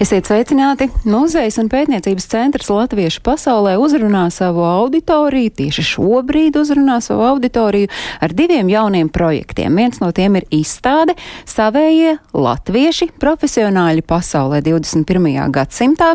Esiet 0.00 0.24
sveicināti! 0.24 0.86
Muzejs 1.04 1.58
un 1.60 1.66
pētniecības 1.68 2.24
centrs 2.32 2.70
Latviešu 2.72 3.20
pasaulē 3.20 3.74
uzrunā 3.76 4.22
savu 4.32 4.62
auditoriju, 4.64 5.50
tieši 5.58 5.82
šobrīd 5.84 6.54
uzrunā 6.56 6.94
savu 7.04 7.26
auditoriju 7.28 7.90
ar 8.24 8.32
diviem 8.32 8.70
jauniem 8.72 9.10
projektiem. 9.12 9.76
Viens 9.76 10.00
no 10.00 10.08
tiem 10.16 10.38
ir 10.40 10.46
izstāde 10.56 11.12
Savējie 11.44 12.14
latvieši 12.32 13.10
profesionāļi 13.20 14.00
pasaulē 14.08 14.62
21. 14.64 15.36
gadsimtā. 15.52 16.14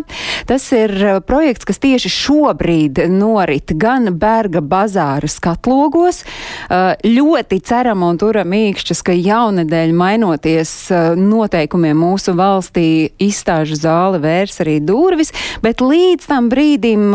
Tas 0.50 0.66
ir 0.74 0.96
uh, 1.04 1.20
projekts, 1.22 1.70
kas 1.70 1.78
tieši 1.86 2.10
šobrīd 2.16 3.04
norit 3.14 3.76
gan 3.78 4.10
Berga 4.18 4.66
bazāra 4.66 5.30
skatlogos. 5.30 6.24
Uh, 6.26 6.96
Ļoti 7.06 7.62
ceram 7.62 8.02
un 8.10 8.18
turam 8.18 8.58
īkšķis, 8.64 9.06
ka 9.06 9.14
jaunedēļ 9.14 9.94
mainoties 9.94 10.76
uh, 10.90 11.14
noteikumiem 11.14 12.02
mūsu 12.02 12.34
valstī 12.34 12.88
izstāžu 13.22 13.75
zāle 13.80 14.22
vērs 14.24 14.60
arī 14.64 14.80
durvis, 14.84 15.32
bet 15.64 15.84
līdz 15.84 16.28
tam 16.30 16.50
brīdim 16.52 17.14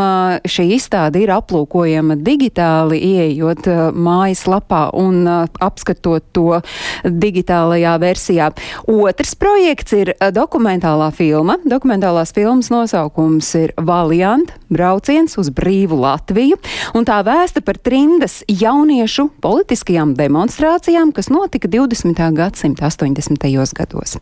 šī 0.48 0.66
izstāde 0.77 1.23
ir 1.24 1.33
aplūkojama 1.34 2.16
digitāli, 2.20 3.00
ieejot 3.00 3.69
uh, 3.70 3.80
mājaslapā 3.95 4.91
un 4.98 5.24
apskatot 5.27 6.24
to 6.34 6.60
digitālajā 7.05 7.95
versijā. 8.02 8.50
Otrs 8.91 9.34
projekts 9.41 9.95
ir 9.96 10.12
dokumentālā 10.34 11.10
filma. 11.14 11.59
Dokumentālās 11.69 12.34
filmas 12.36 12.70
nosaukums 12.72 13.52
ir 13.61 13.74
Valiant- 13.77 14.52
brauciens 14.74 15.36
uz 15.39 15.50
brīvu 15.50 16.00
Latviju, 16.00 16.58
un 16.95 17.05
tā 17.05 17.20
vēsta 17.24 17.64
par 17.64 17.78
trimdas 17.78 18.42
jauniešu 18.48 19.30
politiskajām 19.42 20.14
demonstrācijām, 20.14 21.12
kas 21.14 21.28
notika 21.28 21.69
20. 21.69 22.34
gadsimta 22.34 22.86
80. 22.86 23.74
gados. 23.74 24.19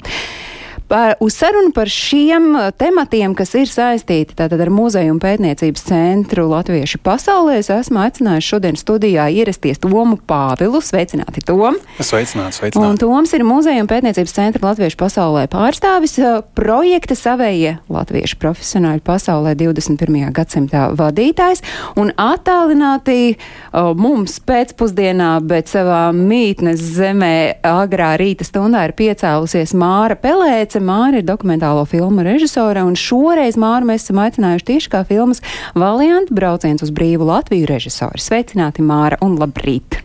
Par, 0.88 1.14
uz 1.20 1.34
sarunu 1.36 1.68
par 1.76 1.88
šiem 1.92 2.54
uh, 2.56 2.70
tematiem, 2.72 3.34
kas 3.36 3.50
ir 3.60 3.68
saistīti 3.68 4.32
tātad 4.38 4.62
ar 4.64 4.70
muzeju 4.72 5.12
un 5.12 5.18
pētniecības 5.20 5.82
centru 5.84 6.46
Latviešu 6.48 7.02
pasaulē, 7.04 7.58
es 7.60 7.68
esmu 7.68 8.00
aicinājusi 8.06 8.48
šodien 8.54 8.78
studijā 8.80 9.26
ierasties 9.28 9.82
Tomu 9.82 10.16
Pāvilu. 10.16 10.80
Sveicināti, 10.80 11.42
Tom! 11.44 11.76
Sveicināts, 12.00 12.56
Un 12.56 12.70
sveicināts. 12.70 13.02
Toms 13.02 13.34
ir 13.36 13.44
muzeja 13.44 13.82
un 13.84 13.90
pētniecības 13.90 14.32
centra 14.38 14.70
Latviešu 14.70 14.96
pasaulē 15.02 15.42
pārstāvis 15.52 16.16
uh, 16.22 16.38
projekta 16.56 17.18
savējie 17.20 17.74
Latviešu 17.92 18.40
profesionāļi 18.40 19.04
pasaulē 19.04 19.52
21. 19.60 20.32
gadsimtā 20.32 20.86
vadītājs 20.96 21.60
un 22.00 22.14
attālināti 22.16 23.34
uh, 23.34 23.92
mums 23.92 24.40
pēcpusdienā, 24.40 25.34
bet 25.52 25.68
savā 25.68 26.06
mītnes 26.16 26.80
zemē 26.96 27.60
agrā 27.76 28.14
rīta 28.16 28.48
stundā 28.48 28.88
ir 28.88 28.96
piecēlusies 28.96 29.76
Māra 29.76 30.16
Pelēce. 30.78 30.88
Māra 30.88 31.18
ir 31.18 31.26
dokumentālo 31.26 31.84
filmu 31.86 32.22
režisore 32.22 32.82
un 32.86 32.94
šoreiz 32.96 33.56
Māru 33.58 33.88
mēs 33.88 34.06
esam 34.06 34.20
aicinājuši 34.22 34.64
tieši 34.64 34.90
kā 34.92 35.04
filmas 35.06 35.42
Valiant 35.74 36.30
brauciens 36.30 36.82
uz 36.82 36.90
brīvu 36.90 37.26
Latviju 37.26 37.66
režisori. 37.68 38.20
Sveicināti 38.20 38.82
Māra 38.82 39.18
un 39.20 39.38
labrīt! 39.38 40.02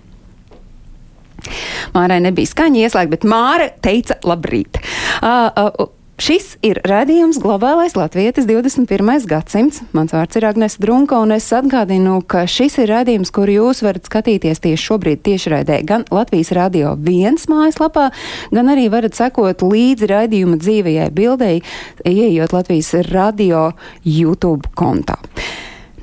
Mārai 1.93 2.21
nebija 2.23 2.47
skaņa 2.47 2.85
ieslēgta, 2.85 3.11
bet 3.11 3.25
Māra 3.27 3.67
teica 3.83 4.17
labrīt. 4.23 4.79
Uh, 5.21 5.51
uh, 5.51 5.89
Šis 6.21 6.51
ir 6.61 6.77
redzējums 6.85 7.39
globālais 7.41 7.95
latvietis 7.97 8.45
21. 8.45 9.25
gadsimts. 9.25 9.81
Mans 9.97 10.13
vārds 10.13 10.37
ir 10.37 10.45
Agnēs 10.45 10.77
Drunka, 10.77 11.17
un 11.17 11.33
es 11.33 11.47
atgādinu, 11.55 12.19
ka 12.29 12.43
šis 12.45 12.77
ir 12.83 12.91
redzējums, 12.93 13.31
kur 13.33 13.49
jūs 13.49 13.81
varat 13.81 14.05
skatīties 14.05 14.61
tieši 14.61 14.83
šobrīd 14.91 15.23
tiešraidē 15.25 15.81
gan 15.89 16.05
Latvijas 16.13 16.53
radio 16.53 16.93
viens 17.01 17.49
mājaslapā, 17.49 18.11
gan 18.53 18.69
arī 18.69 18.85
varat 18.93 19.17
sekot 19.17 19.65
līdzi 19.65 20.11
raidījuma 20.13 20.61
dzīvajai 20.61 21.09
bildei, 21.17 21.59
ieejot 22.05 22.53
Latvijas 22.53 22.93
radio 23.09 23.71
YouTube 24.05 24.69
kontā. 24.77 25.17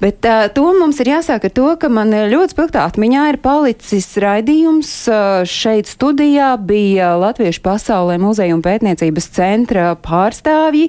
Bet 0.00 0.24
uh, 0.24 0.46
to 0.56 0.64
mums 0.78 1.00
ir 1.02 1.10
jāsāk 1.12 1.44
ar 1.44 1.52
to, 1.52 1.66
ka 1.80 1.90
man 1.92 2.14
ļoti 2.32 2.54
spilgtā 2.54 2.86
atmiņā 2.88 3.26
ir 3.34 3.38
palicis 3.44 4.08
raidījums. 4.22 4.92
Uh, 5.12 5.42
šeit 5.44 5.90
studijā 5.90 6.54
bija 6.56 7.12
Latviešu 7.20 7.60
pasaulē 7.66 8.16
muzeja 8.22 8.56
un 8.56 8.64
pētniecības 8.64 9.28
centra 9.36 9.90
pārstāvji, 10.00 10.88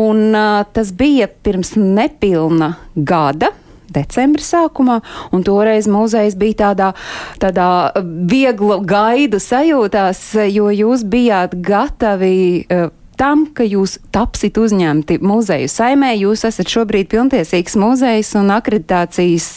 un 0.00 0.24
uh, 0.34 0.64
tas 0.74 0.90
bija 0.98 1.30
pirms 1.30 1.76
nepilna 1.78 2.74
gada. 2.94 3.52
Decembra 3.94 4.42
sākumā, 4.42 4.98
un 5.30 5.44
toreiz 5.46 5.86
muzejs 5.86 6.34
bija 6.40 6.56
tādā, 6.64 6.90
tādā 7.38 7.68
viegla 8.02 8.80
gaidu 8.82 9.38
sajūtās, 9.38 10.24
jo 10.50 10.72
jūs 10.74 11.06
bijāt 11.06 11.54
gatavi 11.62 12.34
uh, 12.64 12.88
tam, 13.18 13.46
ka 13.54 13.66
jūs 13.66 13.98
tapsit 14.14 14.58
uzņemti 14.60 15.20
muzeju 15.24 15.70
saimē, 15.70 16.12
jūs 16.18 16.44
esat 16.48 16.70
šobrīd 16.70 17.10
pilntiesīgs 17.12 17.78
muzejs 17.80 18.34
un 18.40 18.52
akreditācijas 18.54 19.48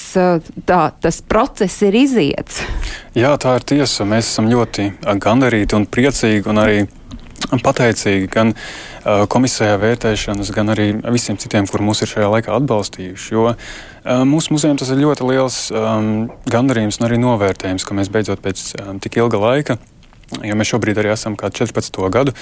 tā, 0.67 0.81
tas 1.01 1.21
process 1.25 1.81
ir 1.87 1.97
iziets. 1.97 2.61
Jā, 3.17 3.33
tā 3.41 3.57
ir 3.57 3.67
tiesa. 3.67 4.07
Mēs 4.07 4.29
esam 4.31 4.49
ļoti 4.51 4.91
gandarīti 5.23 5.77
un 5.77 5.87
priecīgi 5.89 6.49
un 6.51 6.61
arī 6.61 6.85
pateicīgi 7.63 8.27
gan 8.31 8.53
uh, 8.53 9.25
komisijā 9.31 9.77
vērtēšanas, 9.79 10.51
gan 10.55 10.73
arī 10.73 10.89
visiem 11.07 11.37
citiem, 11.39 11.67
kur 11.69 11.83
mūs 11.85 12.03
ir 12.03 12.11
šajā 12.11 12.31
laikā 12.33 12.55
atbalstījuši. 12.57 13.29
Jo 13.35 13.51
uh, 13.51 13.57
mūsu 14.27 14.55
muzejam 14.55 14.79
tas 14.79 14.91
ir 14.93 15.03
ļoti 15.03 15.27
liels 15.29 15.59
um, 15.71 16.27
gandarījums 16.49 16.99
un 16.99 17.09
arī 17.09 17.21
novērtējums, 17.23 17.87
ka 17.87 17.97
mēs 17.97 18.11
beidzot 18.13 18.43
pēc 18.43 18.65
um, 18.81 18.99
tik 19.03 19.19
ilga 19.21 19.41
laika 19.43 19.77
Jo 20.43 20.57
mēs 20.59 20.73
šobrīd 20.73 20.97
arī 20.99 21.13
esam 21.13 21.37
14. 21.39 21.97
gadu, 22.11 22.33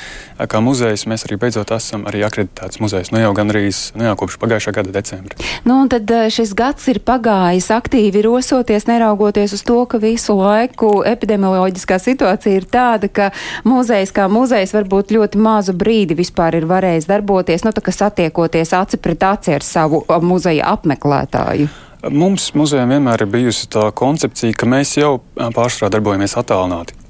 kā 0.50 0.62
muzejs. 0.64 1.06
Mēs 1.10 1.28
arī 1.28 1.38
beidzot 1.44 1.70
esam 1.76 2.08
arī 2.10 2.24
akreditēts 2.26 2.82
muzejs. 2.82 3.12
Nu 3.14 3.22
jau 3.22 3.30
gan 3.38 3.54
arī 3.54 3.68
nu 3.94 4.08
jau 4.08 4.16
kopš 4.24 4.40
pagājušā 4.42 4.74
gada 4.74 4.94
decembra. 4.96 5.38
Nu, 5.70 5.78
tad 5.92 6.10
šis 6.34 6.56
gads 6.58 6.88
ir 6.90 7.02
pagājis 7.06 7.70
aktīvi 7.76 8.26
rosoties, 8.26 8.88
neraugoties 8.90 9.54
uz 9.54 9.62
to, 9.68 9.78
ka 9.90 10.02
visu 10.02 10.34
laiku 10.40 11.04
epidemioloģiskā 11.06 12.00
situācija 12.02 12.58
ir 12.58 12.66
tāda, 12.74 13.12
ka 13.12 13.30
muzejs 13.70 14.14
kā 14.16 14.26
muzejs 14.34 14.74
varbūt 14.74 15.14
ļoti 15.14 15.46
mazu 15.46 15.78
brīdi 15.78 16.18
vispār 16.18 16.58
ir 16.58 16.70
varējis 16.70 17.10
darboties, 17.12 17.68
nu 17.68 17.76
tā 17.76 17.86
kā 17.86 17.94
satiekoties 17.94 18.74
aci 18.74 18.98
pret 18.98 19.30
aci 19.30 19.54
ar 19.60 19.66
savu 19.66 20.02
muzeja 20.26 20.74
apmeklētāju. 20.74 21.70
Mums 22.06 22.52
muzejam 22.58 22.92
vienmēr 22.94 23.24
ir 23.26 23.32
bijusi 23.34 23.70
tā 23.74 23.88
koncepcija, 23.94 24.54
ka 24.58 24.70
mēs 24.70 24.98
jau 24.98 25.18
pārstrā 25.54 25.90
darbojamies 25.94 26.38
attālināti. 26.38 27.05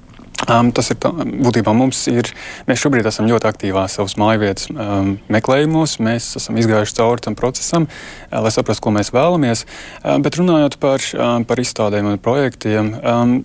Um, 0.46 0.70
tas 0.76 0.92
ir 0.94 1.00
tā, 1.02 1.10
būtībā 1.10 1.74
mums 1.74 2.04
ir. 2.12 2.30
Mēs 2.70 2.84
šobrīd 2.84 3.08
esam 3.10 3.26
ļoti 3.30 3.50
aktīvā 3.50 3.88
savas 3.90 4.14
mājvietas 4.22 4.70
um, 4.70 5.16
meklējumos. 5.34 5.98
Mēs 6.06 6.28
esam 6.38 6.60
izgājuši 6.62 6.98
cauri 7.00 7.26
tam 7.26 7.38
procesam, 7.40 7.88
uh, 7.90 8.38
lai 8.46 8.54
saprastu, 8.54 8.86
ko 8.86 8.94
mēs 8.94 9.10
vēlamies. 9.16 9.66
Uh, 10.04 10.20
bet 10.22 10.38
runājot 10.38 10.78
par, 10.82 11.02
um, 11.18 11.48
par 11.50 11.62
izstādēm 11.64 12.12
un 12.14 12.22
projektiem. 12.22 12.94
Um, 13.02 13.36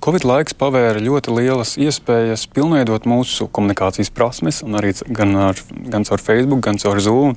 Covid 0.00 0.24
laiks 0.24 0.54
pavēra 0.56 1.02
ļoti 1.02 1.34
lielas 1.34 1.74
iespējas 1.76 2.46
pilnveidot 2.54 3.04
mūsu 3.10 3.50
komunikācijas 3.52 4.08
prasmes, 4.14 4.62
arī 4.64 4.94
gan, 5.12 5.34
ar, 5.50 5.60
gan 5.92 6.06
caur 6.08 6.22
Facebook, 6.22 6.62
gan 6.64 6.80
caur 6.80 7.02
Zoom. 7.04 7.34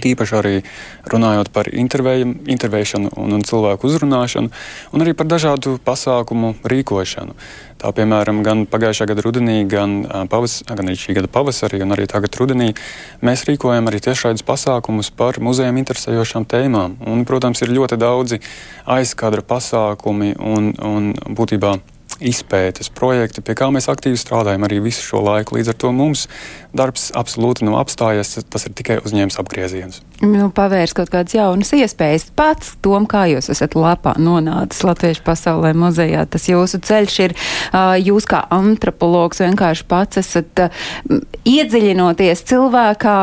Tīpaši 0.00 0.36
arī 0.38 0.54
runājot 1.12 1.50
par 1.52 1.68
intervēšanu 1.68 3.12
un, 3.16 3.36
un 3.36 3.44
cilvēku 3.44 3.90
uzrunāšanu, 3.90 4.52
un 4.92 5.04
arī 5.04 5.12
par 5.18 5.28
dažādu 5.28 5.76
pasākumu 5.84 6.54
rīkošanu. 6.64 7.36
Tā 7.82 7.90
piemēram, 7.90 8.44
gan 8.46 8.62
pagājušā 8.70 9.08
gada 9.10 9.24
rudenī, 9.26 9.56
gan, 9.66 10.04
pavas, 10.30 10.60
gan 10.68 10.86
arī 10.86 10.94
šī 11.00 11.16
gada 11.18 11.30
pavasarī, 11.32 11.80
un 11.82 11.96
arī 11.96 12.06
tagad 12.10 12.38
rudenī 12.38 12.70
mēs 13.26 13.42
rīkojam 13.48 13.90
arī 13.90 13.98
tiešraides 14.06 14.46
pasākumus 14.46 15.10
par 15.10 15.40
muzejiem 15.42 15.80
interesējošām 15.82 16.46
tēmām. 16.46 17.00
Un, 17.10 17.26
protams, 17.26 17.64
ir 17.66 17.74
ļoti 17.74 17.98
daudzi 17.98 18.38
aizkadra 18.86 19.42
pasākumi 19.42 20.36
un, 20.38 20.70
un 20.78 21.10
būtībā 21.34 21.74
izpētes 22.28 22.90
projekti, 22.94 23.42
pie 23.44 23.56
kā 23.58 23.68
mēs 23.74 23.88
aktīvi 23.90 24.20
strādājam 24.20 24.66
arī 24.66 24.80
visu 24.84 25.04
šo 25.04 25.22
laiku. 25.26 25.56
Līdz 25.58 25.72
ar 25.72 25.78
to 25.82 25.92
mums 25.96 26.26
darbs 26.76 27.10
absolūti 27.18 27.66
nav 27.66 27.80
apstājies, 27.82 28.38
tas 28.48 28.66
ir 28.68 28.76
tikai 28.78 29.00
uzņēmis 29.02 29.38
apgrieziens. 29.42 30.00
Nu, 30.22 30.48
pavērs 30.54 30.94
kaut 30.96 31.10
kādas 31.12 31.34
jaunas 31.34 31.74
iespējas. 31.76 32.28
Pats, 32.38 32.76
Tom, 32.84 33.08
kā 33.10 33.26
jūs 33.32 33.50
esat 33.52 33.76
lapā 33.78 34.14
nonācis 34.22 34.84
Latviešu 34.86 35.24
pasaulē 35.26 35.74
muzejā, 35.76 36.24
tas 36.30 36.48
jūsu 36.48 36.80
ceļš 36.86 37.18
ir, 37.26 37.36
jūs 38.06 38.28
kā 38.30 38.44
antropologs 38.54 39.42
vienkārši 39.42 39.86
pats 39.90 40.22
esat 40.22 40.66
iedziļinoties 41.48 42.46
cilvēkā, 42.52 43.18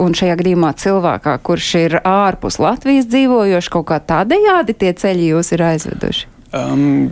un 0.00 0.14
šajā 0.16 0.36
gadījumā 0.40 0.72
cilvēkā, 0.78 1.36
kurš 1.44 1.70
ir 1.80 1.98
ārpus 2.06 2.60
Latvijas 2.62 3.08
dzīvojošs, 3.10 3.72
kaut 3.72 3.88
kā 3.90 3.98
tādējādi 4.12 4.76
tie 4.78 4.92
ceļi 4.96 5.32
jūs 5.32 5.52
ir 5.56 5.64
aizveduši? 5.72 6.28
Um, 6.52 7.10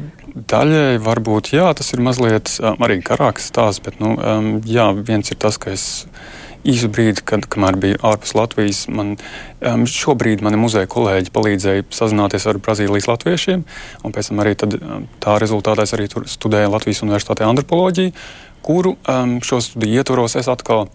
Daļai 0.48 1.00
varbūt 1.02 1.52
jā, 1.54 1.66
tas 1.76 1.92
ir 1.94 2.02
mazliet 2.04 2.52
arī 2.72 3.00
garāks 3.04 3.50
stāsts, 3.50 3.82
bet 3.84 3.98
nu, 4.02 4.14
jā, 4.68 4.90
viens 4.94 5.32
ir 5.32 5.38
tas, 5.42 5.58
ka 5.60 5.72
es 5.74 6.06
īsu 6.66 6.90
brīdi, 6.92 7.24
kad, 7.24 7.46
kamēr 7.50 7.78
biju 7.80 7.98
ārpus 8.04 8.34
Latvijas, 8.36 8.82
man 8.92 9.14
šobrīd 9.88 10.44
mani 10.44 10.60
muzeja 10.60 10.88
kolēģi 10.90 11.32
palīdzēja 11.34 11.86
sazināties 11.96 12.46
ar 12.50 12.60
Brazīlijas 12.60 13.08
latviešiem, 13.08 13.64
un 14.04 14.14
pēc 14.16 14.30
tam 14.30 14.44
arī 14.44 14.54
tad, 14.60 14.76
tā 15.24 15.36
rezultātā 15.40 15.86
es 15.88 15.96
arī 15.96 16.08
studēju 16.10 16.72
Latvijas 16.74 17.02
Universitātē 17.06 17.48
antropoloģiju, 17.48 18.14
kuru 18.64 18.96
šo 19.46 19.60
studiju 19.64 20.02
ietvaros 20.02 20.36
es 20.40 20.50
atkal 20.52 20.90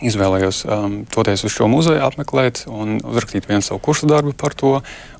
izvēlējos 0.00 0.62
um, 0.66 0.98
doties 1.12 1.44
uz 1.46 1.54
šo 1.54 1.68
muzeju, 1.70 2.00
apmeklēt 2.06 2.64
un 2.70 2.98
uzrakstīt 3.00 3.48
vienu 3.50 3.64
savu 3.64 3.82
kursu 3.84 4.08
darbu 4.10 4.34
par 4.38 4.56
to. 4.58 4.74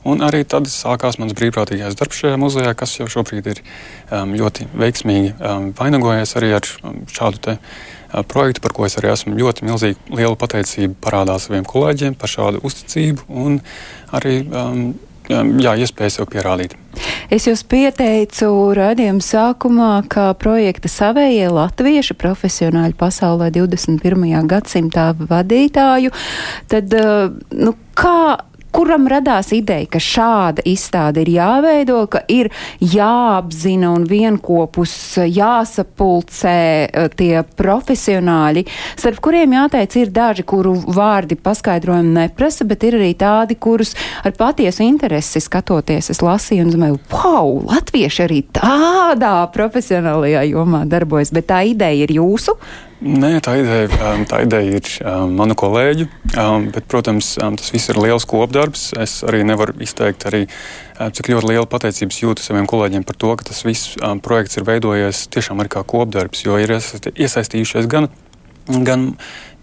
Un 0.09 0.25
arī 0.27 0.43
tad 0.49 0.67
sākās 0.71 1.21
mans 1.23 1.35
brīvprātīgais 1.39 1.99
darbs 1.99 2.23
šajā 2.23 2.39
muzejā, 2.41 2.73
kas 2.79 2.97
jau 2.99 3.07
šobrīd 3.11 3.53
ir 3.53 3.63
um, 3.63 4.33
ļoti 4.39 4.67
veiksmīgi 4.73 5.35
um, 5.37 5.71
vainagojies 5.79 6.37
arī 6.41 6.55
ar 6.59 6.71
um, 6.83 7.03
šādu 7.13 7.43
te, 7.45 7.57
uh, 7.59 8.25
projektu, 8.29 8.61
par 8.65 8.75
ko 8.77 8.89
es 8.89 8.99
arī 9.01 9.13
esmu 9.13 9.37
ļoti 9.39 9.69
milzīgi 9.69 10.17
lielu 10.17 10.37
pateicību 10.39 10.99
parādā 11.03 11.39
saviem 11.41 11.65
kolēģiem 11.69 12.19
par 12.19 12.33
šādu 12.33 12.61
uzticību 12.67 13.29
un 13.45 13.61
arī 14.13 14.41
um, 14.49 14.85
jā, 15.31 15.75
iespēju 15.85 16.15
sev 16.17 16.29
pierādīt. 16.33 16.77
Es 17.33 17.47
jūs 17.49 17.63
pieteicu 17.65 18.49
raidījuma 18.77 19.25
sākumā, 19.25 19.93
kā 20.13 20.29
projekta 20.39 20.91
savējie 20.93 21.49
latvieši 21.53 22.17
profesionāļi 22.21 22.97
pasaulē 23.01 23.49
21. 23.55 24.27
gadsimtā 24.51 25.13
vadītāju. 25.17 26.13
Tad, 26.69 26.93
eh, 26.93 27.31
nu, 27.57 27.75
kā 27.97 28.39
kuram 28.73 29.07
radās 29.11 29.53
ideja, 29.55 29.87
ka 29.93 30.01
šāda 30.03 30.65
izstāde 30.69 31.23
ir 31.25 31.33
jāveido, 31.37 32.01
ka 32.11 32.23
ir 32.33 32.51
jāapzina 32.81 33.93
un 33.93 34.07
vienopus 34.09 34.95
jāsapulcē 35.23 36.57
eh, 36.89 37.09
tie 37.17 37.43
profesionāļi, 37.59 38.65
starp 38.97 39.21
kuriem 39.25 39.57
jāteic, 39.59 39.97
ir 40.01 40.13
daži, 40.15 40.47
kuru 40.49 40.75
vārdi 40.89 41.37
paskaidrojumu 41.39 42.15
neprasa, 42.17 42.67
bet 42.69 42.87
ir 42.89 42.99
arī 43.01 43.13
tādi, 43.19 43.59
kurus 43.61 43.95
ar 44.25 44.35
patiesu 44.39 44.87
interesi 44.87 45.43
skatoties 45.43 46.13
es 46.13 46.23
lasīju 46.25 46.67
un 46.67 46.73
domāju, 46.75 47.03
wow, 47.13 47.59
latvieši 47.73 48.25
arī 48.27 48.41
tādā 48.57 49.35
profesionālajā 49.55 50.47
jomā 50.53 50.85
darbojas, 50.89 51.35
bet 51.35 51.51
tā 51.53 51.63
ideja 51.73 52.07
ir 52.07 52.17
jūsu. 52.21 52.57
Nē, 53.03 53.41
tā 53.43 53.57
ideja, 53.59 53.89
um, 54.13 54.21
tā 54.31 54.45
ideja 54.45 54.79
ir 54.79 54.89
um, 55.03 55.33
manu 55.35 55.57
kolēģu, 55.59 56.05
um, 56.39 56.69
bet, 56.71 56.85
protams, 56.87 57.33
tas 57.35 57.73
viss 57.75 57.91
ir 57.91 57.99
liels 57.99 58.27
kopdarbs. 58.31 58.93
Es 59.03 59.17
arī 59.27 59.41
nevaru 59.47 59.75
izteikt, 59.83 60.23
arī, 60.31 60.45
cik 61.11 61.33
ļoti 61.33 61.51
lielu 61.51 61.67
pateicības 61.67 62.21
jūtu 62.23 62.45
saviem 62.45 62.69
kolēģiem 62.71 63.03
par 63.09 63.19
to, 63.19 63.33
ka 63.41 63.49
tas 63.51 63.65
viss 63.67 63.97
projekts 64.23 64.61
ir 64.61 64.69
veidojies 64.69 65.25
tiešām 65.35 65.65
arī 65.65 65.73
kā 65.75 65.83
kopdarbs, 65.83 66.45
jo 66.47 66.61
ir 66.63 66.77
iesaistījušies 66.77 67.91
gan, 67.91 68.07
gan 68.67 69.13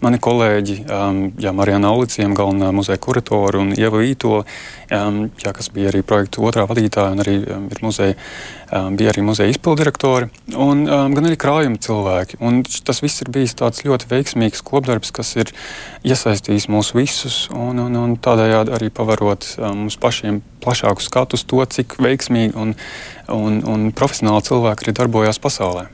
mani 0.00 0.18
kolēģi, 0.22 0.76
um, 0.88 1.18
jā, 1.40 1.52
Marijana 1.56 1.90
Auliciem, 1.92 2.32
galvenā 2.36 2.70
muzeja 2.72 3.00
kuratora 3.02 3.60
un 3.60 3.74
Ieva 3.76 4.00
Vītola, 4.00 4.46
um, 4.96 5.18
jā, 5.40 5.52
kas 5.56 5.68
bija 5.74 5.90
arī 5.90 6.00
projektu 6.06 6.46
otrā 6.48 6.64
vadītāja 6.68 7.12
un 7.12 7.20
arī 7.20 7.36
um, 7.44 7.66
muzeja, 7.84 8.16
um, 8.72 8.96
bija 8.96 9.12
arī 9.12 9.24
muzeja 9.26 9.52
izpildirektori, 9.52 10.30
un 10.56 10.86
um, 10.86 11.16
gan 11.16 11.28
arī 11.28 11.36
krājuma 11.40 11.80
cilvēki. 11.84 12.40
Un 12.40 12.62
tas 12.64 13.02
viss 13.04 13.24
ir 13.24 13.32
bijis 13.34 13.56
tāds 13.60 13.84
ļoti 13.84 14.08
veiksmīgs 14.10 14.64
kopdarbs, 14.64 15.12
kas 15.16 15.34
ir 15.36 15.52
iesaistījis 16.08 16.70
mūs 16.72 16.94
visus 16.96 17.42
un, 17.52 17.84
un, 17.84 18.00
un 18.00 18.16
tādējādi 18.24 18.76
arī 18.78 18.92
pavarot 18.94 19.52
um, 19.58 19.84
mums 19.84 20.00
pašiem 20.00 20.40
plašāku 20.64 21.04
skatu 21.04 21.36
uz 21.36 21.44
to, 21.44 21.60
cik 21.76 22.00
veiksmīgi 22.00 22.56
un, 22.56 22.76
un, 23.28 23.64
un 23.68 23.88
profesionāli 23.96 24.48
cilvēki 24.48 24.88
arī 24.88 25.00
darbojās 25.04 25.40
pasaulē. 25.44 25.90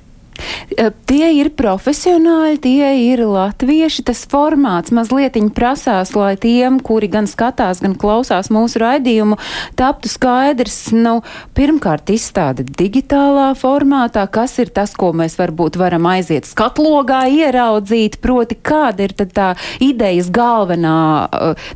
Tie 1.06 1.28
ir 1.38 1.50
profesionāļi, 1.56 2.58
tie 2.62 2.90
ir 3.06 3.22
latvieši. 3.26 4.04
Tas 4.06 4.24
formāts 4.30 4.92
mazliet 4.94 5.38
prasās, 5.56 6.14
lai 6.16 6.34
tiem, 6.40 6.78
kuri 6.84 7.08
gan 7.12 7.28
skatās, 7.30 7.80
gan 7.84 7.96
klausās 7.98 8.50
mūsu 8.52 8.80
raidījumu, 8.82 9.38
taptu 9.78 10.10
skaidrs. 10.12 10.78
Nu, 10.96 11.20
pirmkārt, 11.56 12.10
izstāde 12.14 12.66
digitālā 12.66 13.50
formātā, 13.58 14.26
kas 14.30 14.58
ir 14.62 14.72
tas, 14.74 14.94
ko 14.96 15.12
mēs 15.16 15.38
varbūt 15.40 15.78
varam 15.80 16.08
aiziet 16.10 16.48
skatlogā 16.48 17.24
ieraudzīt, 17.32 18.20
proti, 18.24 18.58
kāda 18.60 19.08
ir 19.08 19.16
tā 19.16 19.52
idejas 19.82 20.30
galvenā, 20.34 20.96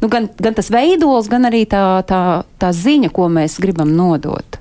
nu, 0.03 0.13
gan, 0.13 0.31
gan 0.41 0.57
tas 0.57 0.71
veidols, 0.73 1.31
gan 1.33 1.49
arī 1.51 1.67
tā, 1.69 1.85
tā, 2.09 2.23
tā 2.61 2.75
ziņa, 2.77 3.13
ko 3.15 3.29
mēs 3.33 3.61
gribam 3.63 3.95
nodot. 3.97 4.60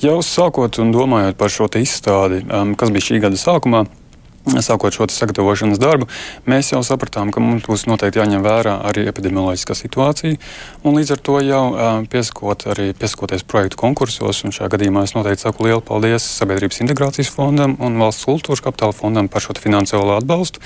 Jau 0.00 0.20
sākot 0.24 0.78
un 0.80 0.94
domājot 0.94 1.36
par 1.36 1.52
šo 1.52 1.68
izstādi, 1.76 2.44
um, 2.48 2.72
kas 2.78 2.92
bija 2.94 3.10
šī 3.10 3.20
gada 3.20 3.36
sākumā, 3.36 3.84
Sākot 4.40 4.94
šo 4.96 5.04
sagatavošanas 5.12 5.78
darbu, 5.78 6.06
mēs 6.48 6.70
jau 6.72 6.80
sapratām, 6.84 7.28
ka 7.28 7.42
mums 7.44 7.66
būs 7.68 7.84
noteikti 7.84 8.22
jāņem 8.22 8.40
vērā 8.40 8.78
arī 8.88 9.04
epidemioloģiskā 9.10 9.76
situācija. 9.76 10.38
Līdz 10.80 11.12
ar 11.12 11.20
to 11.28 11.36
jau 11.44 11.60
pieskot, 12.10 12.64
arī 12.72 12.88
pieskoties 12.96 13.44
projektu 13.44 13.76
konkursos, 13.82 14.40
un 14.48 14.56
šajā 14.56 14.72
gadījumā 14.72 15.04
es 15.04 15.14
noteikti 15.14 15.44
saku 15.44 15.68
lielu 15.68 15.84
paldies 15.84 16.24
Sabiedrības 16.40 16.80
integrācijas 16.86 17.30
fondam 17.36 17.76
un 17.84 18.00
Valsts 18.00 18.24
kultūras 18.24 18.64
kapitāla 18.64 18.96
fondam 18.96 19.28
par 19.28 19.44
šo 19.44 19.58
finansiālo 19.60 20.16
atbalstu. 20.16 20.64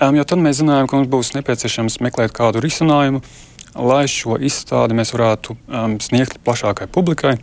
Jo 0.00 0.24
tad 0.24 0.40
mēs 0.40 0.62
zinājām, 0.62 0.86
ka 0.86 1.00
mums 1.00 1.10
būs 1.10 1.34
nepieciešams 1.34 1.98
meklēt 2.06 2.32
kādu 2.32 2.62
risinājumu, 2.62 3.26
lai 3.74 4.04
šo 4.08 4.38
izstādi 4.38 4.96
mēs 4.96 5.10
varētu 5.18 5.58
um, 5.58 5.98
sniegt 6.00 6.38
plašākai 6.46 6.86
publikai. 6.94 7.40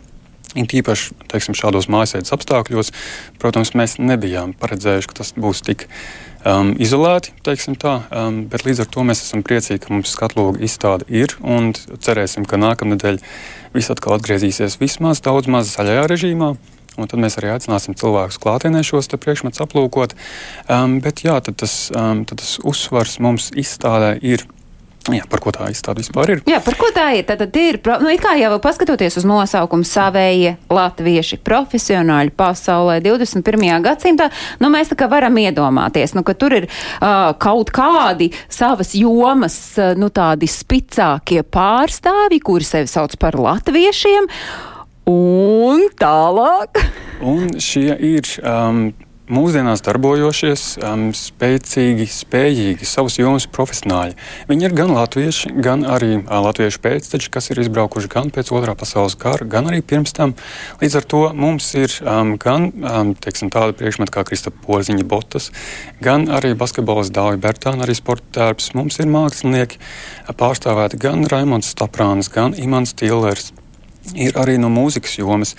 It 0.56 0.72
īpaši 0.72 1.12
teiksim, 1.28 1.56
šādos 1.58 1.90
mājasēdes 1.92 2.32
apstākļos, 2.32 2.92
protams, 3.40 3.74
mēs 3.76 3.98
nebijām 4.00 4.54
paredzējuši, 4.56 5.10
ka 5.10 5.18
tas 5.20 5.34
būs 5.36 5.60
tik 5.66 5.84
um, 6.48 6.72
izolēti. 6.80 7.34
Tā, 7.44 7.94
um, 8.08 8.40
bet 8.48 8.64
līdz 8.64 8.84
ar 8.84 8.88
to 8.94 9.04
mēs 9.04 9.22
esam 9.26 9.44
priecīgi, 9.44 9.82
ka 9.84 9.92
mums 9.92 10.14
skatloga 10.14 10.62
izstāde 10.64 11.04
ir 11.12 11.36
un 11.44 11.74
cerēsim, 11.76 12.48
ka 12.48 12.60
nākamnedēļ 12.60 13.20
viss 13.76 13.92
atkal 13.92 14.16
atgriezīsies 14.16 14.80
vismaz 14.80 15.20
daudz 15.24 15.50
maz 15.52 15.74
zaļajā 15.76 16.08
režīmā. 16.14 16.54
Un 16.98 17.06
tad 17.06 17.20
mēs 17.22 17.36
arī 17.38 17.52
aicināsim 17.52 17.94
cilvēkus 17.94 18.40
klātienē 18.42 18.80
šos 18.82 19.12
priekšmetus 19.12 19.62
aplūkot. 19.62 20.16
Um, 20.66 20.98
bet 21.04 21.22
jā, 21.22 21.36
tad 21.44 21.60
tas, 21.60 21.92
um, 21.94 22.24
tad 22.26 22.40
tas 22.40 22.56
uzsvars 22.66 23.20
mums 23.22 23.52
izstādē 23.54 24.16
ir 24.18 24.48
Jā, 25.08 25.24
par 25.30 25.40
ko 25.40 25.52
tā 25.54 25.68
izstāde 25.72 26.02
vispār 26.02 26.34
ir? 26.34 26.42
Jā, 26.48 26.58
par 26.64 26.76
ko 26.78 26.90
tā 26.94 27.06
ir? 27.16 27.24
Tad, 27.28 27.40
tad 27.40 27.56
ir, 27.56 27.78
nu, 28.02 28.12
kā 28.20 28.34
jau 28.40 28.58
paskatoties 28.62 29.18
uz 29.20 29.26
nosaukumu 29.28 29.86
savējie 29.88 30.56
latvieši, 30.72 31.40
profesionāļi 31.46 32.34
pasaulē 32.36 32.98
21. 33.04 33.66
gadsimtā, 33.84 34.28
nu, 34.60 34.70
mēs 34.72 34.92
tā 34.92 34.98
kā 35.00 35.08
varam 35.10 35.38
iedomāties, 35.40 36.12
nu, 36.18 36.24
ka 36.26 36.36
tur 36.38 36.58
ir 36.60 36.68
uh, 36.68 37.32
kaut 37.40 37.72
kādi 37.74 38.30
savas 38.52 38.92
jomas, 38.98 39.58
uh, 39.80 39.94
nu, 39.98 40.12
tādi 40.12 40.50
spicākie 40.50 41.42
pārstāvi, 41.42 42.42
kuri 42.44 42.68
sevi 42.68 42.92
sauc 42.92 43.16
par 43.22 43.38
latviešiem, 43.40 44.28
un 45.08 45.88
tālāk. 45.98 46.84
un 47.24 47.54
šie 47.62 47.92
ir. 47.96 48.34
Um, 48.44 48.90
mūsdienās 49.32 49.82
darbojošies, 49.86 50.62
um, 50.84 51.08
spēcīgi, 51.16 52.06
spējīgi, 52.12 52.86
savus 52.88 53.18
jomas 53.20 53.46
profesionāļi. 53.52 54.16
Viņi 54.48 54.68
ir 54.68 54.76
gan 54.76 54.92
latvieši, 54.96 55.52
gan 55.64 55.84
arī 55.88 56.16
uh, 56.20 56.38
latviešu 56.46 56.80
pēcteči, 56.84 57.30
kas 57.34 57.50
ir 57.52 57.60
izbraukuši 57.64 58.10
gan 58.12 58.32
pēc 58.34 58.52
otrā 58.56 58.74
pasaules 58.78 59.18
kara, 59.20 59.46
gan 59.48 59.70
arī 59.70 59.82
pirms 59.84 60.16
tam. 60.16 60.34
Līdz 60.82 60.98
ar 61.00 61.08
to 61.12 61.22
mums 61.36 61.68
ir 61.78 61.92
um, 62.02 62.34
gan 62.40 62.70
um, 62.72 63.12
teiksim, 63.18 63.52
tāda 63.54 63.76
priekšmeta 63.76 64.14
kā 64.14 64.24
Kristapa 64.28 64.60
Porziņa 64.64 65.06
Botas, 65.08 65.50
gan 66.04 66.28
arī 66.32 66.54
basketbols 66.58 67.12
Dāvija 67.14 67.42
Bertāna, 67.48 67.84
arī 67.86 67.96
sporta 67.98 68.28
tērps. 68.40 68.72
Mums 68.78 69.00
ir 69.02 69.12
mākslinieki 69.12 69.80
pārstāvēti 70.38 71.00
gan 71.04 71.28
Raimons 71.28 71.72
Staprāns, 71.74 72.32
gan 72.32 72.56
Imants 72.58 72.96
Tillers 72.96 73.52
ir 74.16 74.36
arī 74.38 74.56
no 74.60 74.70
mūzikas 74.72 75.18
jomas. 75.18 75.54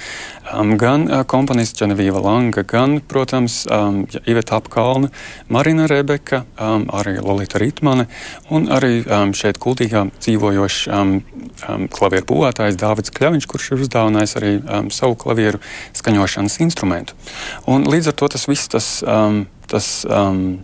Um, 0.49 0.75
gan 0.81 1.05
uh, 1.07 1.21
komponists 1.29 1.77
Čenevīva 1.77 2.21
Langa, 2.23 2.63
gan, 2.67 2.99
protams, 3.05 3.61
um, 3.69 4.01
Iveta 4.25 4.57
Apkalna, 4.57 5.11
Marina 5.49 5.85
Rebeka, 5.89 6.43
um, 6.57 6.87
arī 6.95 7.19
Lolita 7.21 7.61
Ritmane 7.61 8.07
un 8.49 8.69
arī 8.73 9.03
um, 9.05 9.33
šeit 9.37 9.59
kultīgā 9.61 10.07
dzīvojošs 10.17 10.79
um, 10.93 11.19
um, 11.67 11.85
klavieru 11.91 12.27
būvētājs 12.31 12.79
Dāvids 12.79 13.13
Kļaviņš, 13.13 13.49
kurš 13.49 13.71
ir 13.73 13.85
uzdāvinājis 13.85 14.37
arī 14.39 14.55
um, 14.61 14.89
savu 14.93 15.19
klavieru 15.19 15.61
skaņošanas 15.97 16.59
instrumentu. 16.65 17.17
Un 17.69 17.85
līdz 17.89 18.13
ar 18.13 18.19
to 18.21 18.31
tas 18.35 18.49
viss 18.49 18.71
tas, 18.71 18.89
um, 19.05 19.43
tas 19.69 20.01
um, 20.09 20.59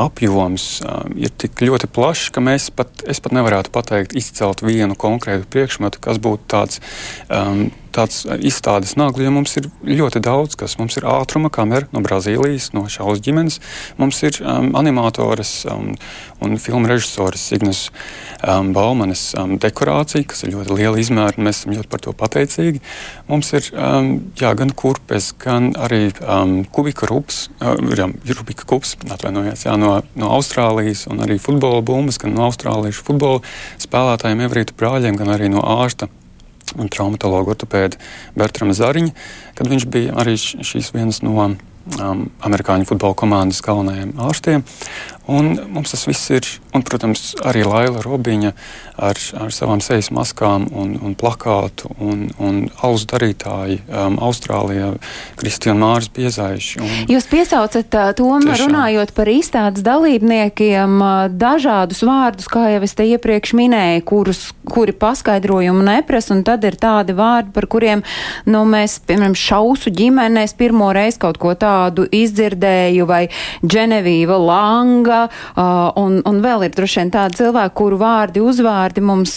apjoms 0.00 0.66
um, 0.84 1.14
ir 1.20 1.32
tik 1.38 1.62
ļoti 1.64 1.88
plašs, 1.94 2.30
ka 2.34 2.42
mēs 2.44 2.70
pat, 2.74 3.04
pat 3.04 3.36
nevarētu 3.36 3.72
pateikt, 3.74 4.16
izcelt 4.18 4.64
vienu 4.64 4.96
konkrētu 4.98 5.48
priekšmetu, 5.52 6.02
kas 6.04 6.20
būtu 6.22 6.48
tāds 6.50 6.80
um, 7.28 7.68
tāds 7.94 8.24
izstādes 8.44 8.96
nagli, 8.98 9.26
jo 9.26 9.32
mums 9.34 9.54
ir 9.60 9.68
ļoti 9.86 10.22
daudz, 10.24 10.56
kas 10.58 10.76
mums 10.80 10.98
ir 10.98 11.06
ātruma 11.08 11.50
kamera 11.54 11.88
no 11.94 12.02
Brazīlijas, 12.04 12.72
no 12.74 12.86
šaus 12.90 13.22
ģimenes. 13.24 13.60
Mums 14.00 14.20
ir 14.26 14.40
um, 14.42 14.72
animatoras 14.78 15.52
um, 15.70 15.92
un 16.44 16.58
filmu 16.60 16.90
režisores 16.90 17.44
Ignas 17.54 17.86
um, 18.42 18.72
Baumanes 18.76 19.26
um, 19.38 19.56
dekorācija, 19.62 20.26
kas 20.30 20.44
ir 20.44 20.54
ļoti 20.56 20.78
liela 20.78 21.00
izmēra, 21.00 21.36
un 21.38 21.48
mēs 21.48 21.62
esam 21.62 21.76
ļoti 21.76 21.90
par 21.92 22.02
to 22.04 22.14
pateicīgi. 22.24 22.82
Mums 23.30 23.52
ir 23.56 23.70
um, 23.72 24.10
jā, 24.40 24.52
gan 24.58 24.74
kurpes, 24.74 25.30
gan 25.44 25.72
arī 25.78 26.08
um, 26.22 26.58
kubika 26.74 27.08
rups, 27.10 27.46
uh, 27.60 27.78
jā, 27.94 28.10
rubika 28.34 28.66
kups, 28.68 28.96
atvainojies, 29.06 29.66
jā, 29.68 29.78
no, 29.80 29.96
no 30.18 30.34
Austrālijas, 30.34 31.06
un 31.12 31.22
arī 31.24 31.38
futbola 31.42 31.84
bumbas, 31.84 32.18
gan 32.22 32.34
no 32.36 32.48
austrāliešu 32.48 33.06
futbola 33.06 33.40
spēlētājiem, 33.82 34.44
Evrītu 34.48 34.76
brāļiem, 34.78 35.18
gan 35.20 35.34
arī 35.36 35.50
no 35.52 35.62
ārsta 35.62 36.10
un 36.78 36.90
traumatologa 36.92 37.54
ortopēda 37.54 38.00
Bertrama 38.38 38.74
Zariņa, 38.76 39.14
kad 39.58 39.70
viņš 39.70 39.86
bija 39.92 40.16
arī 40.22 40.36
šīs 40.40 40.92
vienas 40.94 41.22
no 41.24 41.36
um, 41.36 42.26
amerikāņu 42.44 42.88
futbola 42.88 43.16
komandas 43.18 43.62
galvenajiem 43.64 44.14
ārstiem. 44.24 44.64
Un 45.30 45.54
mums 45.72 45.94
tas 45.94 46.04
viss 46.04 46.28
ir, 46.34 46.44
un, 46.76 46.82
protams, 46.84 47.32
arī 47.48 47.62
Laila 47.64 48.02
Robiņa 48.04 48.50
ar, 49.00 49.18
ar 49.40 49.52
savām 49.54 49.80
sejas 49.80 50.10
maskām 50.14 50.66
un, 50.76 50.94
un 51.00 51.14
plakātu 51.16 51.88
un, 51.96 52.26
un 52.36 52.58
alus 52.84 53.06
darītāji 53.08 53.80
um, 53.88 54.18
Austrālijā, 54.22 54.90
Kristina 55.40 55.74
Māris 55.80 56.10
Biezaiši. 56.12 56.82
Un, 56.84 56.92
Jūs 57.10 57.28
piesaucat 57.30 57.96
uh, 57.96 58.10
to, 58.16 58.28
runājot 58.44 59.14
par 59.16 59.30
izstādes 59.32 59.84
dalībniekiem, 59.86 60.98
uh, 61.00 61.14
dažādus 61.32 62.04
vārdus, 62.04 62.50
kā 62.52 62.66
jau 62.74 62.82
es 62.84 62.94
te 62.98 63.08
iepriekš 63.14 63.54
minēju, 63.56 64.04
kurus, 64.08 64.42
kuri 64.68 64.92
paskaidrojumu 64.92 65.86
neprasa, 65.88 66.34
un 66.36 66.44
tad 66.44 66.68
ir 66.68 66.76
tādi 66.80 67.16
vārdi, 67.16 67.54
par 67.56 67.68
kuriem, 67.72 68.04
nu, 68.44 68.64
mēs, 68.68 68.98
piemēram, 69.08 69.38
šausu 69.38 69.92
ģimenēs 69.94 70.52
pirmo 70.60 70.92
reizi 70.94 71.22
kaut 71.24 71.40
ko 71.40 71.56
tādu 71.56 72.04
izdzirdēju, 72.12 73.08
vai 73.08 73.24
Dženevīva 73.64 74.38
Langa, 74.44 75.13
Rīgā, 75.14 75.94
un, 76.00 76.18
un 76.26 76.40
vēl 76.42 76.66
ir 76.66 76.74
droši 76.74 77.00
vien 77.02 77.12
tādi 77.14 77.38
cilvēki, 77.40 77.74
kuru 77.78 77.98
vārdi, 78.00 78.42
uzvārdi 78.42 79.02
mums 79.04 79.34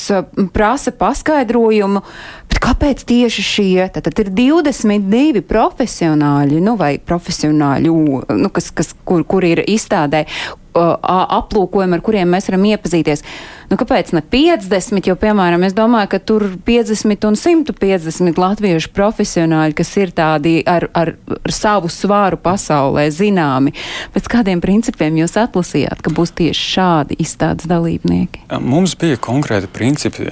prasa 0.53 0.93
paskaidrojumu, 0.95 2.03
bet 2.49 2.61
kāpēc 2.63 3.03
tieši 3.07 3.45
šie? 3.45 3.87
Tad, 3.93 4.09
tad 4.09 4.21
ir 4.23 4.31
22 4.33 5.43
profesionāļi, 5.47 6.61
nu 6.63 6.77
vai 6.79 6.97
profesionāļu, 6.99 7.97
nu, 8.37 8.53
kas, 8.53 8.71
kas, 8.71 8.93
kur, 9.05 9.25
kur 9.27 9.45
ir 9.47 9.63
izstādē, 9.67 10.25
aplūkojumi, 10.77 11.97
ar 11.97 12.03
kuriem 12.05 12.35
mēs 12.35 12.49
varam 12.51 12.67
iepazīties. 12.69 13.23
Nu, 13.67 13.75
kāpēc 13.75 14.13
ne 14.15 14.21
50? 14.23 15.09
Jo, 15.09 15.17
piemēram, 15.19 15.65
es 15.67 15.73
domāju, 15.75 16.07
ka 16.13 16.19
tur 16.23 16.45
50 16.67 17.25
un 17.27 17.35
150 17.35 18.39
latviešu 18.39 18.93
profesionāļi, 18.95 19.75
kas 19.75 19.91
ir 19.99 20.13
tādi 20.15 20.53
ar, 20.63 20.85
ar, 20.95 21.11
ar 21.35 21.55
savu 21.55 21.91
svāru 21.91 22.39
pasaulē 22.39 23.09
zināmi. 23.11 23.73
Pēc 24.15 24.29
kādiem 24.31 24.61
principiem 24.63 25.19
jūs 25.19 25.35
atlasījāt, 25.41 25.99
ka 25.99 26.13
būs 26.15 26.31
tieši 26.39 26.69
šādi 26.77 27.19
izstādes 27.19 27.67
dalībnieki? 27.67 28.45
Mums 28.63 28.95
bija 28.99 29.19
konkrēti 29.19 29.67
principi, 29.73 30.29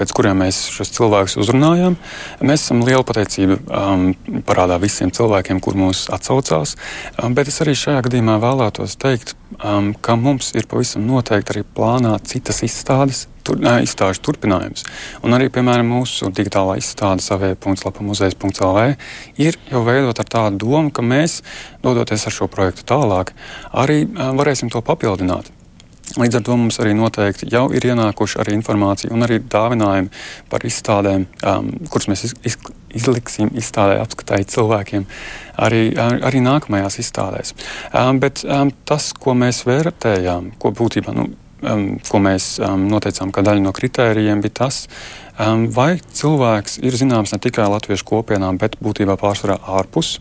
pēc 0.00 0.16
kuriem 0.16 0.40
mēs 0.46 0.62
šos 0.72 0.94
cilvēkus 0.96 1.36
uzrunājām. 1.42 1.98
Mēs 2.40 2.64
esam 2.64 2.80
liela 2.86 3.04
pateicība 3.04 3.60
parādā 4.48 4.80
visiem 4.80 5.12
cilvēkiem, 5.12 5.60
kur 5.60 5.76
mūs 5.76 6.06
atsaucās, 6.16 6.78
bet 7.36 7.52
es 7.52 7.60
arī 7.60 7.76
šajā 7.76 8.06
gadījumā 8.08 8.40
vēlētos 8.40 8.96
teikt, 9.00 9.36
um, 9.60 9.79
ka 10.02 10.16
mums 10.20 10.52
ir 10.58 10.68
pavisam 10.70 11.04
noteikti 11.08 11.54
arī 11.54 11.62
plānā 11.76 12.14
citas 12.26 12.62
izstādes, 12.66 13.26
tur, 13.46 13.60
ne, 13.62 13.78
izstāžu 13.84 14.22
turpinājums. 14.28 14.86
Un 15.26 15.36
arī, 15.36 15.50
piemēram, 15.52 15.90
mūsu 15.98 16.30
digitālā 16.34 16.78
izstāde 16.80 17.24
savē.lapamuzejs.lv 17.24 18.84
ir 19.42 19.60
jau 19.70 19.84
veidot 19.86 20.20
ar 20.22 20.34
tādu 20.36 20.64
domu, 20.64 20.92
ka 20.94 21.04
mēs, 21.04 21.40
dodoties 21.84 22.26
ar 22.26 22.36
šo 22.36 22.50
projektu 22.52 22.86
tālāk, 22.92 23.34
arī 23.84 24.04
varēsim 24.16 24.72
to 24.72 24.84
papildināt. 24.84 25.50
Līdz 26.18 26.40
ar 26.40 26.42
to 26.46 26.56
mums 26.58 26.80
arī 26.82 26.94
noteikti 26.98 27.46
jau 27.52 27.68
ir 27.70 27.84
ienākuši 27.86 28.40
arī 28.42 28.56
informācija 28.56 29.12
un 29.14 29.22
arī 29.22 29.38
dāvinājumi 29.52 30.08
par 30.50 30.64
izstādēm, 30.66 31.26
um, 31.46 31.68
kuras 31.92 32.08
mēs 32.10 32.24
iz, 32.26 32.34
iz, 32.50 32.56
izliksim 32.98 33.52
izstādē 33.54 34.00
apskatāji 34.02 34.48
cilvēkiem 34.50 35.04
arī, 35.62 35.84
arī 36.00 36.42
nākamajās 36.42 36.98
izstādēs. 37.04 37.54
Um, 37.94 38.18
bet 38.22 38.42
um, 38.42 38.72
tas, 38.88 39.12
ko 39.14 39.36
mēs 39.38 39.62
vērtējām, 39.68 40.54
ko 40.58 40.72
būtībā 40.74 41.14
nu, 41.14 41.28
um, 41.62 41.84
ko 42.08 42.20
mēs 42.22 42.56
um, 42.64 42.88
noteicām 42.90 43.30
kā 43.34 43.44
daļu 43.46 43.62
no 43.68 43.74
kritērijiem, 43.76 44.42
bija 44.42 44.56
tas, 44.64 44.80
um, 45.36 45.68
vai 45.74 45.92
cilvēks 46.00 46.80
ir 46.82 46.96
zināms 46.98 47.34
ne 47.36 47.38
tikai 47.42 47.68
latviešu 47.70 48.08
kopienām, 48.08 48.58
bet 48.58 48.80
būtībā 48.82 49.14
pārsvarā 49.20 49.60
ārpus. 49.78 50.16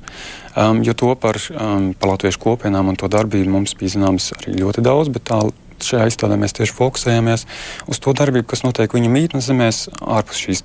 Um, 0.53 0.83
jo 0.85 0.93
to 0.93 1.15
par, 1.17 1.39
um, 1.55 1.95
par 1.97 2.13
latviešu 2.13 2.43
kopienām 2.45 2.91
un 2.93 2.99
to 2.99 3.09
darbību 3.09 3.57
mums 3.57 3.73
bija 3.79 3.95
zināms 3.97 4.33
arī 4.37 4.59
ļoti 4.59 4.85
daudz, 4.85 5.09
bet 5.15 5.25
tā 5.31 5.41
šajā 5.85 6.07
izstādē 6.11 6.37
mēs 6.39 6.55
tieši 6.57 6.75
fokusējamies 6.77 7.45
uz 7.89 8.01
to 8.03 8.13
darbību, 8.17 8.47
kas 8.51 8.63
notiek 8.65 8.93
viņa 8.95 9.11
mītnes 9.13 9.49
zemēs, 9.49 9.81
ārpus 9.99 10.43
šīs 10.45 10.63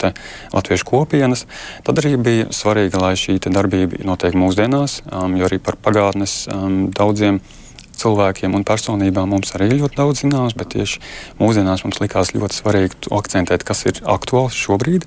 latviešu 0.55 0.89
kopienas. 0.89 1.47
Tad 1.87 2.01
arī 2.03 2.17
bija 2.21 2.49
svarīgi, 2.55 3.01
lai 3.01 3.15
šī 3.19 3.39
darbība 3.45 4.03
notiek 4.07 4.37
mūsdienās, 4.39 5.03
um, 5.11 5.37
jo 5.39 5.49
arī 5.49 5.61
par 5.63 5.79
pagātnes 5.81 6.45
um, 6.53 6.89
daudziem 6.95 7.41
cilvēkiem 7.99 8.55
un 8.57 8.67
personībām 8.67 9.31
mums 9.35 9.55
arī 9.57 9.71
ļoti 9.79 9.99
daudz 9.99 10.25
zināms, 10.25 10.57
bet 10.59 10.73
tieši 10.75 11.01
mūsdienās 11.41 11.85
mums 11.87 12.01
likās 12.03 12.35
ļoti 12.35 12.61
svarīgi 12.61 13.11
akcentēt, 13.15 13.67
kas 13.67 13.85
ir 13.91 14.01
aktuāls 14.03 14.57
šobrīd. 14.59 15.07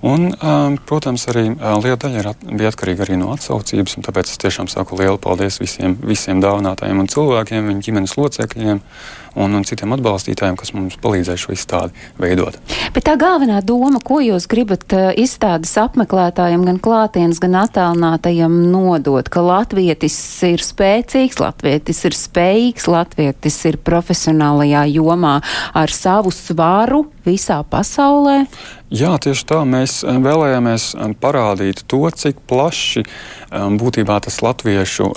Un, 0.00 0.28
um, 0.30 0.76
protams, 0.86 1.24
arī 1.26 1.48
uh, 1.50 1.74
liela 1.82 1.98
daļa 1.98 2.22
at, 2.30 2.42
bija 2.46 2.70
atkarīga 2.70 3.02
arī 3.02 3.16
no 3.18 3.32
atsaucības. 3.34 3.96
Tāpēc 4.06 4.30
es 4.30 4.38
tiešām 4.38 4.68
saku 4.70 4.98
lielu 5.00 5.18
paldies 5.18 5.58
visiem, 5.58 5.96
visiem 6.06 6.38
dāvinātājiem 6.42 7.02
un 7.02 7.10
cilvēkiem, 7.10 7.66
viņu 7.72 7.82
ģimenes 7.88 8.14
locekļiem 8.14 8.78
un, 9.38 9.56
un 9.58 9.66
citiem 9.66 9.96
atbalstītājiem, 9.96 10.54
kas 10.60 10.70
mums 10.76 11.00
palīdzēja 11.02 11.42
šo 11.42 11.56
izstādi 11.56 12.06
veidot. 12.22 12.60
Bet 12.94 13.08
tā 13.08 13.16
galvenā 13.18 13.58
doma, 13.66 13.98
ko 13.98 14.20
jūs 14.22 14.46
gribat 14.50 14.86
uh, 14.94 15.10
izstādes 15.18 15.74
apmeklētājiem, 15.82 16.62
gan 16.70 16.78
klātienes, 16.82 17.42
gan 17.42 17.58
attālinātajiem 17.64 18.54
nodot, 18.70 19.26
ka 19.26 19.42
latvietis 19.42 20.14
ir 20.46 20.62
spēcīgs, 20.62 21.42
latvietis 21.42 22.04
ir 22.06 22.14
spējīgs, 22.14 22.86
latvietis 22.86 23.58
ir 23.66 23.82
profesionālajā 23.82 24.86
jomā 24.94 25.40
ar 25.74 25.90
savu 25.90 26.30
svaru 26.34 27.08
visā 27.26 27.64
pasaulē? 27.66 28.44
Jā, 28.88 29.12
tieši 29.20 29.44
tā. 29.48 29.62
Mēs 29.68 30.00
uh, 30.00 30.16
vēlējāmies 30.24 30.90
um, 30.96 31.14
parādīt 31.18 31.84
to, 31.90 32.02
cik 32.08 32.40
plaši 32.48 33.04
um, 33.04 33.76
būtībā 33.80 34.20
tas 34.24 34.40
latviešu 34.44 35.12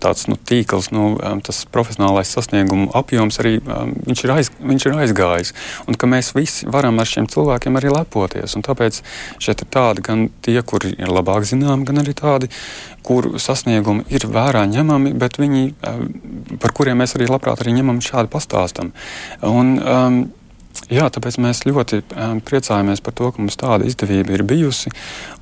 tāds 0.00 0.26
nu, 0.30 0.36
tīkls, 0.36 0.88
nu, 0.94 1.16
tas 1.44 1.64
profesionālais 1.72 2.30
sasniegumu 2.32 2.88
apjoms 2.96 3.38
arī 3.42 3.58
viņš 3.60 4.22
ir, 4.24 4.32
aiz, 4.32 4.50
viņš 4.58 4.86
ir 4.88 4.96
aizgājis. 5.04 5.52
Un 5.86 5.98
ka 5.98 6.08
mēs 6.10 6.32
visi 6.36 6.68
varam 6.70 6.98
ar 6.98 7.10
šiem 7.10 7.28
cilvēkiem 7.30 7.78
arī 7.78 7.92
lepoties. 7.92 8.56
Un 8.56 8.64
tāpēc 8.66 9.02
šeit 9.42 9.62
ir 9.62 9.70
tādi 9.72 10.04
gan 10.06 10.26
tie, 10.44 10.58
kuri 10.66 10.94
ir 10.96 11.12
labāk 11.12 11.46
zināmi, 11.48 11.86
gan 11.88 12.02
arī 12.02 12.16
tādi, 12.16 12.50
kuru 13.06 13.38
sasniegumi 13.42 14.06
ir 14.10 14.26
vērā 14.32 14.64
ņemami, 14.70 15.14
bet 15.20 15.38
viņi, 15.42 15.66
par 16.62 16.74
kuriem 16.76 16.98
mēs 17.02 17.16
arī 17.18 17.28
labprāt 17.30 17.62
arī 17.62 17.76
ņemam 17.78 18.02
šādi 18.04 18.32
pastāstam. 18.32 18.92
Un, 19.46 19.76
um, 19.78 20.20
Jā, 20.92 21.08
tāpēc 21.10 21.38
mēs 21.42 21.64
ļoti 21.66 22.02
um, 22.14 22.40
priecājamies 22.46 23.02
par 23.02 23.14
to, 23.18 23.30
ka 23.32 23.42
mums 23.42 23.58
tāda 23.58 23.86
izdevība 23.88 24.36
ir 24.36 24.44
bijusi. 24.46 24.92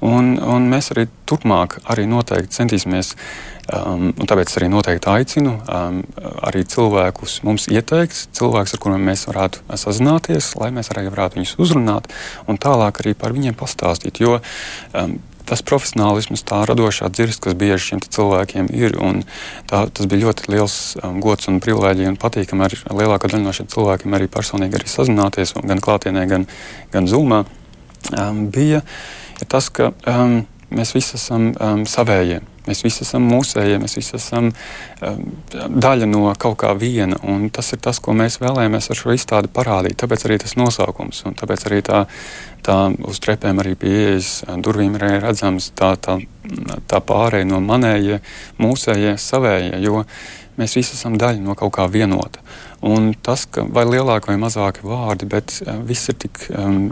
Un, 0.05 0.35
un 0.41 0.71
mēs 0.71 0.93
arī 0.95 1.05
turpmāk 1.29 1.81
arī 1.91 2.07
noteikti 2.09 2.57
centīsimies, 2.57 3.13
um, 3.69 4.09
un 4.13 4.31
tāpēc 4.31 4.55
arī 4.57 4.71
noteikti 4.73 5.11
aicinu 5.13 5.59
um, 5.61 6.01
arī 6.49 6.65
cilvēkus 6.71 7.43
mums 7.45 7.69
ieteikt, 7.73 8.31
cilvēkus, 8.39 8.77
ar 8.77 8.85
kuriem 8.87 9.05
mēs 9.11 9.27
varētu 9.29 9.67
sazināties, 9.85 10.55
lai 10.61 10.73
mēs 10.77 10.93
arī 10.95 11.11
varētu 11.11 11.41
viņus 11.41 11.57
uzrunāt 11.61 12.09
un 12.49 12.61
tālāk 12.61 13.05
arī 13.05 13.17
par 13.19 13.37
viņiem 13.37 13.59
pastāstīt. 13.61 14.23
Jo 14.25 14.39
um, 14.41 15.19
tas 15.49 15.63
profesionālisms, 15.67 16.45
tā 16.47 16.63
radošā 16.69 17.11
dzirdes, 17.13 17.41
kas 17.43 17.57
bieži 17.59 17.91
šiem 17.91 18.03
cilvēkiem 18.05 18.71
ir. 18.75 18.97
Tā, 19.71 19.85
tas 19.89 20.09
bija 20.11 20.27
ļoti 20.29 20.49
liels 20.55 20.79
um, 21.01 21.21
gods 21.25 21.51
un 21.51 21.61
privilēģija 21.65 22.15
un 22.15 22.21
patīkami 22.21 22.67
ar 22.67 22.79
lielāko 22.91 23.31
daļu 23.31 23.45
no 23.45 23.53
šiem 23.57 23.69
cilvēkiem 23.75 24.17
arī 24.17 24.31
personīgi 24.33 24.81
arī 24.81 24.91
sazināties, 24.91 25.55
gan 25.65 25.83
klātienē, 25.85 26.25
gan, 26.31 26.49
gan 26.95 27.11
zūmā. 27.11 27.45
Um, 28.15 28.47
bija 28.53 28.83
tas, 29.51 29.69
ka 29.75 29.93
um, 30.09 30.43
mēs 30.75 30.95
visi 30.97 31.19
esam 31.19 31.53
um, 31.53 31.87
savējie. 31.89 32.43
Mēs 32.65 32.81
visi 32.87 33.03
esam 33.05 33.27
mūsējie, 33.29 33.77
mēs 33.83 33.99
visi 33.99 34.17
esam 34.17 34.49
um, 34.49 35.21
daļa 35.55 36.09
no 36.09 36.31
kaut 36.41 36.59
kā 36.63 36.73
viena. 36.79 37.19
Tas 37.53 37.75
ir 37.77 37.83
tas, 37.85 38.01
ko 38.01 38.17
mēs 38.17 38.41
vēlējāmies 38.41 38.91
ar 38.91 39.01
šo 39.01 39.15
izstādi 39.17 39.53
parādīt. 39.53 39.99
Tāpēc 40.01 40.25
arī 40.25 40.41
tas 40.43 40.57
nosaukums 40.61 41.25
un 41.29 41.37
tāpēc 41.39 41.69
arī 41.69 41.85
tā 41.85 42.05
tā 42.65 42.77
uz 43.09 43.21
trepēm 43.23 43.61
arī 43.63 43.75
pie 43.79 43.93
ieejas 43.93 44.31
durvīm 44.65 44.97
ir 44.99 45.21
redzams 45.25 45.71
tā, 45.77 45.95
tā, 46.01 46.19
tā 46.89 47.01
pārēja 47.05 47.49
no 47.49 47.61
manējie, 47.65 48.21
mūsējie, 48.63 49.17
savējie, 49.21 49.81
jo 49.85 50.05
mēs 50.61 50.77
visi 50.79 50.97
esam 50.97 51.19
daļa 51.21 51.43
no 51.45 51.57
kaut 51.59 51.75
kā 51.77 51.89
vienota. 51.91 52.43
Un 52.85 53.15
tas, 53.25 53.47
ka 53.49 53.63
vai 53.65 53.87
lielāki 53.89 54.29
vai 54.29 54.37
mazāki 54.43 54.85
vārdi, 54.85 55.25
bet 55.33 55.55
uh, 55.65 55.79
viss 55.89 56.11
ir 56.13 56.19
tik, 56.21 56.43
um, 56.53 56.91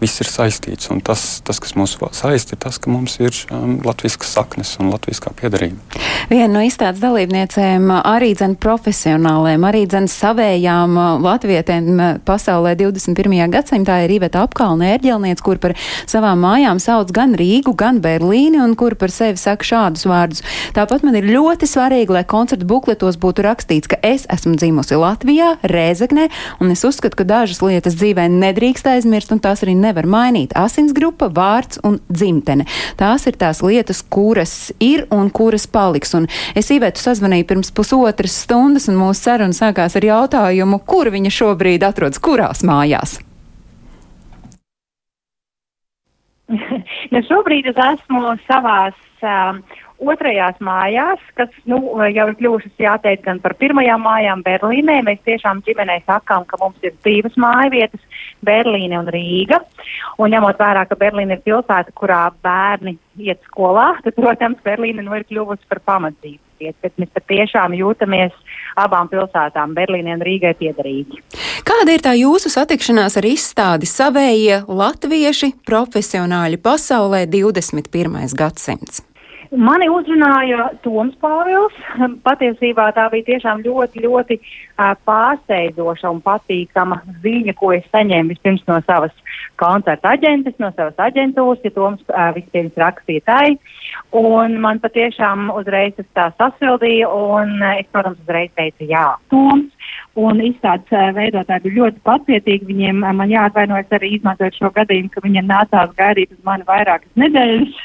viss 0.00 0.22
ir 0.24 0.28
saistīts. 0.30 0.88
Un 0.88 1.02
tas, 1.04 1.42
tas, 1.44 1.60
kas 1.60 1.74
mūs 1.76 1.98
saista, 2.16 2.56
ir 2.56 2.60
tas, 2.64 2.78
ka 2.80 2.88
mums 2.88 3.18
ir 3.20 3.36
um, 3.52 3.76
latviskas 3.84 4.30
saknes 4.38 4.72
un 4.80 4.88
latviskā 4.88 5.34
piedarība. 5.36 6.00
Viena 6.30 6.48
no 6.54 6.62
izstādes 6.64 7.02
dalībniecēm 7.02 7.92
arī 7.98 8.30
dzen 8.38 8.56
profesionāliem, 8.56 9.66
arī 9.68 9.82
dzen 9.90 10.08
savējām 10.08 10.96
latvietēm 11.20 12.00
pasaulē 12.24 12.72
21. 12.80 13.36
gadsimtā 13.52 14.00
ir 14.06 14.16
Iveta 14.16 14.46
Apkalna 14.46 14.94
ērģelniec, 14.94 15.44
kur 15.44 15.60
par 15.60 15.76
savām 16.08 16.40
mājām 16.46 16.80
sauc 16.80 17.12
gan 17.12 17.36
Rīgu, 17.36 17.76
gan 17.76 18.00
Berlīni 18.04 18.62
un 18.64 18.72
kur 18.80 18.96
par 18.96 19.12
sevi 19.12 19.36
saka 19.40 19.68
šādus 19.68 20.08
vārdus. 20.08 20.40
Tāpat 20.72 21.04
man 21.04 21.20
ir 21.20 21.28
ļoti 21.28 21.68
svarīgi, 21.68 22.16
lai 22.16 22.24
koncertu 22.24 22.64
bukletos 22.70 23.20
būtu 23.20 23.44
rakstīts, 23.44 23.92
ka 23.92 24.00
es 24.00 24.24
esmu 24.32 24.56
dzimusi 24.56 24.96
Latvijā, 24.96 25.33
Rēzeknē, 25.64 26.28
un 26.62 26.72
es 26.74 26.84
uzskatu, 26.86 27.18
ka 27.20 27.26
dažas 27.28 27.62
lietas 27.64 27.96
dzīvē 27.98 28.26
nedrīkst 28.32 28.88
aizmirst, 28.90 29.32
un 29.34 29.42
tās 29.44 29.64
arī 29.64 29.74
nevar 29.78 30.06
mainīt. 30.10 30.54
Asins 30.58 30.94
grupa, 30.96 31.28
vārds 31.32 31.80
un 31.84 31.98
dzimtene. 32.08 32.68
Tās 33.00 33.26
ir 33.30 33.38
tās 33.40 33.62
lietas, 33.64 34.02
kuras 34.02 34.72
ir 34.78 35.06
un 35.14 35.30
kuras 35.34 35.66
paliks. 35.66 36.14
Un 36.18 36.28
es 36.54 36.70
īvētu 36.74 37.02
sazvanīju 37.02 37.48
pirms 37.50 37.74
pusotras 37.74 38.38
stundas, 38.44 38.88
un 38.88 39.00
mūsu 39.00 39.28
saruna 39.28 39.56
sākās 39.56 39.98
ar 39.98 40.08
jautājumu, 40.10 40.80
kur 40.86 41.10
viņa 41.14 41.32
šobrīd 41.34 41.86
atrodas, 41.86 42.22
kurās 42.22 42.64
mājās. 42.66 43.18
nu, 47.12 47.22
šobrīd 47.28 47.70
es 47.72 47.78
esmu 47.80 48.34
savās 48.44 48.96
um, 49.24 49.62
otrajās 50.12 50.60
mājās, 50.64 51.22
kas 51.38 51.52
nu, 51.70 51.78
jau 52.12 52.26
ir 52.30 52.36
kļuvušas 52.38 52.84
jāteic 52.84 53.24
gan 53.24 53.40
par 53.44 53.56
pirmajām 53.60 54.04
mājām 54.04 54.44
Berlīnē. 54.46 55.00
Mēs 55.06 55.22
tiešām 55.26 55.62
ģimenei 55.66 56.00
sakām, 56.06 56.46
ka 56.48 56.60
mums 56.60 56.78
ir 56.86 56.94
divas 57.06 57.36
mājvietas- 57.40 58.00
Berlīne 58.48 58.98
un 59.00 59.10
Rīga. 59.10 59.60
Un 60.18 60.30
ņemot 60.30 60.58
vērā, 60.60 60.86
ka 60.88 60.96
Berlīna 60.96 61.38
ir 61.38 61.44
pilsēta, 61.46 61.92
kurā 61.94 62.30
bērni 62.42 62.98
iet 63.18 63.40
skolā, 63.50 63.94
tad, 64.02 64.14
protams, 64.14 64.58
Berlīna 64.64 65.02
nu 65.02 65.14
ir 65.14 65.24
kļuvusi 65.24 65.68
par 65.68 65.80
pamatdzīves 65.80 66.44
vietu. 66.60 66.78
Bet 66.82 66.98
mēs 66.98 67.10
patiešām 67.14 67.74
jūtamies 67.78 68.34
abām 68.80 69.08
pilsētām, 69.12 69.74
Berlīnai 69.76 70.16
un 70.18 70.24
Rīgai, 70.26 70.54
piederīgi. 70.58 71.22
Kāda 71.66 71.94
ir 71.94 72.04
tā 72.04 72.14
jūsu 72.18 72.52
satikšanās 72.52 73.18
ar 73.20 73.28
izstādi 73.28 73.88
savējie 73.88 74.64
latvieši 74.68 75.54
profesionāļi 75.66 76.60
pasaulē 76.62 77.24
21. 77.30 78.34
gadsimts? 78.38 79.02
Mani 79.54 79.86
uzrunāja 79.92 80.66
Toms 80.82 81.14
Pāvils. 81.22 81.74
Patiesībā 82.26 82.88
tā 82.96 83.06
bija 83.12 83.28
tiešām 83.28 83.62
ļoti, 83.62 84.02
ļoti 84.02 84.38
uh, 84.40 84.94
pārsteidzoša 85.06 86.10
un 86.10 86.22
patīkama 86.24 87.00
ziņa, 87.22 87.54
ko 87.58 87.70
es 87.76 87.86
saņēmu 87.92 88.34
vispirms 88.34 88.64
no 88.70 88.80
savas 88.86 89.14
koncerta 89.60 90.14
aģentes, 90.16 90.56
no 90.58 90.72
savas 90.74 90.98
aģentūras, 91.06 91.62
ja 91.66 91.74
Toms 91.76 92.02
uh, 92.08 92.32
vispirms 92.34 92.74
rakstīja 92.80 93.26
tai. 93.30 93.46
Un 94.14 94.58
man 94.62 94.82
patiešām 94.82 95.52
uzreiz 95.54 95.94
tas 96.00 96.10
tā 96.18 96.26
sasildīja, 96.40 97.10
un 97.10 97.54
uh, 97.60 97.76
es, 97.78 97.86
protams, 97.94 98.18
uzreiz 98.26 98.50
teicu 98.58 98.90
jā, 98.90 99.06
Toms. 99.30 99.70
Un 100.18 100.38
izstādes 100.42 101.14
veidotāji 101.14 101.68
bija 101.68 101.80
ļoti 101.82 102.02
pacietīgi. 102.06 102.68
Viņiem 102.70 103.02
man 103.02 103.30
jāatvainojas 103.30 103.94
arī 103.94 104.14
izmantojot 104.16 104.58
šo 104.58 104.70
gadījumu, 104.74 105.10
ka 105.10 105.22
viņiem 105.24 105.50
nācās 105.50 105.90
gaidīt 105.98 106.34
uz 106.34 106.38
mani 106.46 106.66
vairākas 106.68 107.10
nedēļas. 107.18 107.82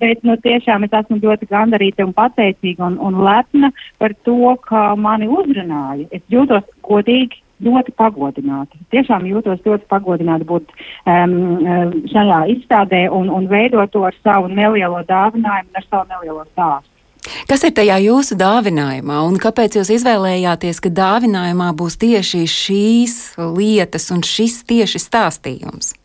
Bet 0.00 0.24
nu, 0.28 0.36
tiešām 0.44 0.84
es 0.84 0.92
esmu 1.06 1.22
ļoti 1.22 1.48
gandarīta 1.50 2.04
un 2.06 2.12
pateicīga 2.16 2.90
un, 2.90 3.00
un 3.00 3.22
lepna 3.24 3.72
par 3.98 4.14
to, 4.26 4.56
ka 4.66 4.92
mani 4.98 5.30
uzrunāja. 5.30 6.08
Es 6.10 6.24
jūtos 6.32 6.66
godīgi, 6.86 7.40
ļoti 7.64 7.94
pagodināti. 7.96 8.78
Tiešām 8.92 9.24
jūtos 9.30 9.62
ļoti 9.64 9.86
pagodināti 9.88 10.44
būt 10.48 10.74
um, 11.08 11.38
šajā 12.12 12.42
izstādē 12.52 13.06
un, 13.08 13.30
un 13.32 13.48
veidot 13.48 13.90
to 13.92 14.04
ar 14.04 14.16
savu 14.22 14.50
nelielo 14.52 15.00
dāvinājumu 15.08 15.72
un 15.72 15.80
ar 15.80 15.88
savu 15.88 16.04
nelielo 16.10 16.44
stāstu. 16.50 16.92
Kas 17.50 17.64
ir 17.66 17.72
tajā 17.74 17.96
jūsu 18.04 18.36
dāvinājumā, 18.38 19.18
un 19.26 19.38
kāpēc 19.42 19.80
jūs 19.80 19.90
izvēlējāties, 19.96 20.78
ka 20.82 20.92
dāvinājumā 20.94 21.72
būs 21.74 21.98
tieši 21.98 22.44
šīs 22.46 23.16
lietas 23.56 24.12
un 24.14 24.22
šis 24.22 24.60
tieši 24.68 25.02
stāstījums? 25.02 25.96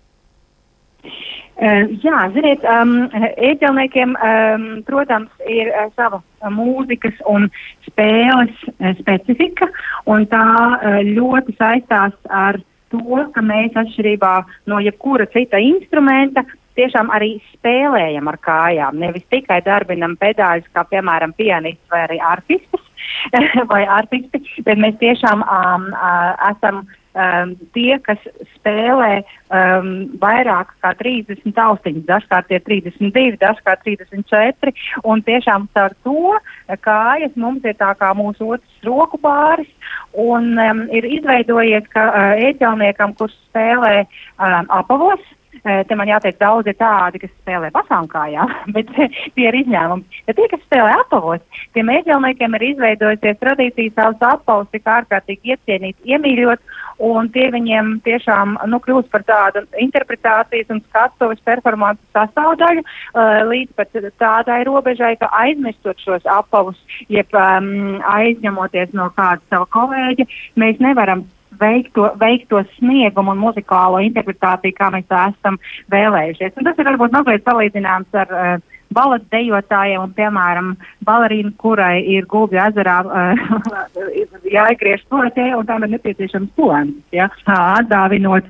Jā, 1.62 2.24
ziniet, 2.34 2.64
um, 2.66 2.96
ēģelniekiem, 3.38 4.16
um, 4.18 4.64
protams, 4.88 5.30
ir 5.46 5.70
uh, 5.70 5.92
sava 5.94 6.18
mūzikas 6.50 7.20
un 7.30 7.46
spēles 7.86 8.64
uh, 8.72 8.96
specifika, 8.98 9.68
un 10.10 10.26
tā 10.32 10.42
uh, 10.42 10.98
ļoti 11.06 11.54
saistās 11.60 12.18
ar 12.34 12.58
to, 12.90 13.22
ka 13.36 13.44
mēs 13.46 13.78
atšķirībā 13.78 14.34
no 14.74 14.82
jebkura 14.82 15.30
cita 15.30 15.62
instrumenta 15.62 16.44
tiešām 16.80 17.12
arī 17.14 17.36
spēlējam 17.52 18.30
ar 18.32 18.40
kājām, 18.42 18.98
nevis 19.04 19.28
tikai 19.30 19.60
darbinam 19.66 20.16
pedāļus, 20.18 20.70
kā 20.74 20.86
piemēram 20.90 21.36
pianists 21.38 21.94
vai 21.94 22.06
arī 22.08 22.18
artistis, 22.26 22.88
vai 23.72 23.84
artisti, 23.86 24.42
bet 24.66 24.82
mēs 24.82 24.98
tiešām 25.04 25.46
um, 25.46 25.88
uh, 25.94 26.34
esam 26.50 26.86
um, 27.14 27.54
tie, 27.76 27.98
kas 28.06 28.22
spēlē 28.56 29.22
um, 29.22 29.92
vairāk 30.22 30.74
kā 30.84 30.94
30 31.00 31.58
austiņas, 31.66 32.08
dažkārt 32.08 32.54
ir 32.54 32.64
32, 32.68 33.40
dažkārt 33.42 33.84
34, 33.88 34.74
un 35.04 35.24
tiešām 35.28 35.68
caur 35.76 35.96
to 36.06 36.38
kājas 36.86 37.36
mums 37.36 37.66
ir 37.68 37.78
tā 37.80 37.92
kā 38.00 38.14
mūsu 38.18 38.54
otrs 38.56 38.88
roku 38.88 39.20
pāris, 39.22 39.70
un 40.14 40.54
um, 40.56 40.86
ir 40.94 41.08
izveidojies, 41.20 41.88
ka 41.94 42.08
uh, 42.10 42.48
ēķelniekam, 42.50 43.16
kurš 43.20 43.36
spēlē 43.50 44.02
um, 44.04 44.72
apavos, 44.82 45.24
Te 45.62 45.94
man 45.94 46.10
jāteic, 46.10 46.40
daudz 46.42 46.72
ir 46.72 46.78
tādi, 46.80 47.20
kas 47.22 47.32
spēlē 47.36 47.70
pasām 47.76 48.08
kājām, 48.10 48.50
bet 48.76 48.90
tie 48.96 49.46
ir 49.46 49.58
izņēmumi. 49.60 50.22
Ja 50.26 50.34
tie, 50.38 50.48
kas 50.50 50.64
spēlē 50.66 50.96
apavos, 51.04 51.44
tiem 51.76 51.86
mēģelniekiem 51.92 52.58
ir 52.58 52.66
izveidojusies 52.72 53.38
tradīcija 53.44 53.94
savus 53.94 54.26
apavus 54.26 54.72
tik 54.74 54.90
ārkārtīgi 54.90 55.54
iecienīt, 55.54 56.00
iemīļot, 56.10 56.64
un 57.06 57.30
tie 57.34 57.48
viņiem 57.54 57.92
tiešām 58.06 58.56
nu, 58.72 58.80
kļūst 58.82 59.12
par 59.14 59.26
tādu 59.28 59.64
interpretācijas 59.82 60.74
un 60.74 60.82
skatuves 60.88 61.42
performances 61.46 62.10
sastāvdaļu, 62.18 62.82
uh, 62.82 63.44
līdz 63.52 63.78
pat 63.78 63.94
tādai 64.22 64.64
robežai, 64.66 65.14
ka 65.22 65.30
aizmirstot 65.44 66.02
šos 66.02 66.26
apavus, 66.26 66.82
jeb 67.10 67.30
um, 67.38 68.02
aizņemoties 68.16 68.98
no 68.98 69.12
kāda 69.14 69.46
sava 69.54 69.70
kolēģa, 69.78 70.26
mēs 70.62 70.82
nevaram 70.82 71.26
veikt 71.62 71.94
to, 71.98 72.10
veikt 72.22 72.50
to 72.52 72.64
sniegumu 72.78 73.36
un 73.36 73.42
muzikālo 73.46 74.02
interpretāciju, 74.08 74.78
kā 74.78 74.92
mēs 74.94 75.08
to 75.10 75.22
esam 75.30 75.62
vēlējušies. 75.94 76.58
Un 76.58 76.70
tas 76.70 76.82
ir 76.82 76.92
varbūt 76.92 77.16
mazliet 77.16 77.48
salīdzināms 77.48 78.22
ar 78.24 78.36
uh, 78.36 78.72
balets 78.94 79.28
dejotājiem 79.32 80.04
un, 80.04 80.14
piemēram, 80.16 80.72
balerīnu, 81.08 81.54
kurai 81.62 82.02
ir 82.16 82.28
gulbi 82.32 82.60
ezerā 82.62 82.98
uh, 83.06 83.46
jāiegriež 84.58 85.06
portē 85.12 85.52
un 85.58 85.68
tam 85.70 85.86
ir 85.86 85.94
nepieciešams 85.96 86.52
poems, 86.58 86.98
ja, 87.16 87.30
atdāvinot 87.56 88.50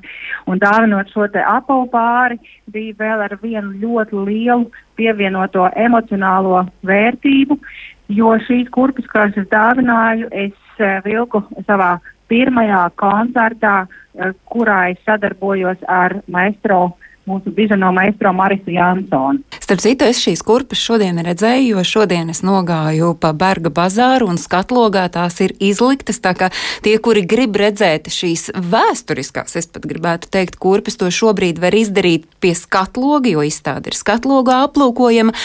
un 0.50 0.62
dāvinot 0.62 1.12
šo 1.14 1.28
apavu 1.42 1.86
pāri, 1.92 2.40
bija 2.72 2.98
vēl 2.98 3.26
ar 3.28 3.38
vienu 3.42 3.72
ļoti 3.82 4.26
lielu 4.26 4.70
pievienoto 4.98 5.68
emocionālo 5.76 6.66
vērtību, 6.86 7.58
jo 8.12 8.34
šīs 8.46 8.70
kurpes, 8.74 9.06
kādas 9.12 9.38
es 9.40 9.48
dāvināju, 9.52 10.28
es 10.32 10.82
uh, 10.82 10.98
vilku 11.06 11.44
savā 11.66 11.96
pirmajā 12.32 12.82
koncertā, 12.96 13.76
eh, 13.86 14.32
kurā 14.48 14.80
es 14.92 14.98
sadarbojos 15.06 15.84
ar 15.88 16.20
maestro 16.28 16.94
mūsu 17.26 17.52
dižano 17.54 17.92
maestro 17.94 18.32
Marisu 18.34 18.72
Jansonu. 18.74 19.42
Starp 19.62 19.80
citu, 19.82 20.06
es 20.10 20.20
šīs 20.22 20.42
kurpes 20.46 20.80
šodien 20.82 21.20
redzēju, 21.22 21.76
jo 21.76 21.84
šodien 21.86 22.32
es 22.32 22.42
nogāju 22.42 23.12
pa 23.20 23.32
Berga 23.32 23.70
bazāru 23.70 24.28
un 24.32 24.40
skatlogā 24.42 25.04
tās 25.14 25.38
ir 25.44 25.54
izliktas, 25.62 26.18
tā 26.22 26.34
kā 26.38 26.50
tie, 26.82 26.96
kuri 26.98 27.22
grib 27.28 27.56
redzēt 27.62 28.10
šīs 28.12 28.50
vēsturiskās, 28.58 29.56
es 29.60 29.70
pat 29.70 29.86
gribētu 29.86 30.32
teikt, 30.34 30.58
kurpes 30.62 30.98
to 30.98 31.12
šobrīd 31.14 31.62
var 31.62 31.76
izdarīt 31.78 32.26
pie 32.42 32.56
skatloga, 32.58 33.30
jo 33.30 33.46
izstāde 33.46 33.92
ir 33.92 33.98
skatlogā 33.98 34.64
aplūkojama. 34.66 35.36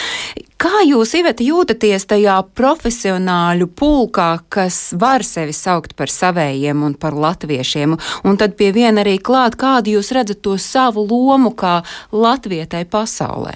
Kā 0.57 0.79
jūs, 0.81 1.11
Iveta, 1.13 1.45
jūtaties 1.45 2.07
tajā 2.09 2.39
profesionāļu 2.57 3.67
pulkā, 3.77 4.39
kas 4.49 4.89
var 4.97 5.21
sevi 5.21 5.53
saukt 5.53 5.93
par 5.93 6.09
savējiem 6.09 6.81
un 6.87 6.95
par 6.97 7.13
latviešiem, 7.13 7.93
un 8.25 8.39
tad 8.41 8.55
pie 8.57 8.71
viena 8.73 9.03
arī 9.03 9.19
klāt, 9.21 9.53
kādu 9.61 9.93
jūs 9.93 10.09
redzat 10.17 10.41
to 10.41 10.55
savu 10.57 11.03
lomu 11.05 11.51
kā 11.53 11.83
latvietai 12.09 12.87
pasaulē? 12.89 13.53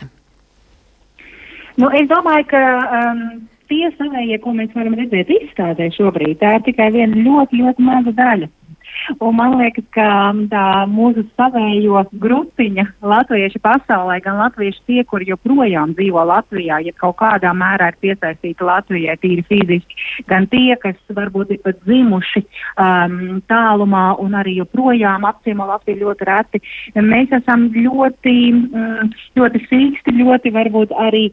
Nu, 1.82 1.90
es 1.90 2.06
domāju, 2.12 2.46
ka 2.54 2.62
um, 3.00 3.26
tie 3.72 3.90
savējie, 3.98 4.38
ko 4.44 4.54
mēs 4.54 4.70
varam 4.78 4.94
redzēt 5.02 5.34
izstādē 5.34 5.90
šobrīd, 5.98 6.38
tā 6.44 6.60
ir 6.60 6.66
tikai 6.70 6.92
viena 6.94 7.18
ļoti, 7.18 7.64
ļoti 7.64 7.88
maza 7.88 8.14
daļa. 8.14 8.52
Un 9.20 9.36
man 9.36 9.56
liekas, 9.60 9.86
ka 9.96 10.08
tā 10.52 10.66
mūsu 10.90 11.24
savējo 11.40 12.04
grupiņa 12.22 12.86
latvieši 13.02 13.62
pasaulē, 13.64 14.20
gan 14.24 14.40
latvieši 14.42 14.82
tie, 14.88 15.04
kuri 15.08 15.32
joprojām 15.32 15.96
dzīvo 15.98 16.24
Latvijā, 16.30 16.80
ja 16.86 16.94
kaut 17.02 17.18
kādā 17.22 17.54
mērā 17.58 17.92
ir 17.92 18.00
piesaistīti 18.06 18.68
Latvijai 18.68 19.18
tīri 19.22 19.46
fiziski, 19.50 19.98
gan 20.30 20.48
tie, 20.52 20.76
kas 20.82 21.00
varbūt 21.10 21.56
ir 21.56 21.62
pat 21.66 21.80
dzimuši 21.86 22.44
um, 22.46 23.42
tālumā 23.52 24.06
un 24.22 24.38
arī 24.38 24.58
joprojām 24.62 25.26
apciemo 25.30 25.68
Latviju 25.72 26.06
ļoti 26.06 26.30
reti. 26.30 26.64
Mēs 26.98 27.34
esam 27.42 27.70
ļoti, 27.76 28.36
mm, 28.54 29.16
ļoti 29.40 29.66
sīksti, 29.70 30.20
ļoti 30.22 30.54
varbūt 30.56 30.94
arī 30.98 31.30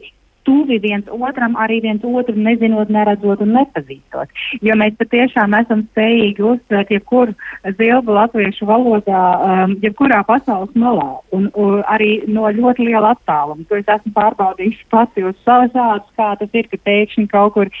tuvi 0.49 0.79
viens 0.81 1.05
otram, 1.13 1.53
arī 1.61 1.79
viens 1.85 2.03
otru 2.05 2.33
nezinot, 2.33 2.89
neredzot 2.89 3.43
un 3.45 3.53
nepazīstot. 3.53 4.31
Jo 4.65 4.77
mēs 4.79 4.95
patiešām 4.97 5.53
esam 5.59 5.83
spējīgi 5.91 6.45
uztvert 6.53 6.93
jebkuru 6.93 7.35
zilbu 7.77 8.15
latviešu 8.17 8.65
valodā, 8.69 9.21
um, 9.45 9.75
jebkurā 9.83 10.23
pasaules 10.27 10.73
malā 10.79 11.09
un 11.35 11.49
uh, 11.53 11.77
arī 11.93 12.23
no 12.27 12.49
ļoti 12.55 12.87
liela 12.89 13.13
attāluma. 13.13 13.67
To 13.69 13.77
es 13.77 13.91
esmu 13.93 14.13
pārbaudījis 14.15 14.81
pats 14.89 15.21
uz 15.21 15.37
savas 15.45 15.75
ādas, 15.75 16.09
kā 16.17 16.31
tas 16.41 16.57
ir, 16.57 16.69
ka 16.71 16.81
pēkšņi 16.89 17.27
kaut 17.29 17.53
kur 17.57 17.71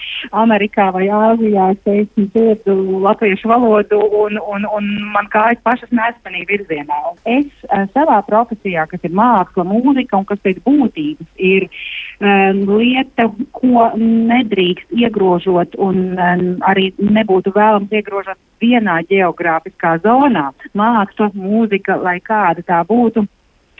Amerikā 0.43 0.89
vai 0.93 1.07
Āzijā 1.09 1.71
es 1.73 1.81
teiksim 1.87 2.29
dzirdu 2.35 3.01
latviešu 3.05 3.49
valodu 3.49 4.01
un, 4.21 4.37
un, 4.53 4.67
un 4.77 4.91
man 5.15 5.29
kājas 5.33 5.61
pašas 5.65 5.89
nespanī 5.95 6.45
virzienā. 6.49 7.01
Es 7.25 7.49
uh, 7.69 7.87
savā 7.95 8.21
profesijā, 8.29 8.85
kas 8.91 9.09
ir 9.09 9.15
māksla, 9.17 9.65
mūzika 9.65 10.21
un 10.21 10.29
kas 10.29 10.43
pēc 10.45 10.61
būtības 10.67 11.29
ir 11.49 11.69
lieta, 12.19 13.29
ko 13.55 13.89
nedrīkst 13.95 14.91
iegrožot 14.91 15.75
un 15.79 16.19
um, 16.19 16.45
arī 16.67 16.91
nebūtu 16.99 17.53
vēlams 17.55 17.91
iegrožot 17.91 18.37
vienā 18.59 18.99
geogrāfiskā 19.07 19.99
zonā. 20.03 20.51
Māksla, 20.73 21.31
mūzika, 21.33 21.95
lai 22.03 22.19
kāda 22.19 22.63
tā 22.63 22.83
būtu. 22.83 23.27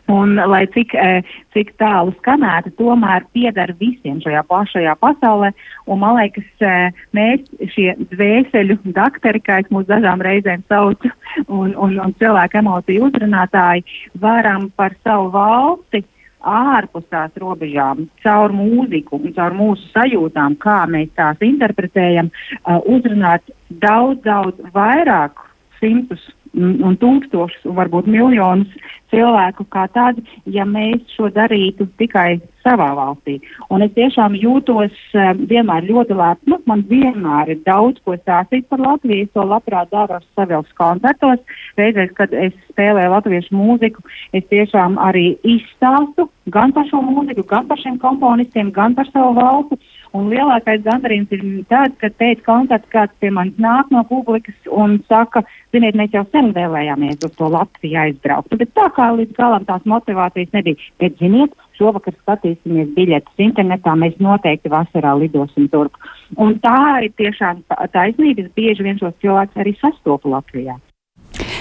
Un, 0.09 0.39
lai 0.41 0.63
cik, 0.73 0.95
eh, 0.97 1.21
cik 1.53 1.75
tālu 1.77 2.15
skanētu, 2.17 2.71
tomēr 2.79 3.27
pieder 3.29 3.75
visiem 3.77 4.17
šajā 4.23 4.41
plašajā 4.49 4.95
pasaulē. 4.97 5.51
Un, 5.85 5.99
man 5.99 6.15
liekas, 6.17 6.47
eh, 6.65 6.89
mēs 7.13 7.45
šie 7.75 7.93
dvēseļu 8.09 8.79
daktari, 8.85 9.39
kā 9.39 9.59
es 9.61 9.69
mūs 9.69 9.85
dažām 9.85 10.23
reizēm 10.25 10.63
saucu, 10.65 11.11
un, 11.47 11.75
un, 11.77 11.99
un 11.99 12.15
cilvēku 12.17 12.57
emociju 12.57 13.05
uzrunātāji, 13.11 13.85
varam 14.17 14.71
par 14.75 14.97
savu 15.03 15.29
valsti 15.29 16.01
ārpus 16.39 17.05
tās 17.11 17.35
robežām, 17.41 18.07
caur 18.23 18.53
mūziku 18.55 19.19
un 19.19 19.33
caur 19.35 19.55
mūsu 19.57 19.89
sajūtām, 19.93 20.55
kā 20.61 20.81
mēs 20.87 21.11
tās 21.19 21.41
interpretējam, 21.43 22.31
uh, 22.31 22.79
uzrunāt 22.87 23.43
daudz, 23.69 24.21
daudz 24.23 24.71
vairāk 24.75 25.45
simtus 25.79 26.23
un 26.57 26.97
tūkstošus, 27.01 27.67
un 27.69 27.77
varbūt 27.77 28.07
miljonus 28.09 28.71
cilvēku 29.09 29.65
kā 29.73 29.87
tādi, 29.93 30.23
ja 30.49 30.65
mēs 30.69 31.01
šo 31.15 31.29
darītu 31.33 31.87
tikai 31.97 32.39
savā 32.65 32.89
valstī. 32.97 33.39
Un 33.73 33.83
es 33.85 33.93
tiešām 33.95 34.35
jūtos 34.37 34.93
uh, 35.15 35.31
vienmēr 35.49 35.87
ļoti 35.89 36.17
lepna. 36.17 36.59
Man 36.69 36.83
vienmēr 36.89 37.53
ir 37.55 37.61
daudz 37.65 38.01
ko 38.05 38.17
stāstīt 38.19 38.67
par 38.69 38.83
Latviju. 38.83 39.25
Es 39.25 39.33
to 39.33 39.45
labprāt 39.47 39.89
daru 39.93 40.19
savos 40.37 40.69
koncertos. 40.77 41.41
Reizēs, 41.79 42.13
kad 42.17 42.33
es 42.33 42.53
spēlēju 42.73 43.13
latviešu 43.15 43.55
mūziku, 43.55 44.03
es 44.37 44.45
tiešām 44.51 44.99
arī 45.01 45.31
izstāstu 45.47 46.29
gan 46.53 46.73
par 46.75 46.87
šo 46.89 47.01
mūziku, 47.05 47.45
gan 47.49 47.67
par 47.69 47.79
šiem 47.81 47.97
komponistiem, 48.01 48.73
gan 48.75 48.97
par 48.97 49.09
savu 49.13 49.35
valstu. 49.37 49.79
Un 50.17 50.29
lielākais 50.31 50.81
gandarījums 50.85 51.33
ir 51.35 51.43
tāds, 51.69 51.93
ka 52.01 52.09
pēc 52.17 52.41
koncerta 52.45 52.89
kāds 52.93 53.13
pie 53.21 53.29
manis 53.33 53.59
nāk 53.61 53.91
no 53.93 54.01
publikas 54.09 54.57
un 54.73 54.97
saka, 55.09 55.43
ziniet, 55.75 55.97
mēs 55.99 56.15
jau 56.15 56.23
sen 56.33 56.49
vēlējāmies 56.55 57.21
uz 57.27 57.35
to 57.37 57.49
Latviju 57.53 57.99
aizbraukt. 58.03 58.55
Bet 58.57 58.73
tā 58.77 58.87
kā 58.95 59.11
līdz 59.13 59.37
galam 59.37 59.67
tās 59.69 59.85
motivācijas 59.85 60.49
nebija, 60.57 60.81
bet 61.01 61.21
ziniet, 61.21 61.53
šovakar 61.77 62.17
skatīsimies 62.17 62.89
biļetes 62.97 63.45
internetā, 63.45 63.93
mēs 64.01 64.17
noteikti 64.23 64.73
vasarā 64.73 65.13
lidosim 65.21 65.69
turp. 65.69 65.95
Un 66.41 66.57
tā 66.63 67.05
ir 67.05 67.13
tiešām 67.21 67.61
taisnība, 67.93 68.47
es 68.47 68.53
bieži 68.57 68.89
vien 68.89 68.97
šos 69.01 69.13
cilvēkus 69.21 69.61
arī 69.61 69.77
sastopu 69.77 70.33
Latvijā. 70.33 70.79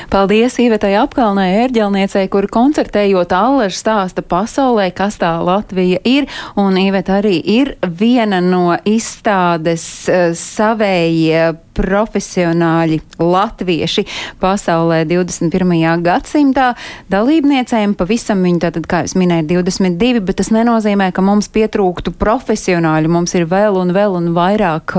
Paldies 0.08 0.54
Īvetai 0.56 0.94
apkalnē 0.96 1.42
ērģelniecei, 1.66 2.30
kur 2.32 2.46
koncertējot 2.48 3.32
Alleša 3.36 3.76
stāsta 3.76 4.22
pasaulē, 4.24 4.86
kas 4.96 5.18
tā 5.20 5.34
Latvija 5.44 6.00
ir, 6.08 6.24
un 6.56 6.78
Īveta 6.80 7.18
arī 7.18 7.36
ir 7.44 7.74
viena 7.84 8.40
no 8.40 8.72
izstādes 8.88 9.84
uh, 10.08 10.30
savējie 10.32 11.50
profesionāļi 11.78 13.00
latvieši 13.22 14.04
pasaulē 14.42 15.04
21. 15.08 16.02
gadsimtā. 16.04 16.72
Dalībniecēm 17.12 17.94
pavisam 17.98 18.42
viņi 18.46 18.62
tātad, 18.66 18.88
kā 18.90 19.04
es 19.06 19.14
minēju, 19.18 19.46
22, 19.62 20.22
bet 20.26 20.40
tas 20.40 20.50
nenozīmē, 20.54 21.10
ka 21.14 21.24
mums 21.24 21.50
pietrūktu 21.54 22.14
profesionāļu. 22.18 23.12
Mums 23.12 23.34
ir 23.38 23.46
vēl 23.50 23.78
un 23.80 23.94
vēl 23.96 24.18
un 24.18 24.30
vairāk, 24.36 24.96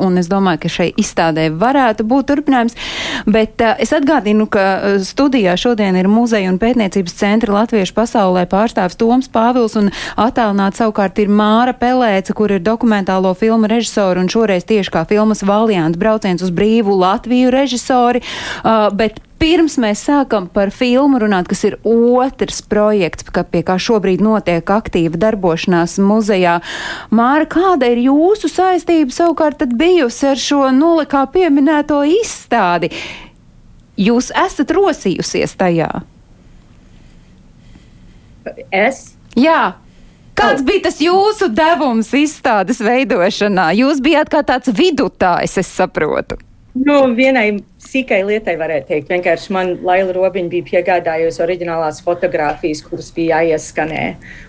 un 0.00 0.20
es 0.20 0.30
domāju, 0.32 0.64
ka 0.64 0.72
šai 0.78 0.88
izstādē 1.00 1.48
varētu 1.52 2.06
būt 2.08 2.30
turpinājums. 2.32 2.78
Bet 3.26 3.62
uh, 3.62 3.76
es 3.82 3.92
atgādinu, 3.94 4.48
ka 4.52 4.98
studijā 5.04 5.56
šodien 5.60 5.96
ir 5.98 6.08
muzeja 6.10 6.50
un 6.52 6.60
pētniecības 6.62 7.16
centra 7.18 7.56
Latviešu 7.60 7.94
pasaulē 7.96 8.46
pārstāvs 8.50 8.98
Toms 9.00 9.28
Pāvils 9.32 9.76
un 9.78 9.90
attālināt 10.20 10.78
savukārt 10.78 11.20
ir 11.22 11.32
Māra 11.32 11.74
Pelēca, 11.76 12.34
kur 12.36 12.52
ir 12.54 12.64
dokumentālo 12.64 13.34
filmu 13.38 13.70
režisori 13.70 14.22
un 14.22 14.30
šoreiz 14.32 14.66
tieši 14.68 14.92
kā 14.94 15.04
filmas 15.08 15.44
Valiant 15.46 15.98
brauc 16.00 16.21
brauciens 16.22 16.42
uz 16.42 16.50
brīvu 16.50 16.94
Latviju 16.98 17.50
režisori, 17.50 18.22
uh, 18.22 18.90
bet 18.94 19.20
pirms 19.38 19.76
mēs 19.78 20.04
sākam 20.06 20.46
par 20.46 20.70
filmu 20.70 21.18
runāt, 21.18 21.48
kas 21.48 21.64
ir 21.64 21.78
otrs 21.82 22.62
projekts, 22.62 23.24
ka, 23.26 23.42
pie 23.42 23.62
kā 23.62 23.74
šobrīd 23.78 24.22
notiek 24.22 24.62
aktīva 24.62 25.18
darbošanās 25.18 25.98
muzejā. 25.98 26.60
Māra, 27.10 27.46
kāda 27.46 27.90
ir 27.90 28.04
jūsu 28.06 28.48
saistība 28.48 29.10
savukārt 29.10 29.66
bijusi 29.74 30.30
ar 30.30 30.38
šo 30.38 30.70
nolikā 30.70 31.26
pieminēto 31.32 32.04
izstādi? 32.06 32.92
Jūs 33.98 34.30
esat 34.30 34.70
rosījusies 34.70 35.58
tajā? 35.58 35.90
Es? 38.70 39.12
Jā. 39.38 39.74
Kāds 40.42 40.64
bija 40.66 40.86
tas 40.88 40.96
jūsu 40.98 41.46
devums 41.54 42.08
izstādes 42.18 42.80
veidošanā? 42.82 43.68
Jūs 43.78 44.00
bijāt 44.02 44.32
kā 44.32 44.40
tāds 44.46 44.72
vidutājs, 44.74 45.54
es 45.60 45.70
saprotu. 45.70 46.38
Nu, 46.72 46.96
vienai 47.12 47.60
sīkai 47.84 48.22
lietai 48.24 48.54
varētu 48.56 48.88
teikt, 48.88 49.10
vienkārši 49.12 49.52
man 49.52 49.72
Laila 49.84 50.14
Robiņa 50.16 50.48
bija 50.50 50.64
piegādājusi 50.70 51.42
oriģinālās 51.44 52.00
fotogrāfijas, 52.02 52.80
kuras 52.86 53.10
bija 53.12 53.42
jāieskanē. 53.42 54.04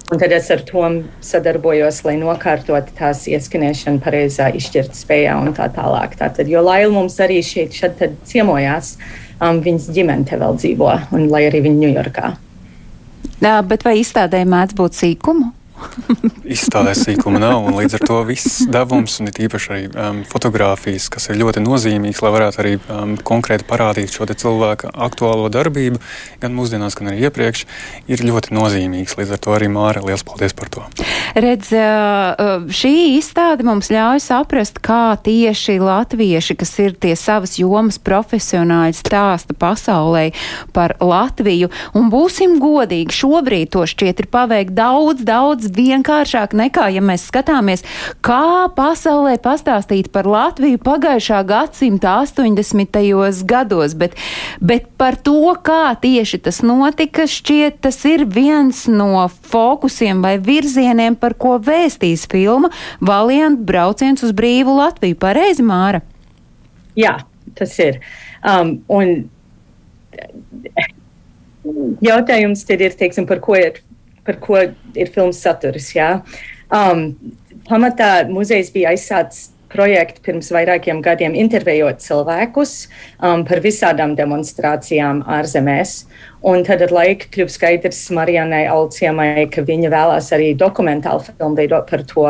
Un 0.08 0.22
tad 0.22 0.32
es 0.34 0.48
ar 0.56 0.64
to 0.66 0.86
sadarbojos, 1.26 2.00
lai 2.08 2.16
nokārtotu 2.22 2.96
tās 2.98 3.26
ieskanēšanu 3.28 4.00
pareizā 4.06 4.48
izšķirt 4.56 4.96
spējā 4.98 5.36
un 5.42 5.52
tā 5.58 5.68
tālāk. 5.76 6.16
Tātad, 6.22 6.48
jo 6.48 6.64
Laila 6.64 6.94
mums 6.96 7.20
arī 7.22 7.42
šeit 7.44 7.76
ciemojās, 7.76 8.96
um, 9.42 9.60
viņas 9.66 9.90
ģimene 9.94 10.30
te 10.30 10.40
vēl 10.40 10.56
dzīvo, 10.62 10.94
un 11.14 11.28
lai 11.34 11.44
arī 11.50 11.66
viņa 11.68 11.84
Ņujorkā. 11.84 12.32
Bet 13.68 13.84
vai 13.84 13.98
izstādē 14.00 14.46
mēdz 14.48 14.80
būt 14.80 14.96
sīkumu? 14.96 15.52
Izstādē 16.44 16.94
sīkuma 16.98 17.42
nav, 17.42 17.64
un 17.68 17.78
līdz 17.78 17.98
ar 17.98 18.06
to 18.08 18.20
viss 18.28 18.64
devums, 18.70 19.20
un 19.22 19.32
īpaši 19.32 19.72
arī 19.74 19.84
um, 19.90 20.22
fotografijas, 20.30 21.10
kas 21.14 21.30
ir 21.30 21.40
ļoti 21.42 21.64
nozīmīgs, 21.64 22.22
lai 22.24 22.32
varētu 22.36 22.62
arī 22.64 22.74
um, 22.80 23.16
konkrēti 23.18 23.68
parādīt 23.70 24.14
šo 24.14 24.28
cilvēku 24.30 24.92
aktuālo 24.94 25.50
darbību, 25.54 26.02
gan 26.42 26.56
mūsdienās, 26.56 26.98
gan 27.00 27.12
arī 27.12 27.28
iepriekš, 27.28 27.66
ir 28.12 28.24
ļoti 28.26 28.56
nozīmīgs. 28.56 29.18
Līdz 29.20 29.36
ar 29.36 29.42
to 29.44 29.56
arī 29.56 29.70
Māra, 29.72 30.04
liels 30.06 30.26
paldies 30.28 30.56
par 30.58 30.72
to. 30.74 30.86
Redz, 31.34 31.72
uh, 31.76 32.68
šī 32.74 32.94
izstāde 33.18 33.66
mums 33.68 33.92
ļauj 33.94 34.22
saprast, 34.24 34.80
kā 34.84 35.16
tieši 35.24 35.80
latvieši, 35.82 36.58
kas 36.60 36.74
ir 36.84 36.96
tie 37.00 37.16
savas 37.20 37.58
jomas 37.60 38.00
profesionāļi, 38.02 38.98
stāsta 38.98 39.56
pasaulē 39.58 40.30
par 40.76 40.96
Latviju, 41.04 41.70
un 41.98 42.10
būsim 42.14 42.58
godīgi, 42.62 43.16
šobrīd 43.24 43.74
to 43.74 43.86
šķiet 43.90 44.24
ir 44.24 44.30
paveikt 44.34 44.76
daudz, 44.78 45.24
daudz 45.28 45.70
vienkāršāk 45.76 46.54
nekā, 46.58 46.88
ja 46.96 47.04
mēs 47.04 47.26
skatāmies, 47.30 47.84
kā 48.26 48.70
pasaulē 48.76 49.36
pastāstīt 49.44 50.12
par 50.14 50.30
Latviju 50.30 50.80
pagājušā 50.84 51.42
gadsimta 51.50 52.16
80. 52.24 53.00
gados, 53.50 53.98
bet, 53.98 54.18
bet 54.62 54.88
par 54.98 55.18
to, 55.20 55.54
kā 55.66 55.96
tieši 56.00 56.42
tas 56.48 56.62
notika, 56.66 57.28
šķiet, 57.30 57.82
tas 57.84 58.00
ir 58.10 58.26
viens 58.30 58.86
no 58.88 59.28
fokusiem 59.50 60.24
vai 60.24 60.38
virzieniem, 60.42 61.18
par 61.20 61.38
ko 61.40 61.58
vēstīs 61.62 62.28
filma 62.32 62.72
Valiant 63.04 63.60
brauciens 63.60 64.24
uz 64.24 64.34
brīvu 64.36 64.78
Latviju. 64.80 65.20
Pareizi, 65.20 65.64
Māra? 65.66 66.04
Jā, 67.00 67.18
tas 67.58 67.74
ir. 67.82 68.00
Um, 68.44 68.78
un 68.92 69.24
jautājums 72.04 72.66
tad 72.68 72.84
ir, 72.84 72.96
teiksim, 73.00 73.28
par 73.30 73.42
ko 73.44 73.58
ir 73.58 73.82
par 74.26 74.40
ko 74.44 74.60
ir 74.60 75.12
filmas 75.14 75.42
saturs. 75.44 75.92
Jā. 75.96 76.22
Um, 76.74 77.12
pamatā 77.70 78.24
muzejs 78.30 78.72
bija 78.74 78.94
aizsācis 78.94 79.52
projektu 79.74 80.22
pirms 80.26 80.52
vairākiem 80.54 81.02
gadiem, 81.04 81.36
intervējot 81.38 82.04
cilvēkus 82.04 82.74
um, 83.24 83.42
par 83.48 83.62
visādām 83.64 84.14
demonstrācijām 84.18 85.24
ārzemēs. 85.40 85.96
Un 86.46 86.66
tad 86.68 86.84
ar 86.86 86.94
laiku 86.94 87.32
kļuva 87.34 87.56
skaidrs 87.56 88.04
Marijanai 88.14 88.66
Alciemai, 88.70 89.48
ka 89.54 89.64
viņa 89.66 89.92
vēlās 89.94 90.30
arī 90.36 90.52
dokumentālu 90.60 91.26
filmu 91.26 91.58
veidot 91.58 91.90
par 91.90 92.06
to 92.10 92.28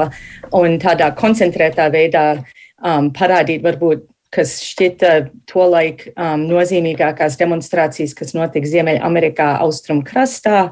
un 0.56 0.80
tādā 0.82 1.12
koncentrētā 1.20 1.90
veidā 1.94 2.26
um, 2.38 3.12
parādīt 3.16 3.66
varbūt 3.66 4.08
kas 4.34 4.58
šķita 4.66 5.14
tolaik 5.50 6.08
um, 6.14 6.46
nozīmīgākās 6.50 7.38
demonstrācijas, 7.40 8.16
kas 8.18 8.34
notika 8.36 8.70
Ziemeļamerikā, 8.70 9.50
austrumkrastā, 9.64 10.66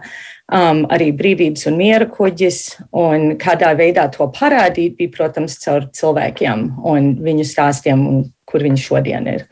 um, 0.51 0.83
arī 0.91 1.11
brīvības 1.17 1.67
un 1.69 1.77
miera 1.79 2.09
kuģis. 2.09 2.61
Un 2.97 3.35
kādā 3.41 3.73
veidā 3.77 4.07
to 4.13 4.27
parādīt, 4.35 4.97
bija, 4.99 5.13
protams, 5.17 5.59
caur 5.61 5.89
cilvēkiem 5.97 6.67
un 6.91 7.13
viņu 7.21 7.47
stāstiem, 7.47 8.07
un 8.07 8.23
kur 8.49 8.65
viņi 8.65 8.87
šodien 8.89 9.29
ir. 9.31 9.45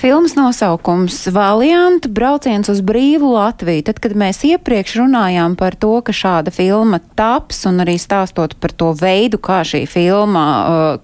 Filmas 0.00 0.32
nosaukums 0.32 1.26
Valiant 1.28 2.06
brauciens 2.08 2.70
uz 2.72 2.78
brīvu 2.80 3.34
Latviju. 3.34 3.82
Tad, 3.84 3.98
kad 4.00 4.14
mēs 4.16 4.38
iepriekš 4.48 4.94
runājām 5.02 5.58
par 5.60 5.76
to, 5.76 5.92
ka 6.00 6.14
šāda 6.16 6.54
filma 6.54 7.02
taps 7.18 7.66
un 7.68 7.82
arī 7.84 7.98
stāstot 8.00 8.54
par 8.62 8.72
to 8.72 8.94
veidu, 8.96 9.36
kā 9.36 9.60
šī 9.66 9.82
filma, 9.90 10.46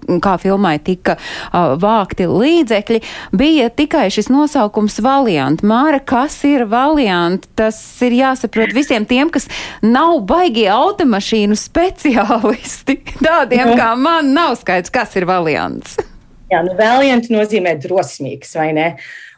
uh, 0.01 0.17
kā 0.23 0.33
filmai 0.41 0.79
tika 0.81 1.19
uh, 1.19 1.75
vākti 1.77 2.25
līdzekļi, 2.31 3.03
bija 3.37 3.69
tikai 3.69 4.07
šis 4.13 4.31
nosaukums 4.33 4.97
Valiant. 5.05 5.61
Māra, 5.61 6.01
kas 6.01 6.39
ir 6.49 6.65
Valiant? 6.65 7.45
Tas 7.53 7.77
ir 8.01 8.17
jāsaprot 8.17 8.73
visiem 8.73 9.05
tiem, 9.05 9.29
kas 9.29 9.45
nav 9.85 10.23
baigie 10.25 10.71
automašīnu 10.73 11.53
speciālisti. 11.53 13.03
Tādiem 13.29 13.75
kā 13.77 13.93
man 13.93 14.33
nav 14.33 14.57
skaidrs, 14.57 14.89
kas 14.89 15.19
ir 15.21 15.29
Valiants. 15.29 15.99
Jā, 16.47 16.61
nu, 16.63 16.75
Valiant 16.79 17.27
nozīmē 17.31 17.75
drosmīgs, 17.83 18.53
vai 18.55 18.69
ne? 18.75 18.91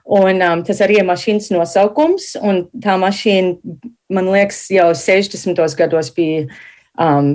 Un, 0.10 0.42
um, 0.42 0.64
tas 0.66 0.82
arī 0.82 1.00
ir 1.02 1.06
mašīnas 1.06 1.52
nosaukums, 1.54 2.32
un 2.42 2.64
tā 2.82 2.96
mašīna, 3.02 3.78
man 4.14 4.30
liekas, 4.34 4.64
jau 4.74 4.90
60. 4.98 5.58
gados 5.78 6.10
bija 6.16 6.48
um, 6.98 7.32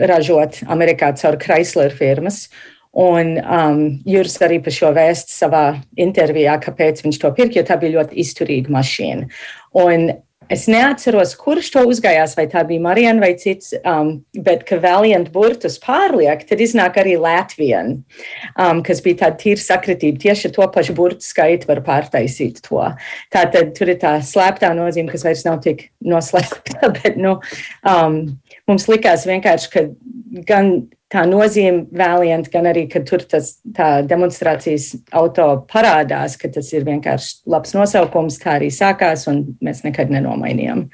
ražot 0.00 0.62
Amerikā 0.72 1.12
caur 1.20 1.38
Chrysler 1.40 1.92
firmas. 1.96 2.46
Un 2.94 3.34
um, 3.40 3.80
Juris 4.06 4.36
arī 4.44 4.60
par 4.62 4.72
šo 4.76 4.92
vēstu 4.94 5.34
savā 5.34 5.64
intervijā, 5.98 6.54
kāpēc 6.62 7.02
viņš 7.02 7.18
to 7.20 7.32
pirka, 7.34 7.58
jo 7.58 7.64
tā 7.66 7.76
bija 7.80 7.96
ļoti 7.96 8.20
izturīga 8.22 8.70
mašīna. 8.72 9.26
Un 9.82 10.12
Es 10.52 10.66
neatceros, 10.68 11.32
kurš 11.40 11.70
to 11.72 11.82
uzgājās, 11.88 12.34
vai 12.36 12.44
tā 12.52 12.62
bija 12.68 12.82
Marijana 12.84 13.22
vai 13.22 13.32
cits, 13.40 13.72
um, 13.80 14.10
bet 14.44 14.64
ka 14.68 14.76
Valiant 14.82 15.30
burtus 15.32 15.78
pārliek, 15.82 16.42
tad 16.48 16.60
iznāk 16.60 16.98
arī 17.00 17.14
Latvijas, 17.20 17.94
um, 18.60 18.82
kas 18.84 19.00
bija 19.04 19.22
tāda 19.24 19.40
tīra 19.40 19.62
sakritība. 19.62 20.20
Tieši 20.26 20.52
to 20.54 20.66
pašu 20.74 20.96
burtu 20.96 21.24
skaitu 21.24 21.70
var 21.70 21.80
pārtaisīt 21.86 22.60
to. 22.66 22.82
Tā 23.32 23.46
tad 23.54 23.72
tur 23.78 23.94
ir 23.94 24.00
tā 24.02 24.16
slēptā 24.24 24.74
nozīme, 24.76 25.10
kas 25.12 25.24
vairs 25.26 25.46
nav 25.48 25.62
tik 25.64 25.88
noslēpta, 26.04 26.90
bet 26.98 27.16
nu, 27.20 27.38
um, 27.88 28.20
mums 28.70 28.88
likās 28.92 29.24
vienkārši, 29.30 29.72
ka 29.72 29.86
gan 30.48 30.74
tā 31.14 31.22
nozīme 31.30 31.86
vēlienot, 31.94 32.50
gan 32.52 32.68
arī, 32.70 32.84
ka 32.90 33.04
tur 33.06 33.22
tas 33.30 33.54
demonstrācijas 34.10 34.90
auto 35.14 35.48
parādās, 35.70 36.36
ka 36.40 36.50
tas 36.52 36.72
ir 36.74 36.86
vienkārši 36.88 37.44
labs 37.54 37.74
nosaukums, 37.76 38.40
tā 38.42 38.58
arī 38.58 38.70
sākās, 38.74 39.28
un 39.30 39.44
mēs 39.64 39.84
nekad 39.86 40.12
nenomainījām. 40.14 40.88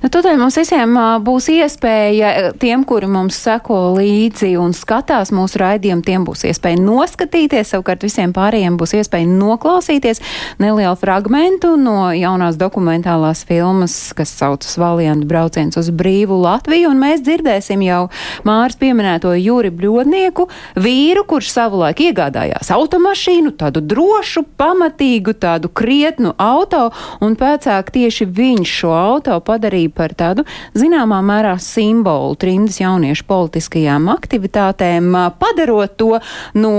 Nu, 0.00 0.08
Tādēļ 0.08 0.38
mums 0.40 0.56
visiem 0.56 0.94
būs 1.22 1.46
iespēja, 1.52 2.50
tiem, 2.58 2.82
kuri 2.88 3.06
mums 3.10 3.36
seko 3.36 3.92
līdzi 3.98 4.54
un 4.58 4.72
skatās 4.74 5.28
mūsu 5.36 5.60
raidījumu, 5.60 6.02
tiem 6.06 6.24
būs 6.24 6.46
iespēja 6.48 6.80
noskatīties, 6.80 7.74
savukārt 7.74 8.02
visiem 8.02 8.32
pārējiem 8.34 8.78
būs 8.80 8.96
iespēja 8.96 9.28
noklausīties 9.28 10.22
nelielu 10.58 10.96
fragmentu 10.98 11.74
no 11.78 12.08
jaunās 12.16 12.56
dokumentālās 12.58 13.44
filmas, 13.46 13.94
kas 14.16 14.32
saucas 14.40 14.78
Valiantu 14.80 15.28
brauciens 15.30 15.76
uz 15.76 15.92
brīvu 15.94 16.40
Latviju, 16.42 16.90
un 16.90 16.98
mēs 17.04 17.22
dzirdēsim 17.26 17.84
jau 17.84 18.00
Māris 18.48 18.80
pieminēto 18.80 19.36
Jūri 19.36 19.70
Bļodnieku, 19.70 20.48
vīru, 20.80 21.26
kurš 21.28 21.52
savulaik 21.54 22.02
iegādājās 22.08 22.72
automašīnu, 22.74 23.54
tādu 23.60 23.84
drošu, 23.84 24.46
pamatīgu, 24.58 25.36
tādu 25.38 25.68
krietnu 25.68 26.34
auto, 26.40 26.88
un 27.20 27.38
pēcāk 27.38 27.92
tieši 27.94 28.26
viņš 28.26 28.76
šo 28.80 28.96
auto 28.96 29.36
padarīja 29.38 29.59
padarīja 29.60 29.92
par 29.92 30.14
tādu 30.16 30.46
zināmā 30.74 31.20
mērā 31.24 31.56
simbolu 31.60 32.36
trimdas 32.40 32.80
jauniešu 32.80 33.26
politiskajām 33.28 34.08
aktivitātēm, 34.14 35.12
padarot 35.40 35.96
to 36.00 36.16
no 36.54 36.72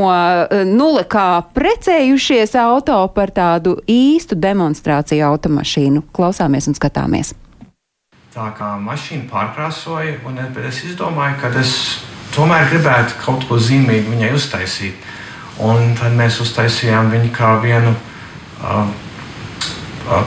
nulle 0.65 1.05
kā 1.05 1.43
precējušies 1.53 2.55
auto 2.61 3.03
par 3.13 3.31
tādu 3.35 3.77
īstu 3.87 4.35
demonstrāciju 4.35 5.27
automašīnu. 5.29 6.07
Klausāmies 6.15 6.69
un 6.71 6.77
skatāmies. 6.77 7.35
Tā 8.31 8.47
kā 8.55 8.77
mašīna 8.79 9.27
pārkrāsoja, 9.27 10.21
un 10.25 10.39
es 10.39 10.85
izdomāju, 10.87 11.35
ka 11.41 11.51
es 11.59 11.73
tomēr 12.31 12.69
gribētu 12.71 13.17
kaut 13.19 13.43
ko 13.49 13.59
zīmīgu 13.59 14.13
viņai 14.13 14.31
uztaisīt. 14.37 15.09
Un 15.61 15.91
tad 15.99 16.15
mēs 16.17 16.39
uztaisījām 16.41 17.11
viņu 17.11 17.33
kā 17.35 17.51
vienu 17.61 17.91
uh, 17.91 18.87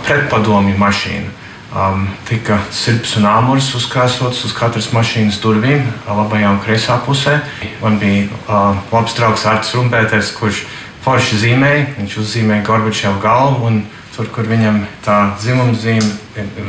pretpadomju 0.04 0.76
mašīnu 0.78 1.32
um, 1.74 2.06
tika 2.28 2.60
sirds 2.72 3.16
un 3.18 3.26
āmurs 3.28 3.72
uzkrāsots 3.76 4.44
uz 4.46 4.54
katras 4.56 4.92
mašīnas 4.94 5.40
durvīm, 5.42 5.84
labajā 6.06 6.54
un 6.54 6.62
kreisā 6.62 7.00
pusē. 7.04 7.40
Man 7.82 7.98
bija 8.02 8.28
uh, 8.46 8.78
labs 8.92 9.16
draugs 9.18 9.46
Arts 9.50 9.74
Rumpēters, 9.76 10.32
kurš 10.38 10.64
forši 11.04 11.42
zīmēja. 11.42 11.86
Viņš 11.98 12.18
uzzīmēja 12.22 12.66
Gorbačovu 12.66 13.20
galvu, 13.22 13.68
un 13.68 13.82
tur, 14.14 14.30
kur 14.32 14.48
viņam 14.48 14.84
tā 15.04 15.18
dzimuma 15.40 15.74
zīme 15.76 16.12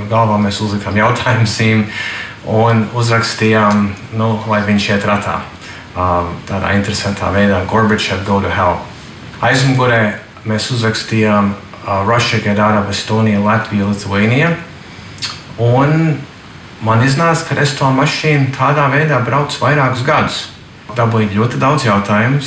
galvā, 0.09 0.39
mēs 0.41 0.61
uzlikām 0.65 0.97
jautājumu 0.99 1.49
zīmi 1.49 1.85
un 2.45 2.85
uzrakstījām, 2.97 3.87
nu, 4.17 4.31
lai 4.49 4.61
viņš 4.67 4.89
iet 4.93 5.05
ratā. 5.07 5.39
Uh, 5.95 6.27
tādā 6.49 6.73
interesantā 6.75 7.29
veidā 7.31 7.61
Gorbačov 7.69 8.25
go 8.27 8.41
to 8.43 8.51
hell. 8.51 8.81
Aizmugurē 9.45 10.17
mēs 10.43 10.67
uzrakstījām 10.75 11.53
uh, 11.53 12.01
Russia, 12.03 12.41
get 12.43 12.59
out 12.59 12.75
of 12.81 12.91
Estonia, 12.91 13.39
Latvija, 13.39 13.87
Lithuania. 13.87 14.55
Un 15.61 16.17
man 16.83 17.03
iznāca, 17.05 17.47
ka 17.47 17.61
es 17.63 17.75
to 17.79 17.87
mašīnu 17.95 18.51
tādā 18.57 18.89
veidā 18.91 19.21
braucu 19.23 19.61
vairākus 19.61 20.03
gadus. 20.07 20.41
Dabūju 20.95 21.31
ļoti 21.35 21.59
daudz 21.61 21.87
jautājumu. 21.87 22.41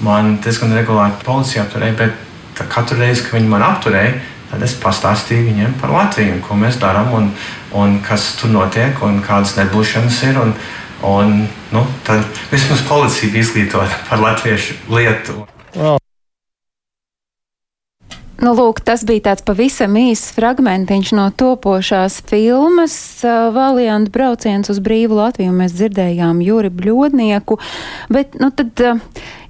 Man 0.00 0.38
diezgan 0.40 0.72
regulāri 0.72 1.20
policija 1.24 1.66
apturēja, 1.66 1.96
bet 1.98 2.64
katru 2.72 2.98
reizi, 3.00 3.26
kad 3.26 3.36
viņi 3.36 3.50
man 3.52 3.64
apturēja, 3.64 4.14
tad 4.50 4.64
es 4.64 4.74
pastāstīju 4.80 5.50
viņiem 5.50 5.76
par 5.80 5.92
Latviju, 5.92 6.40
ko 6.46 6.56
mēs 6.56 6.80
darām 6.80 7.12
un, 7.16 7.30
un 7.76 8.00
kas 8.04 8.32
tur 8.40 8.52
notiek 8.54 9.02
un 9.04 9.20
kādas 9.24 9.54
nebūšanas 9.60 10.22
ir. 10.30 10.40
Un, 10.40 10.56
un, 11.06 11.36
nu, 11.76 11.86
tad 12.08 12.24
vismaz 12.50 12.82
policija 12.88 13.32
bija 13.32 13.46
izglītota 13.46 14.02
par 14.08 14.24
latviešu 14.24 14.80
lietu. 14.88 15.44
Nu, 18.40 18.54
lūk, 18.56 18.78
tas 18.80 19.02
bija 19.04 19.26
tāds 19.28 19.44
pavisam 19.44 19.98
īsts 20.00 20.32
fragmentiņš 20.32 21.10
no 21.12 21.26
topošās 21.36 22.22
filmas 22.30 22.94
uh, 23.20 23.50
Valianta 23.52 24.08
brauciens 24.14 24.72
uz 24.72 24.78
brīvu 24.80 25.18
Latviju. 25.18 25.52
Mēs 25.52 25.74
dzirdējām 25.76 26.40
Juri 26.40 26.70
Bļodnieku, 26.72 27.58
bet, 28.08 28.38
nu, 28.40 28.48
tad 28.56 28.80
uh, 28.80 29.02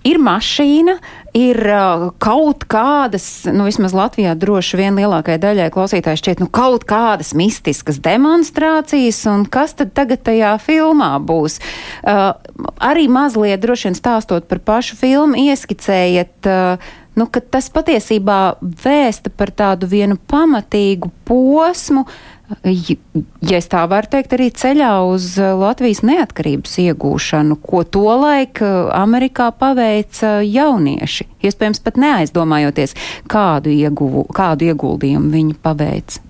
ir 0.03 0.19
mašīna, 0.19 0.97
ir 1.39 1.61
uh, 1.71 2.09
kaut 2.19 2.67
kādas, 2.67 3.29
nu, 3.47 3.69
vismaz 3.69 3.95
Latvijā 3.95 4.33
droši 4.35 4.81
vien 4.81 4.99
lielākajai 4.99 5.39
daļai 5.45 5.69
klausītāji 5.71 6.23
šķiet, 6.25 6.43
nu, 6.43 6.49
kaut 6.51 6.83
kādas 6.91 7.31
mistiskas 7.39 8.01
demonstrācijas, 8.03 9.21
un 9.31 9.45
kas 9.47 9.77
tad 9.79 9.95
tagad 9.95 10.25
tajā 10.27 10.57
filmā 10.67 11.13
būs? 11.23 11.61
Uh, 12.03 12.33
arī 12.83 13.07
mazliet 13.07 13.63
droši 13.63 13.93
vien 13.93 14.01
stāstot 14.01 14.51
par 14.51 14.65
pašu 14.67 14.99
filmu, 14.99 15.39
ieskicējiet, 15.47 16.51
uh, 16.51 16.91
nu, 17.21 17.29
ka 17.29 17.43
tas 17.45 17.69
patiesībā 17.73 18.41
vēsta 18.61 19.33
par 19.37 19.53
tādu 19.53 19.89
vienu 19.91 20.17
pamatīgu 20.31 21.11
posmu, 21.29 22.07
ja 22.65 23.59
es 23.59 23.69
tā 23.71 23.83
varu 23.91 24.11
teikt, 24.11 24.33
arī 24.35 24.49
ceļā 24.57 24.91
uz 25.11 25.35
Latvijas 25.39 26.03
neatkarības 26.07 26.79
iegūšanu, 26.83 27.59
ko 27.63 27.85
tolaik 27.85 28.63
Amerikā 28.97 29.51
paveica 29.61 30.39
jaunieši. 30.47 31.29
Iespējams, 31.47 31.83
pat 31.85 32.01
neaizdomājoties, 32.01 32.97
kādu, 33.31 33.73
ieguvu, 33.75 34.27
kādu 34.35 34.71
ieguldījumu 34.73 35.33
viņi 35.37 35.57
paveica. 35.63 36.25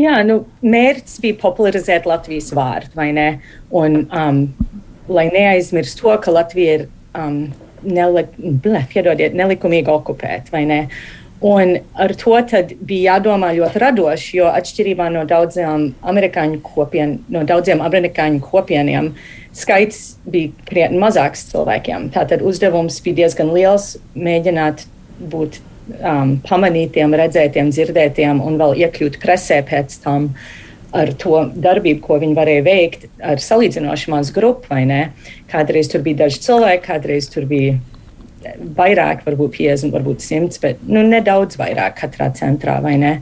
Jā, 0.00 0.22
nu, 0.24 0.42
mērķis 0.64 1.18
bija 1.22 1.36
popularizēt 1.40 2.06
Latvijas 2.08 2.48
vārdu, 2.56 2.96
vai 2.96 3.10
ne? 3.14 3.26
Un, 3.76 4.06
um, 4.08 4.46
lai 5.12 5.26
neaizmirst 5.32 6.00
to, 6.00 6.14
ka 6.24 6.32
Latvija 6.32 6.78
ir 6.78 6.86
um, 7.12 7.44
neli, 7.84 8.26
bleh, 8.38 8.86
piedodiet, 8.92 9.36
nelikumīgi 9.38 9.92
okupēt, 9.92 10.52
vai 10.54 10.64
ne? 10.68 10.80
Un 11.42 11.74
ar 11.98 12.12
to 12.14 12.36
bija 12.86 13.16
jādomā 13.16 13.50
ļoti 13.56 13.80
radoši, 13.82 14.36
jo 14.38 14.46
atšķirībā 14.46 15.08
no 15.10 15.24
daudziem 15.26 15.88
amerikāņu, 16.06 16.60
kopien, 16.62 17.16
no 17.34 17.42
daudziem 17.42 17.82
amerikāņu 17.82 18.38
kopieniem, 18.46 19.10
skaits 19.52 20.20
bija 20.22 20.52
krietni 20.68 21.02
mazāks 21.02 21.48
cilvēkiem. 21.50 22.12
Tātad 22.14 22.44
uzdevums 22.46 23.00
bija 23.02 23.24
diezgan 23.24 23.50
liels 23.56 23.96
mēģināt 24.14 24.86
būt 25.34 25.58
um, 25.98 26.36
pamanītiem, 26.46 27.18
redzētiem, 27.18 27.74
dzirdētiem 27.74 28.38
un 28.38 28.62
vēl 28.62 28.78
iekļūt 28.86 29.18
presē 29.22 29.64
pēc 29.66 29.98
tam 30.04 30.30
ar 30.92 31.12
to 31.18 31.46
darbību, 31.54 32.00
ko 32.04 32.18
viņi 32.20 32.36
varēja 32.36 32.64
veikt 32.66 33.06
ar 33.24 33.40
salīdzinoši 33.40 34.12
mazu 34.12 34.34
grupu, 34.36 34.68
vai 34.72 34.82
ne? 34.88 35.00
Kādreiz 35.50 35.88
tur 35.92 36.04
bija 36.04 36.24
daži 36.26 36.42
cilvēki, 36.44 36.84
kādreiz 36.86 37.30
tur 37.32 37.46
bija 37.48 37.78
vairāk, 38.76 39.22
varbūt 39.26 39.56
50, 39.56 39.92
varbūt 39.94 40.24
100, 40.24 40.60
bet 40.62 40.82
nu, 40.86 41.04
nedaudz 41.06 41.58
vairāk 41.60 41.96
katrā 42.02 42.28
centrā, 42.36 42.78
vai 42.84 42.96
ne? 43.00 43.12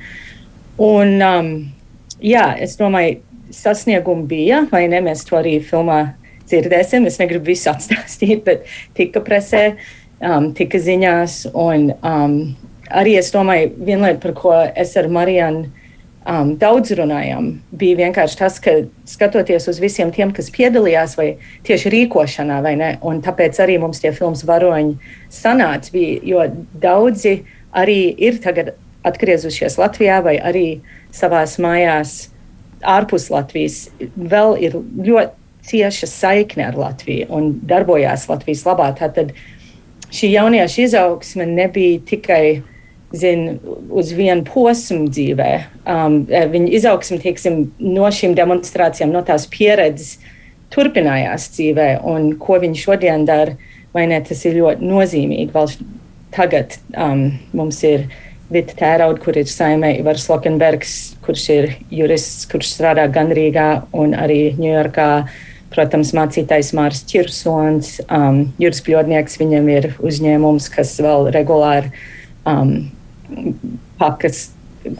Un, 0.80 1.16
um, 1.22 1.50
jā, 2.24 2.46
es 2.58 2.78
domāju, 2.80 3.20
sasniegumi 3.54 4.26
bija, 4.30 4.64
vai 4.70 4.86
ne? 4.90 5.02
Mēs 5.04 5.26
to 5.28 5.38
arī 5.38 5.58
filmā 5.64 6.00
dzirdēsim. 6.50 7.06
Es 7.06 7.18
negribu 7.20 7.52
visu 7.52 7.70
atstāstīt, 7.72 8.44
bet 8.46 8.66
tika 8.98 9.22
presē, 9.24 9.64
um, 10.18 10.50
tika 10.56 10.80
ziņās. 10.82 11.42
Un 11.54 11.90
um, 11.96 12.38
arī 12.90 13.18
es 13.20 13.30
domāju, 13.34 13.74
viena 13.78 14.10
lieta, 14.10 14.22
par 14.24 14.36
ko 14.38 14.56
es 14.58 14.96
ar 14.98 15.10
Marijanu 15.12 15.68
um, 16.30 16.52
daudz 16.60 16.92
runājām, 16.96 17.50
bija 17.76 17.98
vienkārši 18.04 18.38
tas, 18.38 18.58
ka 18.62 18.76
skatoties 19.08 19.68
uz 19.70 19.80
visiem 19.82 20.12
tiem, 20.14 20.32
kas 20.36 20.50
piedalījās 20.54 21.16
vai 21.18 21.32
tieši 21.66 21.92
rīkošanā, 21.94 22.60
vai 22.64 22.76
ne, 22.78 22.92
un 23.06 23.22
tāpēc 23.24 23.58
arī 23.64 23.80
mums 23.82 24.02
tie 24.02 24.12
filmas 24.16 24.44
varoņi 24.48 24.96
sanāca, 25.34 25.92
bija, 25.94 26.20
jo 26.32 26.46
daudzi 26.82 27.40
arī 27.76 28.00
ir 28.18 28.40
tagad 28.42 28.74
atgriezušies 29.06 29.78
Latvijā 29.80 30.20
vai 30.24 30.36
arī 30.38 30.66
savās 31.14 31.56
mājās 31.62 32.30
ārpus 32.86 33.28
Latvijas. 33.32 33.88
Vēl 34.16 34.56
ir 34.60 34.76
ļoti 34.80 35.36
cieša 35.70 36.08
saikne 36.08 36.66
ar 36.70 36.78
Latviju 36.78 37.28
un 37.36 37.52
darbojās 37.68 38.26
Latvijas 38.30 38.64
labā. 38.68 38.90
Tātad 38.98 39.32
šī 40.10 40.32
jaunieša 40.34 40.86
izaugsme 40.86 41.46
nebija 41.48 42.00
tikai 42.08 42.44
zin, 43.12 43.58
uz 43.90 44.12
vienu 44.14 44.44
posmu 44.46 45.08
dzīvē. 45.10 45.50
Um, 45.84 46.22
eh, 46.30 46.46
viņa 46.50 46.72
izaugsme 46.78 47.18
teiksim, 47.22 47.62
no 47.82 48.06
šīm 48.06 48.36
demonstrācijām, 48.38 49.10
no 49.10 49.22
tās 49.26 49.48
pieredzes, 49.50 50.18
turpinājās 50.70 51.48
dzīvē, 51.56 51.88
un 52.06 52.32
ko 52.38 52.60
viņa 52.62 52.78
šodien 52.78 53.26
dara, 53.26 53.56
vai 53.94 54.06
ne, 54.06 54.20
tas 54.22 54.44
ir 54.46 54.60
ļoti 54.60 54.86
nozīmīgi. 54.86 55.50
Vēl 55.54 55.72
tagad 56.34 56.78
um, 56.94 57.32
mums 57.52 57.82
ir 57.86 58.06
Vita 58.50 58.74
Tērauda, 58.78 59.18
kur 59.22 59.36
ir 59.38 59.46
saimē 59.50 59.92
Ivars 60.00 60.26
Lokenbergs, 60.30 60.94
kurš 61.22 61.46
ir 61.54 61.68
jurists, 61.94 62.46
kurš 62.50 62.72
strādā 62.74 63.06
gan 63.10 63.30
Rīgā 63.34 63.86
un 63.94 64.14
arī 64.18 64.52
Ņujorkā. 64.58 65.10
Protams, 65.70 66.10
mācītājs 66.18 66.72
Mārs 66.74 67.04
Čirsons, 67.06 68.00
um, 68.10 68.40
Juris 68.58 68.82
Pļodnieks, 68.82 69.38
viņam 69.38 69.68
ir 69.70 69.92
uzņēmums, 70.02 70.66
kas 70.74 70.96
vēl 70.98 71.28
regulāri 71.30 71.92
um, 72.42 72.90
pakas 74.00 74.48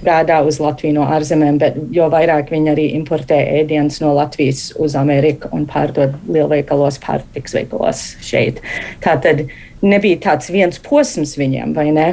gādā 0.05 0.41
uz 0.45 0.59
Latviju 0.61 0.99
no 0.99 1.07
ārzemēm, 1.09 1.59
bet 1.61 1.77
jo 1.95 2.09
vairāk 2.13 2.53
viņi 2.53 2.73
arī 2.73 2.87
importē 2.99 3.39
ēdienas 3.61 4.01
no 4.03 4.13
Latvijas 4.17 4.71
uz 4.81 4.97
Ameriku 4.99 5.49
un 5.57 5.65
pārdod 5.71 6.17
lielveikalos, 6.29 7.01
pārtiks 7.01 7.57
veikalos 7.57 8.03
šeit. 8.25 8.61
Tā 9.05 9.17
tad 9.25 9.47
nebija 9.81 10.21
tāds 10.29 10.53
viens 10.53 10.81
posms 10.85 11.37
viņiem, 11.41 11.73
vai 11.77 11.89
ne? 11.97 12.11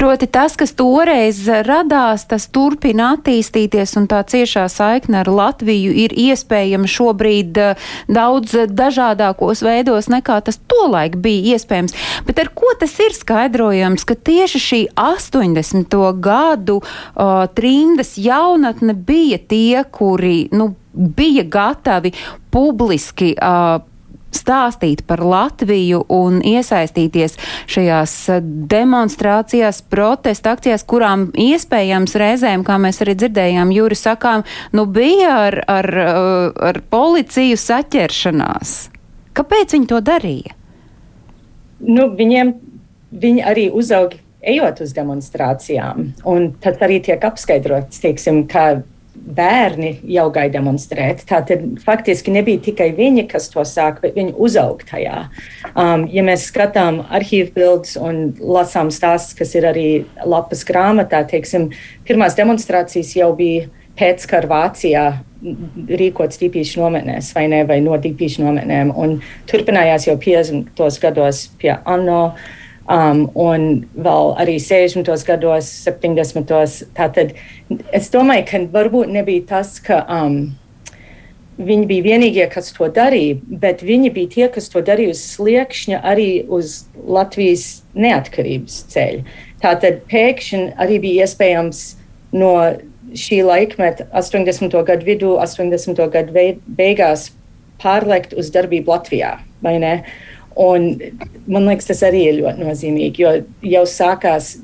Proti 0.00 0.24
tas, 0.32 0.54
kas 0.56 0.70
toreiz 0.72 1.42
radās, 1.68 2.22
tas 2.24 2.46
turpina 2.48 3.10
attīstīties, 3.18 3.90
un 4.00 4.06
tā 4.08 4.22
ciešā 4.24 4.62
saikne 4.72 5.18
ar 5.20 5.28
Latviju 5.28 5.92
ir 5.92 6.14
iespējama 6.16 6.88
šobrīd 6.88 7.60
eh, 7.60 7.90
daudz 8.08 8.54
dažādākos 8.72 9.60
veidos 9.60 10.08
nekā 10.08 10.38
tas 10.46 10.56
tolaik 10.72 11.18
bija 11.20 11.58
iespējams. 11.58 11.92
Bet 12.24 12.40
ar 12.40 12.48
ko 12.56 12.72
tas 12.80 12.96
ir 12.96 13.12
skaidrojams, 13.12 14.08
ka 14.08 14.16
tieši 14.16 14.62
šī 14.70 14.80
80. 14.96 15.98
gadu 16.24 16.78
uh, 16.80 17.44
trindas 17.52 18.16
jaunatne 18.16 18.96
bija 18.96 19.36
tie, 19.52 19.84
kuri, 19.84 20.46
nu, 20.56 20.72
bija 20.96 21.44
gatavi 21.44 22.16
publiski 22.48 23.34
uh, 23.36 23.84
stāstīt 24.34 25.02
par 25.08 25.22
Latviju 25.24 26.04
un 26.12 26.40
iesaistīties 26.46 27.36
šajās 27.70 28.14
demonstrācijās, 28.70 29.82
protesta 29.90 30.54
akcijās, 30.56 30.86
kurām 30.88 31.28
iespējams 31.34 32.16
reizēm, 32.20 32.64
kā 32.66 32.78
mēs 32.82 33.02
arī 33.04 33.16
dzirdējām, 33.18 33.74
Jūri 33.74 33.98
sakām, 33.98 34.46
nu 34.76 34.86
bija 34.86 35.36
ar, 35.48 35.60
ar, 35.68 35.90
eh, 35.90 36.64
ar 36.70 36.80
policiju 36.90 37.58
saķeršanās. 37.60 38.78
Kāpēc 39.34 39.76
viņi 39.76 39.86
to 39.90 40.00
darīja? 40.04 40.56
Nu, 41.80 42.10
viņiem 42.12 42.52
viņi 43.10 43.44
arī 43.46 43.70
uzauga 43.72 44.18
ejot 44.40 44.80
uz 44.84 44.94
demonstrācijām, 44.96 46.12
un 46.28 46.52
tad 46.64 46.80
arī 46.84 47.00
tiek 47.04 47.24
apskaidrots, 47.24 48.00
teiksim, 48.00 48.46
ka 48.48 48.82
bērni 49.14 49.92
jau 50.10 50.26
gāja 50.34 50.52
demonstrēt. 50.54 51.24
Tātad 51.28 51.64
faktiski 51.84 52.32
nebija 52.34 52.62
tikai 52.70 52.90
viņi, 52.96 53.26
kas 53.30 53.48
to 53.52 53.64
sāka, 53.66 54.04
bet 54.04 54.18
viņi 54.18 54.36
uzauga 54.38 54.86
tajā. 54.92 55.16
Um, 55.72 56.06
ja 56.12 56.24
mēs 56.26 56.48
skatām 56.50 57.02
arhīvu 57.10 57.52
bildes 57.56 57.96
un 58.00 58.30
lasām 58.40 58.92
stāstus, 58.94 59.36
kas 59.38 59.54
ir 59.58 59.68
arī 59.70 59.88
lapas 60.24 60.64
grāmatā, 60.68 61.24
teiksim, 61.30 61.70
pirmās 62.08 62.38
demonstrācijas 62.38 63.16
jau 63.18 63.32
bija 63.38 63.68
pēckara 64.00 64.48
Vācijā 64.50 65.04
rīkots 65.40 66.40
tīpīšu 66.40 66.80
nometnēs 66.82 67.32
vai 67.36 67.46
ne, 67.52 67.62
vai 67.68 67.80
no 67.84 67.96
tīpīšu 68.00 68.44
nometnēm, 68.44 68.92
un 68.96 69.18
turpinājās 69.50 70.08
jau 70.10 70.16
50. 70.20 70.74
gados 71.02 71.46
pie 71.60 71.74
ANO. 71.88 72.22
Um, 72.90 73.28
un 73.38 73.84
vēl 73.94 74.32
arī 74.42 74.56
60. 74.58 75.06
gados, 75.28 75.68
70. 75.86 76.88
Tātad 76.96 77.36
es 77.94 78.08
domāju, 78.10 78.48
ka 78.48 78.60
varbūt 78.72 79.12
nebija 79.14 79.44
tas, 79.52 79.76
ka 79.84 80.00
um, 80.10 80.40
viņi 81.60 81.86
bija 81.86 82.06
vienīgie, 82.08 82.48
kas 82.50 82.72
to 82.74 82.88
darīja, 82.90 83.38
bet 83.62 83.84
viņi 83.86 84.10
bija 84.16 84.32
tie, 84.34 84.46
kas 84.50 84.66
to 84.72 84.82
darīja 84.82 85.14
uz 85.14 85.22
sliekšņa, 85.36 86.00
arī 86.02 86.28
uz 86.50 86.80
Latvijas 86.96 87.84
neatkarības 87.94 88.82
ceļa. 88.90 89.38
Tātad 89.62 90.02
pēkšņi 90.10 90.72
arī 90.80 90.98
bija 91.04 91.28
iespējams 91.28 91.84
no 92.34 92.54
šī 93.14 93.42
laikmeta, 93.46 94.08
80. 94.16 94.74
gadu 94.86 95.06
vidū, 95.06 95.36
80. 95.42 96.02
gadu 96.10 96.50
beigās, 96.66 97.30
pārlekt 97.82 98.34
uz 98.38 98.50
darbību 98.54 98.92
Latvijā. 98.92 99.36
Un, 100.58 100.90
man 101.46 101.68
liekas, 101.68 101.88
tas 101.92 102.02
arī 102.06 102.24
ir 102.28 102.40
ļoti 102.40 102.64
nozīmīgi, 102.64 103.22
jo 103.22 103.32
jau 103.70 103.84
sākās 103.86 104.56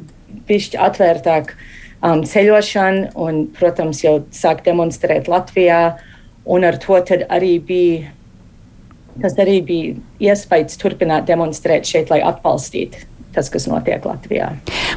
pišķi 0.48 0.80
atvērtāk 0.82 1.52
um, 1.54 2.24
ceļošana, 2.26 3.12
un, 3.22 3.46
protams, 3.56 4.02
jau 4.04 4.18
sāk 4.34 4.64
demonstrēt 4.66 5.30
Latvijā, 5.30 5.96
un 6.46 6.66
ar 6.66 6.78
to 6.82 6.98
arī 7.28 7.56
bija. 7.62 8.12
Tas 9.16 9.32
arī 9.40 9.60
bija 9.64 10.32
iespējas 10.32 10.76
turpināt 10.76 11.24
demonstrēt 11.30 11.88
šeit, 11.88 12.10
lai 12.12 12.18
atbalstītu 12.20 13.15
tas, 13.36 13.50
kas 13.52 13.68
notiek 13.70 14.04
Latvijā. 14.06 14.50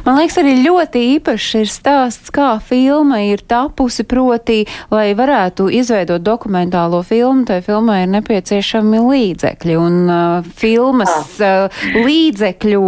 Man 0.06 0.18
liekas, 0.18 0.38
arī 0.40 0.56
ļoti 0.64 1.02
īpašs 1.16 1.50
ir 1.60 1.70
stāsts, 1.70 2.32
kā 2.34 2.54
filma 2.64 3.20
ir 3.26 3.44
tapusi, 3.48 4.06
proti, 4.08 4.62
lai 4.92 5.10
varētu 5.18 5.68
izveidot 5.80 6.24
dokumentālo 6.24 7.02
filmu, 7.06 7.44
tai 7.48 7.60
filmai 7.64 8.02
ir 8.04 8.14
nepieciešami 8.16 9.02
līdzekļi, 9.04 9.76
un 9.80 10.00
uh, 10.08 10.54
filmas 10.60 11.40
ah. 11.40 11.68
uh, 11.68 11.84
līdzekļu 12.06 12.86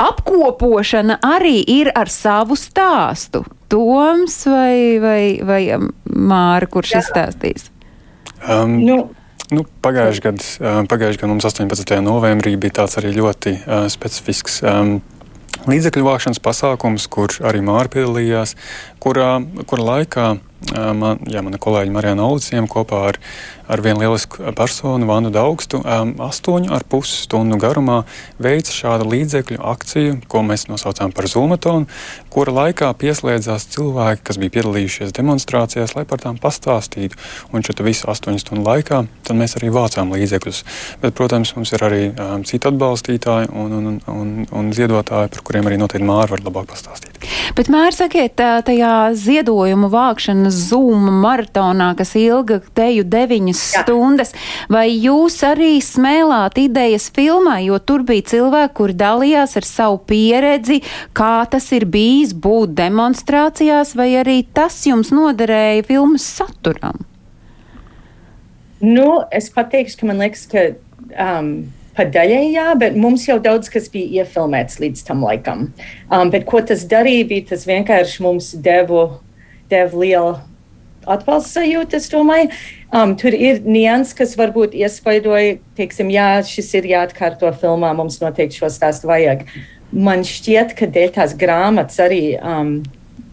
apkopošana 0.00 1.18
arī 1.24 1.58
ir 1.68 1.90
ar 1.96 2.10
savu 2.12 2.56
stāstu. 2.58 3.44
Toms 3.70 4.42
vai, 4.50 4.98
vai, 5.02 5.22
vai 5.46 5.62
Māra, 6.10 6.66
kurš 6.70 6.96
izstāstīs? 7.02 7.68
Um, 8.40 8.80
nu, 8.82 8.96
Nu, 9.50 9.64
Pagājušajā 9.82 10.22
gadā, 10.22 10.72
pagājuši 10.86 11.18
gadu 11.18 11.32
mums 11.32 11.46
18. 11.48 11.96
novembrī 12.06 12.52
bija 12.60 12.80
tāds 12.82 12.94
arī 13.00 13.10
ļoti 13.16 13.56
uh, 13.58 13.88
specifisks 13.90 14.60
um, 14.62 15.00
līdzekļu 15.66 16.06
vākšanas 16.06 16.38
pasākums, 16.44 17.08
kur 17.10 17.34
arī 17.42 17.62
Māra 17.66 17.90
piedalījās, 17.90 18.54
kurā, 19.02 19.32
kura 19.66 19.86
laikā 19.88 20.28
man, 20.94 21.24
jā, 21.26 21.42
mana 21.42 21.58
kolēģa 21.60 21.94
Marijana 21.94 22.28
Oliciem 22.28 22.68
kopā 22.70 23.02
ar 23.10 23.18
ar 23.70 23.80
vienu 23.84 24.02
lielisku 24.02 24.50
personu, 24.58 25.06
Vanu 25.06 25.30
Daugstu, 25.30 25.78
astoņu 26.26 26.72
ar 26.74 26.82
pusi 26.90 27.20
stundu 27.22 27.58
garumā 27.60 28.00
veica 28.42 28.74
šādu 28.74 29.06
līdzekļu 29.12 29.60
akciju, 29.72 30.16
ko 30.30 30.42
mēs 30.46 30.66
nosaucām 30.70 31.14
par 31.14 31.28
Zulmatonu, 31.30 31.86
kura 32.30 32.54
laikā 32.54 32.90
pieslēdzās 33.00 33.66
cilvēki, 33.74 34.24
kas 34.26 34.38
bija 34.40 34.54
piedalījušies 34.58 35.14
demonstrācijās, 35.16 35.94
lai 35.96 36.06
par 36.08 36.22
tām 36.22 36.38
pastāstītu. 36.40 37.18
Un 37.54 37.66
šo 37.66 37.74
visu 37.84 38.08
astoņu 38.10 38.42
stundu 38.42 38.66
laikā 38.66 39.02
mēs 39.36 39.56
arī 39.58 39.70
vācām 39.74 40.10
līdzekļus. 40.14 40.62
Bet, 41.02 41.14
protams, 41.18 41.52
mums 41.56 41.70
ir 41.76 41.84
arī 41.86 42.00
um, 42.10 42.42
citi 42.46 42.66
atbalstītāji 42.66 43.50
un, 43.54 43.74
un, 43.76 43.98
un, 44.10 44.32
un 44.46 44.72
ziedotāji, 44.74 45.30
par 45.34 45.44
kuriem 45.46 45.70
arī 45.70 45.78
noteikti 45.80 46.06
Māra 46.06 46.32
var 46.32 46.42
labāk 46.46 46.70
pastāstīt. 46.72 47.20
Bet, 47.56 47.70
Māra, 47.72 47.92
sakiet, 47.94 48.38
tajā 48.38 48.94
ziedojumu 49.18 49.90
vākšanas 49.92 50.58
Zoom 50.70 51.08
maratonā, 51.22 51.92
kas 51.98 52.14
ilga 52.18 52.60
teju 52.76 53.06
deviņas 53.10 53.62
Jā. 53.74 53.84
stundas. 53.84 54.34
Vai 54.72 54.88
jūs 54.92 55.38
arī 55.46 55.72
smēlāt 55.84 56.58
idejas 56.62 57.10
filmā, 57.14 57.60
jo 57.66 57.78
tur 57.82 58.04
bija 58.06 58.26
cilvēki, 58.34 58.74
kuri 58.80 58.98
dalījās 58.98 59.56
ar 59.60 59.68
savu 59.68 60.00
pieredzi, 60.10 60.80
kā 61.16 61.34
tas 61.50 61.70
ir 61.76 61.86
bijis 61.90 62.19
būt 62.36 62.76
demonstrācijās, 62.78 63.94
vai 63.98 64.12
arī 64.20 64.42
tas 64.54 64.76
jums 64.86 65.12
noderēja 65.14 65.86
filmas 65.88 66.26
saturam? 66.38 67.00
Nu, 68.80 69.22
es 69.32 69.50
pateikšu, 69.52 69.98
ka 70.00 70.08
man 70.08 70.22
liekas, 70.22 70.46
ka 70.48 70.62
um, 71.12 71.50
pa 71.96 72.06
daļai 72.08 72.44
jā, 72.54 72.68
bet 72.80 72.96
mums 72.96 73.26
jau 73.28 73.36
daudz 73.42 73.68
kas 73.72 73.90
bija 73.92 74.22
iefilmēts 74.22 74.78
līdz 74.80 75.02
tam 75.08 75.24
laikam. 75.26 75.66
Um, 76.08 76.30
bet 76.32 76.46
ko 76.48 76.62
tas 76.64 76.86
darīja, 76.88 77.26
bija 77.32 77.50
tas 77.52 77.66
vienkārši 77.68 78.24
mums 78.24 78.54
devu, 78.64 79.02
devu 79.72 80.04
lielu 80.04 80.38
atbalsta 81.10 81.60
sajūta, 81.60 81.98
es 82.00 82.08
domāju. 82.12 82.50
Um, 82.90 83.14
tur 83.18 83.34
ir 83.36 83.60
nianses, 83.64 84.16
kas 84.18 84.32
varbūt 84.38 84.74
iespaidoja, 84.78 85.58
teiksim, 85.78 86.10
jā, 86.10 86.30
šis 86.46 86.72
ir 86.80 86.88
jāatkārto 86.90 87.52
filmā, 87.60 87.92
mums 87.96 88.18
noteikti 88.22 88.62
šo 88.62 88.70
stāstu 88.72 89.10
vajag. 89.10 89.44
Man 89.90 90.22
šķiet, 90.26 90.76
ka 90.78 90.86
dēļ 90.86 91.14
tās 91.16 91.34
grāmatas 91.38 91.98
arī 92.02 92.36
um, 92.38 92.76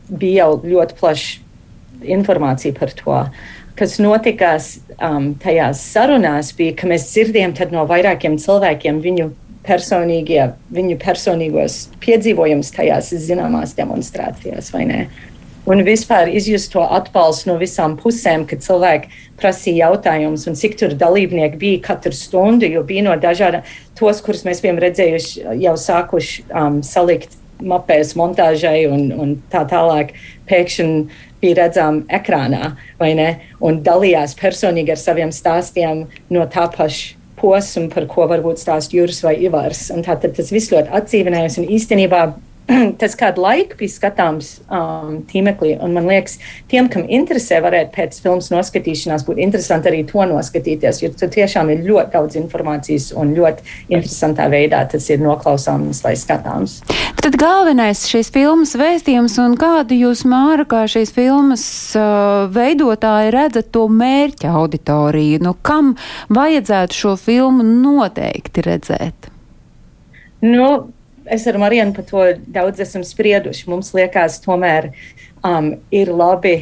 bija 0.09 0.47
jau 0.47 0.61
ļoti 0.65 0.97
plaša 0.97 2.07
informācija 2.17 2.75
par 2.77 2.93
to. 2.97 3.17
Kas 3.77 3.97
notikās 4.01 4.71
um, 4.97 5.35
tajās 5.41 5.83
sarunās, 5.93 6.49
bija, 6.57 6.73
ka 6.79 6.89
mēs 6.89 7.11
dzirdējām 7.11 7.53
no 7.75 7.85
vairākiem 7.89 8.39
cilvēkiem 8.41 9.03
viņu 9.03 9.29
personīgie, 9.67 10.41
viņu 10.73 10.97
personīgos 11.01 11.77
piedzīvojumus 12.01 12.71
tajās 12.73 13.11
zināmās 13.27 13.75
demonstrācijās, 13.77 14.71
vai 14.73 14.85
ne? 14.89 15.01
Un 15.67 15.83
vispār 15.85 16.31
izjust 16.31 16.71
to 16.73 16.83
atbalstu 16.83 17.51
no 17.51 17.57
visām 17.61 17.97
pusēm, 17.99 18.45
kad 18.49 18.63
cilvēki 18.63 19.11
prasīja 19.39 19.89
jautājumus, 19.89 20.47
un 20.49 20.55
cik 20.57 20.77
tur 20.79 20.95
dalībnieki 20.97 21.59
bija 21.61 21.83
katru 21.89 22.15
stundu, 22.15 22.69
jo 22.71 22.83
bija 22.87 23.05
no 23.09 23.17
dažādiem, 23.19 23.67
tos, 23.99 24.23
kurus 24.25 24.45
mēs 24.47 24.63
bijām 24.63 24.79
redzējuši, 24.81 25.43
jau 25.63 25.75
sākuši 25.81 26.47
um, 26.47 26.79
salikt 26.85 27.35
mapēs 27.57 28.13
montāžai 28.17 28.85
un, 28.89 29.07
un 29.13 29.35
tā 29.51 29.63
tālāk, 29.69 30.13
pēkšņi 30.49 31.21
bija 31.41 31.59
redzama 31.63 32.05
ekrānā, 32.17 32.73
vai 33.01 33.13
ne? 33.17 33.29
Un 33.63 33.81
dalījās 33.85 34.37
personīgi 34.39 34.93
ar 34.93 35.01
saviem 35.01 35.33
stāstiem 35.33 36.05
no 36.33 36.45
tā 36.53 36.67
paša 36.73 37.15
posma, 37.37 37.89
par 37.93 38.07
ko 38.09 38.25
varbūt 38.29 38.61
stāst 38.61 38.95
Juris 38.95 39.21
vai 39.25 39.35
Ivars. 39.45 39.87
Un 39.93 40.05
tātad 40.05 40.33
tas 40.37 40.49
viss 40.53 40.71
ļoti 40.73 40.93
atdzīvinājās 40.99 41.59
un 41.61 41.69
īstenībā 41.77 42.21
tas 43.01 43.15
kādu 43.19 43.43
laiku 43.43 43.77
bija 43.79 43.93
skatāms 43.93 44.57
um, 44.67 45.21
tīmeklī. 45.29 45.75
Man 45.79 46.09
liekas, 46.09 46.37
tiem, 46.71 46.89
kam 46.91 47.05
interesē, 47.07 47.61
varētu 47.63 47.93
pēc 47.95 48.19
filmas 48.23 48.49
noskatīšanās 48.51 49.25
būt 49.27 49.39
interesanti 49.43 49.91
arī 49.91 50.03
to 50.09 50.25
noskatīties. 50.27 51.01
Jo 51.03 51.11
tur 51.15 51.31
tiešām 51.33 51.71
ir 51.73 51.85
ļoti 51.87 52.13
daudz 52.15 52.39
informācijas 52.39 53.11
un 53.17 53.33
ļoti 53.37 53.77
interesantā 53.87 54.49
veidā 54.51 54.83
tas 54.91 55.07
ir 55.13 55.23
noklausāms 55.23 56.03
vai 56.03 56.15
skatāms. 56.19 56.81
Tad 57.23 57.37
galvenais 57.39 58.03
šīs 58.07 58.31
filmas 58.35 58.75
vēstījums 58.79 59.37
un 59.43 59.55
kādu 59.59 59.95
jūs, 59.97 60.25
Māra, 60.27 60.67
kā 60.67 60.83
šīs 60.91 61.13
filmas 61.15 61.63
uh, 61.97 62.45
veidotāji, 62.53 63.31
redzat 63.35 63.71
to 63.75 63.87
mērķa 63.91 64.51
auditoriju? 64.59 65.41
Nu, 65.43 65.55
kam 65.65 65.95
vajadzētu 66.33 67.01
šo 67.01 67.15
filmu 67.19 67.65
noteikti 67.67 68.63
redzēt? 68.67 69.31
Nu, 70.43 70.67
es 71.31 71.47
ar 71.47 71.59
Marienu 71.61 71.95
par 71.95 72.05
to 72.07 72.25
daudz 72.53 72.81
esmu 72.83 73.03
sprieduši. 73.07 73.67
Mums 73.71 73.93
liekas, 73.97 74.39
tomēr 74.43 74.91
um, 75.45 75.75
ir 75.91 76.11
labi. 76.13 76.57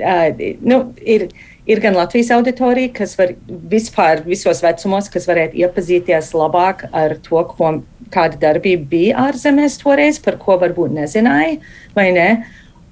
Uh, 0.00 0.30
nu, 0.64 0.82
ir, 1.02 1.28
ir 1.68 1.82
gan 1.82 1.96
Latvijas 1.98 2.30
auditorija, 2.36 2.92
kas 3.00 3.16
var 3.18 3.34
vispār 3.48 4.24
visos 4.26 4.62
vecumos, 4.64 5.10
kas 5.12 5.28
varētu 5.28 5.58
iepazīties 5.60 6.32
labāk 6.36 6.86
ar 6.92 7.16
to, 7.24 7.42
ko, 7.52 7.72
kāda 8.14 8.38
darbība 8.40 8.88
bija 8.90 9.26
ārzemēs 9.28 9.78
toreiz, 9.82 10.20
par 10.22 10.38
ko 10.40 10.58
varbūt 10.62 10.94
nezināja, 10.96 11.58
vai 11.96 12.10
ne? 12.16 12.30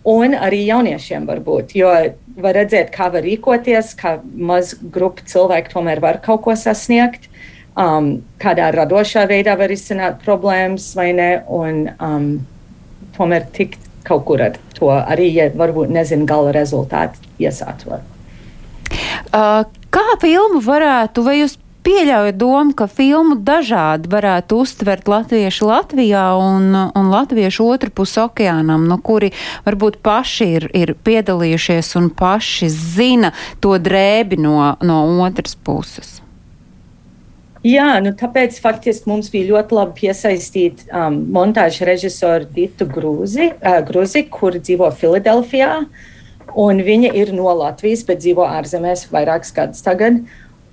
Un 0.09 0.34
arī 0.39 0.62
jauniešiem 0.68 1.26
varbūt, 1.28 1.74
jo 1.76 1.91
var 2.39 2.57
redzēt, 2.57 2.93
kā 2.95 3.09
var 3.12 3.24
rīkoties, 3.26 3.93
kā 3.99 4.18
maz 4.22 4.72
grupa 4.78 5.24
cilvēku 5.26 5.74
tomēr 5.74 6.01
var 6.01 6.20
kaut 6.24 6.45
ko 6.47 6.55
sasniegt 6.57 7.26
um, 7.79 8.11
kādā 8.43 8.70
radošā 8.74 9.26
veidā 9.31 9.57
var 9.59 9.72
izsināt 9.72 10.20
problēmas 10.24 10.91
vai 10.99 11.12
ne, 11.16 11.31
un 11.47 11.85
um, 11.99 12.26
tomēr 13.16 13.47
tikt 13.55 13.87
kaut 14.09 14.24
kur 14.29 14.43
ar 14.43 14.59
to 14.76 14.91
arī, 14.95 15.29
ja 15.35 15.49
varbūt 15.55 15.93
nezinu 15.93 16.26
gala 16.29 16.53
rezultātu 16.57 17.20
iesākt. 17.43 17.87
Uh, 17.89 19.64
kā 19.93 20.07
filmu 20.22 20.62
varētu, 20.64 21.24
vai 21.26 21.41
jūs 21.43 21.59
pieļaujat 21.89 22.37
domu, 22.37 22.74
ka 22.76 22.89
filmu 22.91 23.39
dažādi 23.45 24.11
varētu 24.12 24.61
uztvert 24.64 25.09
latvieši 25.09 25.64
Latvijā 25.64 26.24
un, 26.41 26.70
un 26.76 27.11
latvieši 27.12 27.64
otru 27.64 27.93
pusi 28.01 28.20
okeānam, 28.22 28.85
no 28.91 28.99
kuri 29.05 29.33
varbūt 29.66 30.01
paši 30.05 30.49
ir, 30.59 30.68
ir 30.76 30.95
piedalījušies 31.05 31.95
un 32.01 32.11
paši 32.16 32.70
zina 32.72 33.33
to 33.64 33.76
drēbi 33.81 34.41
no, 34.41 34.74
no 34.85 35.03
otras 35.24 35.57
puses? 35.57 36.18
Jā, 37.67 37.97
nu 38.05 38.13
tāpēc 38.15 38.61
faktiski 38.63 39.11
mums 39.11 39.33
bija 39.33 39.49
ļoti 39.49 39.75
labi 39.75 39.97
piesaistīt 40.05 40.85
um, 40.95 41.17
montāžu 41.35 41.89
režisoru 41.89 42.47
Ditu 42.55 42.87
Grūzi, 42.87 43.51
uh, 43.57 43.81
Gruzi, 43.87 44.23
kur 44.31 44.55
dzīvo 44.59 44.93
Filadelfijā. 44.95 45.73
Viņa 46.59 47.11
ir 47.19 47.33
no 47.37 47.51
Latvijas, 47.59 48.05
bet 48.07 48.23
dzīvo 48.23 48.47
ārzemēs 48.47 49.09
vairākus 49.13 49.51
gadus 49.55 49.83
tagad. 49.85 50.23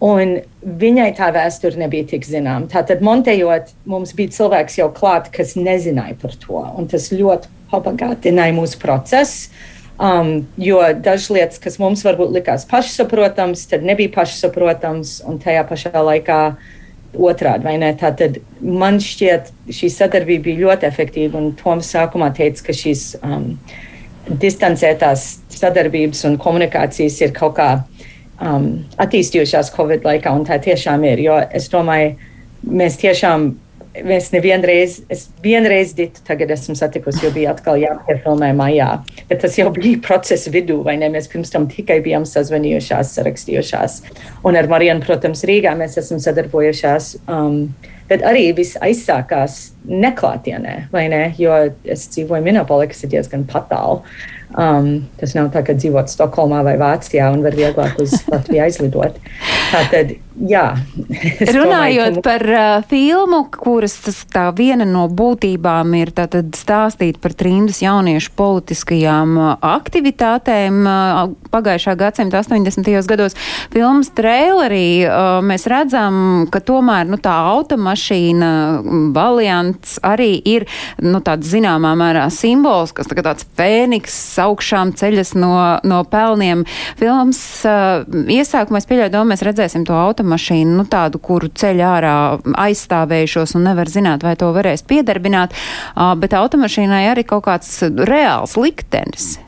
Un 0.05 0.37
viņai 0.61 1.09
tā 1.17 1.31
vēsture 1.33 1.79
nebija 1.79 2.05
tik 2.13 2.25
zināma. 2.27 2.67
Tātad, 2.71 3.01
montējot, 3.05 3.71
mums 3.89 4.13
bija 4.15 4.33
cilvēks 4.35 4.79
jau 4.79 4.89
klāt, 4.93 5.31
kas 5.33 5.55
nezināja 5.57 6.17
par 6.21 6.35
to. 6.41 6.61
Tas 6.91 7.09
ļoti 7.15 7.51
pabagātināja 7.71 8.55
mūsu 8.55 8.81
procesu. 8.81 9.55
Um, 9.95 10.41
jo 10.59 10.81
dažas 10.99 11.29
lietas, 11.31 11.59
kas 11.63 11.77
mums 11.79 12.01
varbūt 12.03 12.33
likās 12.35 12.65
pašsaprotamas, 12.67 13.61
tad 13.71 13.85
nebija 13.87 14.11
pašsaprotamas, 14.17 15.21
un 15.23 15.39
tajā 15.39 15.61
pašā 15.69 15.93
laikā 15.95 16.39
otrādi, 17.17 17.65
vai 17.67 17.75
ne? 17.81 17.91
Tātad 17.97 18.39
man 18.61 18.99
šķiet, 19.03 19.51
šī 19.73 19.89
sadarbība 19.93 20.47
bija 20.49 20.63
ļoti 20.65 20.87
efektīva, 20.89 21.39
un 21.39 21.53
Toms 21.59 21.89
sākumā 21.95 22.31
teica, 22.35 22.67
ka 22.67 22.75
šīs 22.75 23.07
um, 23.21 23.51
distancētās 24.41 25.25
sadarbības 25.55 26.25
un 26.29 26.39
komunikācijas 26.41 27.19
ir 27.21 27.35
kaut 27.35 27.57
kā 27.59 27.69
um, 28.41 28.69
attīstījušās 29.01 29.73
Covid 29.75 30.07
laikā, 30.07 30.33
un 30.33 30.47
tā 30.47 30.59
tiešām 30.61 31.05
ir, 31.07 31.23
jo 31.27 31.37
es 31.55 31.69
domāju, 31.73 32.15
mēs 32.65 32.97
tiešām 33.01 33.51
Mēs 34.03 34.31
nevienreiz, 34.33 34.97
es 35.11 35.27
vienreiz 35.43 35.93
ditu, 35.95 36.19
tagad 36.27 36.51
esmu 36.51 36.75
satikusi, 36.75 37.21
jo 37.23 37.31
bija 37.35 37.53
atkal 37.55 37.79
jāpiefilmē 37.79 38.51
maijā. 38.57 38.89
Bet 39.29 39.43
tas 39.45 39.55
jau 39.55 39.69
bija 39.75 40.01
procesa 40.03 40.51
vidū, 40.51 40.81
vai 40.83 40.97
ne? 40.99 41.07
Mēs 41.13 41.29
pirms 41.31 41.53
tam 41.53 41.69
tikai 41.71 42.01
bijām 42.03 42.27
sazvanījušās, 42.27 43.15
sarakstījušās. 43.15 43.99
Un 44.43 44.59
ar 44.59 44.67
Marienu, 44.71 45.05
protams, 45.05 45.45
Rīgā 45.47 45.77
mēs 45.79 45.95
esam 46.01 46.19
sadarbojušās. 46.23 47.13
Um, 47.31 47.69
Bet 48.05 48.21
arī 48.21 48.51
viss 48.53 48.77
aizsākās 48.85 49.71
neklātienē, 49.89 50.75
vai 50.93 51.07
ne? 51.09 51.23
Jo 51.41 51.55
es 51.89 52.03
dzīvoju 52.13 52.45
Minopolī, 52.45 52.91
kas 52.91 53.01
ir 53.01 53.15
diezgan 53.15 53.47
patālu. 53.49 54.03
Um, 54.53 55.07
tas 55.17 55.33
nav 55.35 55.49
tā, 55.51 55.63
ka 55.65 55.73
dzīvot 55.73 56.11
Stokholmā 56.13 56.61
vai 56.67 56.75
Vācijā 56.79 57.31
un 57.33 57.41
var 57.43 57.57
vieglāk 57.57 57.97
uz 58.03 58.13
Latviju 58.29 58.61
aizlidot. 58.67 59.17
Tātad, 59.75 60.11
jā. 60.47 60.63
Runājot 60.95 61.55
domāju, 61.55 62.03
ka... 62.15 62.21
par 62.23 62.43
uh, 62.47 62.85
filmu, 62.89 63.41
kuras 63.51 63.95
tas 64.05 64.21
tā 64.31 64.45
viena 64.55 64.85
no 64.87 65.05
būtībām 65.11 65.95
ir 65.99 66.11
tātad 66.15 66.53
stāstīt 66.55 67.19
par 67.23 67.35
trimdas 67.37 67.81
jauniešu 67.83 68.31
politiskajām 68.39 69.35
uh, 69.35 69.49
aktivitātēm 69.75 70.79
uh, 70.87 71.33
pagājušā 71.51 71.95
gadsimta 71.99 72.39
80. 72.43 72.87
gados, 73.09 73.35
filmas 73.73 74.11
trailerī 74.15 75.05
uh, 75.07 75.41
mēs 75.45 75.67
redzam, 75.71 76.47
ka 76.51 76.63
tomēr 76.63 77.09
nu, 77.11 77.19
tā 77.19 77.35
automašīna 77.55 78.51
Valiants 79.15 79.97
arī 80.05 80.33
ir 80.39 80.67
nu, 81.03 81.19
tāds 81.25 81.51
zināmā 81.51 81.95
mērā 81.99 82.29
simbols, 82.33 82.95
kas 82.95 83.11
tā 83.11 83.19
tāds 83.19 83.47
fēniks 83.57 84.15
augšām 84.45 84.95
ceļas 84.95 85.35
no, 85.39 85.53
no 85.83 86.03
pelniem. 86.07 86.63
Filmas 86.99 87.41
uh, 87.67 88.07
iesākumā 88.31 88.79
es 88.79 88.89
pieļauju 88.89 89.15
domu, 89.17 89.33
mēs 89.33 89.45
redzēsim 89.65 89.85
to 89.87 89.95
automašīnu, 89.97 90.75
nu 90.77 90.85
tādu, 90.85 91.19
kuru 91.19 91.49
ceļ 91.49 91.81
ārā 91.81 92.17
aizstāvējušos 92.67 93.55
un 93.57 93.65
nevar 93.71 93.89
zināt, 93.89 94.23
vai 94.23 94.35
to 94.37 94.51
varēs 94.53 94.85
piedarbināt, 94.85 95.55
bet 96.21 96.37
automašīnai 96.37 97.07
arī 97.09 97.25
kaut 97.25 97.47
kāds 97.49 97.81
reāls 98.05 98.55
liktenis. 98.57 99.39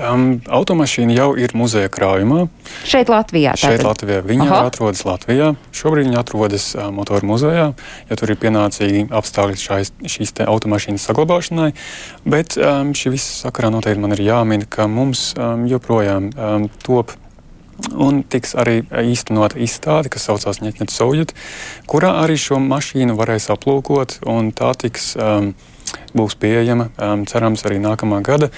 Um, 0.00 0.38
automašīna 0.48 1.12
jau 1.12 1.34
ir 1.36 1.52
muzeja 1.52 1.90
krājumā. 1.92 2.46
Šeit 2.88 3.10
Latvijā. 3.12 3.52
Tātad. 3.52 3.74
Šeit 3.74 3.82
Latvijā. 3.84 4.22
Viņa 4.24 4.46
Aha. 4.46 4.60
atrodas 4.70 5.02
Latvijā. 5.04 5.50
Šobrīd 5.76 6.08
viņa 6.08 6.22
atrodas 6.22 6.70
uh, 6.72 6.86
motoru 6.88 7.28
muzejā, 7.28 7.66
jo 8.08 8.16
tur 8.16 8.32
ir 8.32 8.40
pienācīgi 8.40 9.10
apstākļi 9.12 9.60
šais, 9.60 9.92
šīs 10.00 10.32
automašīnas 10.46 11.04
saglabāšanai. 11.04 11.74
Bet 12.24 12.56
um, 12.56 12.94
šī 12.96 13.12
visa 13.18 13.42
sakarā 13.42 13.68
noteikti 13.76 14.00
man 14.00 14.16
ir 14.16 14.24
jāmin, 14.24 14.64
ka 14.64 14.88
mums 14.88 15.34
um, 15.36 15.68
joprojām 15.68 16.32
um, 16.32 16.70
top 16.80 17.12
Un 17.90 18.22
tiks 18.28 18.54
arī 18.58 18.82
īstenota 18.84 19.58
izstāde, 19.62 20.10
kas 20.12 20.28
saucās 20.28 20.60
Ņetņets 20.60 20.96
Sovjet, 21.00 21.34
kurā 21.90 22.12
arī 22.22 22.36
šo 22.40 22.60
mašīnu 22.62 23.16
varēs 23.18 23.48
aplūkot, 23.54 24.20
tā 24.58 24.72
tiks 24.78 25.14
um, 25.16 25.54
būs 26.16 26.36
pieejama, 26.40 26.90
um, 26.98 27.24
cerams, 27.28 27.64
arī 27.66 27.78
nākamā 27.82 28.20
gada 28.26 28.50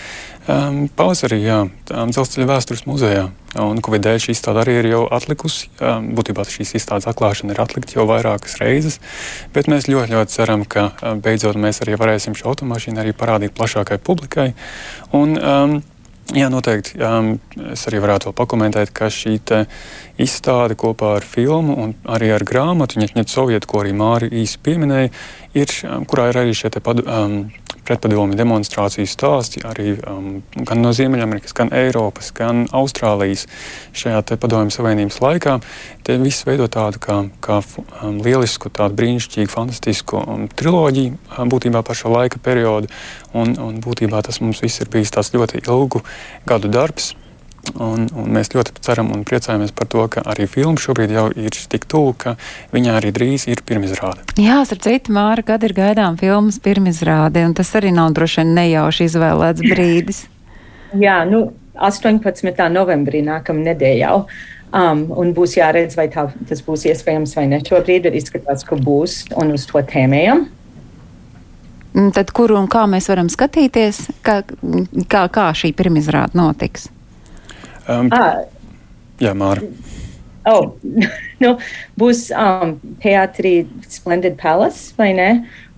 um, 0.48 0.86
pavasarī, 0.96 1.40
um, 1.52 1.70
Dzelzceļa 1.86 2.48
vēstures 2.48 2.84
muzejā. 2.88 3.28
Un 3.60 3.82
Covid 3.84 4.04
dēļ 4.06 4.20
šī 4.24 4.32
izstāde 4.32 4.62
arī 4.62 4.78
ir 4.80 4.88
jau 4.88 5.02
atlikusi. 5.12 5.68
Um, 5.76 6.10
būtībā 6.16 6.46
šīs 6.48 6.72
izstādes 6.78 7.08
atklāšana 7.10 7.52
ir 7.52 7.60
atlikta 7.60 7.98
jau 7.98 8.06
vairākas 8.08 8.56
reizes, 8.62 8.98
bet 9.52 9.68
mēs 9.68 9.90
ļoti, 9.92 10.14
ļoti 10.16 10.36
ceram, 10.38 10.64
ka 10.64 10.88
um, 10.94 11.20
beidzot 11.24 11.60
mēs 11.60 11.82
arī 11.84 11.98
varēsim 12.00 12.36
šo 12.38 12.54
automašīnu 12.54 13.04
arī 13.04 13.12
parādīt 13.16 13.56
plašākai 13.58 14.00
publikai. 14.00 14.52
Un, 15.12 15.36
um, 15.36 15.80
Jā, 16.30 16.46
noteikti. 16.48 16.94
Um, 17.02 17.32
es 17.74 17.82
arī 17.90 17.98
varētu 18.00 18.30
pakomentēt, 18.36 18.92
ka 18.94 19.10
šī 19.12 19.34
izstāde 20.22 20.76
kopā 20.78 21.16
ar 21.18 21.26
filmu 21.26 21.74
un 21.82 21.94
arī 22.06 22.30
ar 22.32 22.44
grāmatu, 22.46 23.00
Ņķņķa 23.02 23.32
Sovietu, 23.32 23.68
ko 23.68 23.82
arī 23.82 23.92
Māri 23.98 24.30
īsi 24.42 24.60
pieminēja, 24.62 25.10
ir, 25.58 25.74
kurā 26.08 26.30
ir 26.30 26.38
arī 26.44 26.54
šie 26.56 26.70
pad, 26.78 27.02
um, 27.04 27.36
pretpadomi 27.86 28.36
demonstrāciju 28.38 29.08
stāsti 29.10 29.62
arī 29.66 29.94
um, 30.08 30.42
gan 30.66 30.82
no 30.84 30.92
Ziemeļamerikas, 30.96 31.54
gan 31.56 31.72
Eiropas, 31.74 32.30
gan 32.36 32.64
Austrālijas 32.74 33.46
šajā 33.96 34.22
padomju 34.42 34.74
savienības 34.74 35.20
laikā. 35.22 35.58
Tie 36.06 36.18
viss 36.22 36.46
veido 36.48 36.68
tādu 36.72 37.02
kā, 37.02 37.18
kā 37.44 37.60
um, 37.62 38.20
lielisku, 38.24 38.72
tādu 38.74 38.98
brīnišķīgu, 39.00 39.52
fantastisku 39.52 40.22
um, 40.22 40.46
triloģiju 40.50 41.14
um, 41.14 41.52
būtībā 41.52 41.82
par 41.86 41.98
šo 41.98 42.14
laika 42.14 42.42
periodu. 42.42 42.90
Un, 43.32 43.56
un 43.56 43.80
būtībā 43.82 44.22
tas 44.26 44.42
mums 44.44 44.62
viss 44.62 44.82
ir 44.82 44.92
bijis 44.92 45.14
tāds 45.14 45.32
ļoti 45.34 45.64
ilgu 45.66 46.02
gadu 46.48 46.70
darbs. 46.72 47.14
Un, 47.78 48.08
un 48.18 48.32
mēs 48.34 48.50
ļoti 48.52 48.74
ceram 48.82 49.12
un 49.14 49.22
priecājamies 49.26 49.70
par 49.76 49.86
to, 49.90 50.02
ka 50.10 50.24
arī 50.28 50.48
filma 50.50 50.80
šobrīd 50.82 51.12
jau 51.14 51.28
ir 51.38 51.54
tik 51.70 51.86
tuvu, 51.88 52.14
ka 52.18 52.34
viņā 52.74 52.96
arī 52.98 53.12
drīz 53.14 53.46
ir 53.48 53.62
pirmizrāde. 53.66 54.24
Jā, 54.42 54.58
starp 54.66 54.82
citu, 54.82 55.14
Māra, 55.14 55.44
kad 55.46 55.62
ir 55.62 55.74
gaidām 55.76 56.18
filmas 56.20 56.58
pirmizrāde, 56.62 57.44
un 57.46 57.54
tas 57.54 57.70
arī 57.78 57.92
nav 57.94 58.10
droši 58.18 58.42
vien 58.42 58.54
nejauši 58.58 59.06
izvēlēts 59.06 59.62
brīdis. 59.62 60.24
Jā, 60.98 61.22
nu, 61.28 61.46
18. 61.78 62.50
novembrī 62.74 63.22
nākamā 63.24 63.70
nedēļa 63.70 64.02
jau. 64.02 64.16
Um, 64.72 65.04
un 65.20 65.34
būs 65.36 65.58
jāredz, 65.58 65.94
vai 65.98 66.06
tā, 66.12 66.26
tas 66.48 66.62
būs 66.64 66.86
iespējams 66.88 67.36
vai 67.36 67.44
ne. 67.50 67.60
Šobrīd 67.64 68.08
ir 68.08 68.16
izskatās, 68.16 68.64
ka 68.64 68.78
būs, 68.80 69.18
un 69.36 69.52
uz 69.52 69.66
to 69.68 69.82
tēmējam. 69.84 70.46
Mm, 71.92 72.08
tad 72.16 72.32
kuru 72.32 72.56
un 72.56 72.70
kā 72.72 72.86
mēs 72.88 73.10
varam 73.12 73.28
skatīties, 73.32 74.06
kā, 74.24 74.38
kā, 75.12 75.26
kā 75.28 75.46
šī 75.56 75.74
pirmizrāde 75.76 76.38
notiks? 76.40 76.88
Um, 77.88 78.10
ah. 78.14 78.44
Jā, 79.22 79.32
Māra. 79.38 79.64
Oh, 80.48 80.74
nu, 81.42 81.54
būs 81.98 82.28
um, 82.34 82.76
teātrī 83.02 83.54
Splendid 83.86 84.38
Palace, 84.40 84.90
vai 84.98 85.12
ne? 85.16 85.30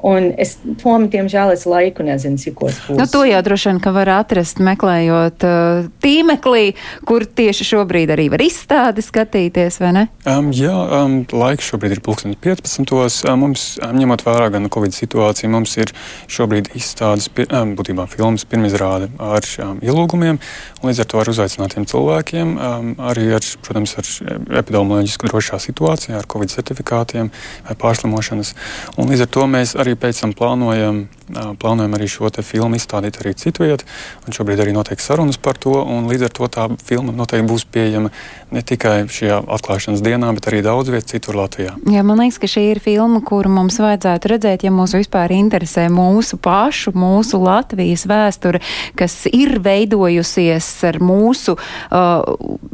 Un 0.04 0.26
es 0.36 0.58
tom, 0.82 1.06
diemžēl, 1.08 1.54
es 1.54 1.62
laiku 1.64 2.04
nezinu, 2.04 2.36
cikos 2.36 2.76
būs. 2.84 2.98
Nu, 2.98 3.06
to 3.08 3.22
jau 3.24 3.38
droši 3.46 3.70
vien, 3.70 3.78
ka 3.80 3.92
var 3.94 4.10
atrast, 4.18 4.58
meklējot 4.60 5.46
uh, 5.48 5.86
tīmeklī, 6.04 6.74
kur 7.08 7.24
tieši 7.24 7.64
šobrīd 7.70 8.12
arī 8.12 8.26
var 8.34 8.44
izstādi 8.44 9.00
skatīties, 9.04 9.80
vai 9.80 9.92
ne? 9.96 10.02
Um, 10.28 10.50
jā, 10.52 10.74
um, 10.98 11.14
laiks 11.32 11.70
šobrīd 11.72 11.96
ir 11.96 12.02
2015. 12.04 13.24
Um, 13.30 13.40
mums, 13.46 13.64
um, 13.80 13.94
ņemot 13.96 14.26
vērā 14.26 14.50
gan 14.52 14.68
Covid 14.76 14.92
situāciju, 14.92 15.48
mums 15.54 15.72
ir 15.80 15.94
šobrīd 16.28 16.68
izstādes, 16.76 17.30
um, 17.46 17.72
būtībā 17.78 18.04
filmas 18.12 18.44
pirmizrāde 18.44 19.08
ar 19.16 19.48
um, 19.64 19.80
ielūgumiem, 19.80 20.40
un 20.82 20.90
līdz 20.90 21.00
ar 21.00 21.10
to 21.14 21.24
ar 21.24 21.32
uzaicinātiem 21.32 21.88
cilvēkiem, 21.88 22.52
um, 22.58 22.92
arī 23.08 23.30
ar, 23.38 23.48
protams, 23.64 23.96
ar 24.02 24.12
epidemioloģisku 24.60 25.32
drošā 25.32 25.62
situācijā, 25.64 26.20
ar 26.20 26.28
Covid 26.28 26.52
certifikātiem 26.52 27.32
vai 27.64 27.80
pārslimošanas. 27.80 28.52
Un 29.00 29.08
līdz 29.08 29.24
ar 29.24 29.34
to 29.38 29.48
mēs 29.48 29.72
arī 29.80 29.93
arī 29.94 30.00
pēc 30.00 30.20
tam 30.20 30.32
plānojam, 30.34 31.06
plānojam 31.60 31.94
arī 31.94 32.08
šo 32.08 32.28
filmu 32.42 32.76
izstādīt 32.76 33.20
arī 33.20 33.34
citvietā. 33.34 33.84
Šobrīd 34.28 34.60
arī 34.60 34.72
notiek 34.74 35.00
sarunas 35.00 35.38
par 35.38 35.56
to, 35.56 35.84
līdz 36.08 36.26
ar 36.26 36.32
to 36.34 36.48
tā 36.48 36.68
filma 36.84 37.12
noteikti 37.12 37.48
būs 37.48 37.64
pieejama 37.64 38.10
ne 38.54 38.62
tikai 38.62 39.06
šajā 39.10 39.40
atklāšanas 39.56 40.02
dienā, 40.04 40.32
bet 40.34 40.48
arī 40.50 40.62
daudz 40.64 40.90
vietā 40.92 41.14
citur 41.14 41.38
Latvijā. 41.38 41.74
Jā, 41.90 42.02
man 42.06 42.20
liekas, 42.22 42.38
ka 42.38 42.50
šī 42.50 42.64
ir 42.74 42.80
filma, 42.82 43.20
kuru 43.24 43.50
mums 43.52 43.78
vajadzētu 43.82 44.30
redzēt, 44.30 44.64
ja 44.66 44.72
mūs 44.74 44.94
vispār 44.96 45.32
interesē 45.34 45.86
mūsu 45.92 46.38
pašu, 46.42 46.94
mūsu 46.96 47.40
Latvijas 47.42 48.06
vēsture, 48.10 48.62
kas 48.98 49.24
ir 49.30 49.58
veidojusies 49.64 50.68
ar 50.90 51.00
mūsu 51.02 51.56
uh, 51.56 52.24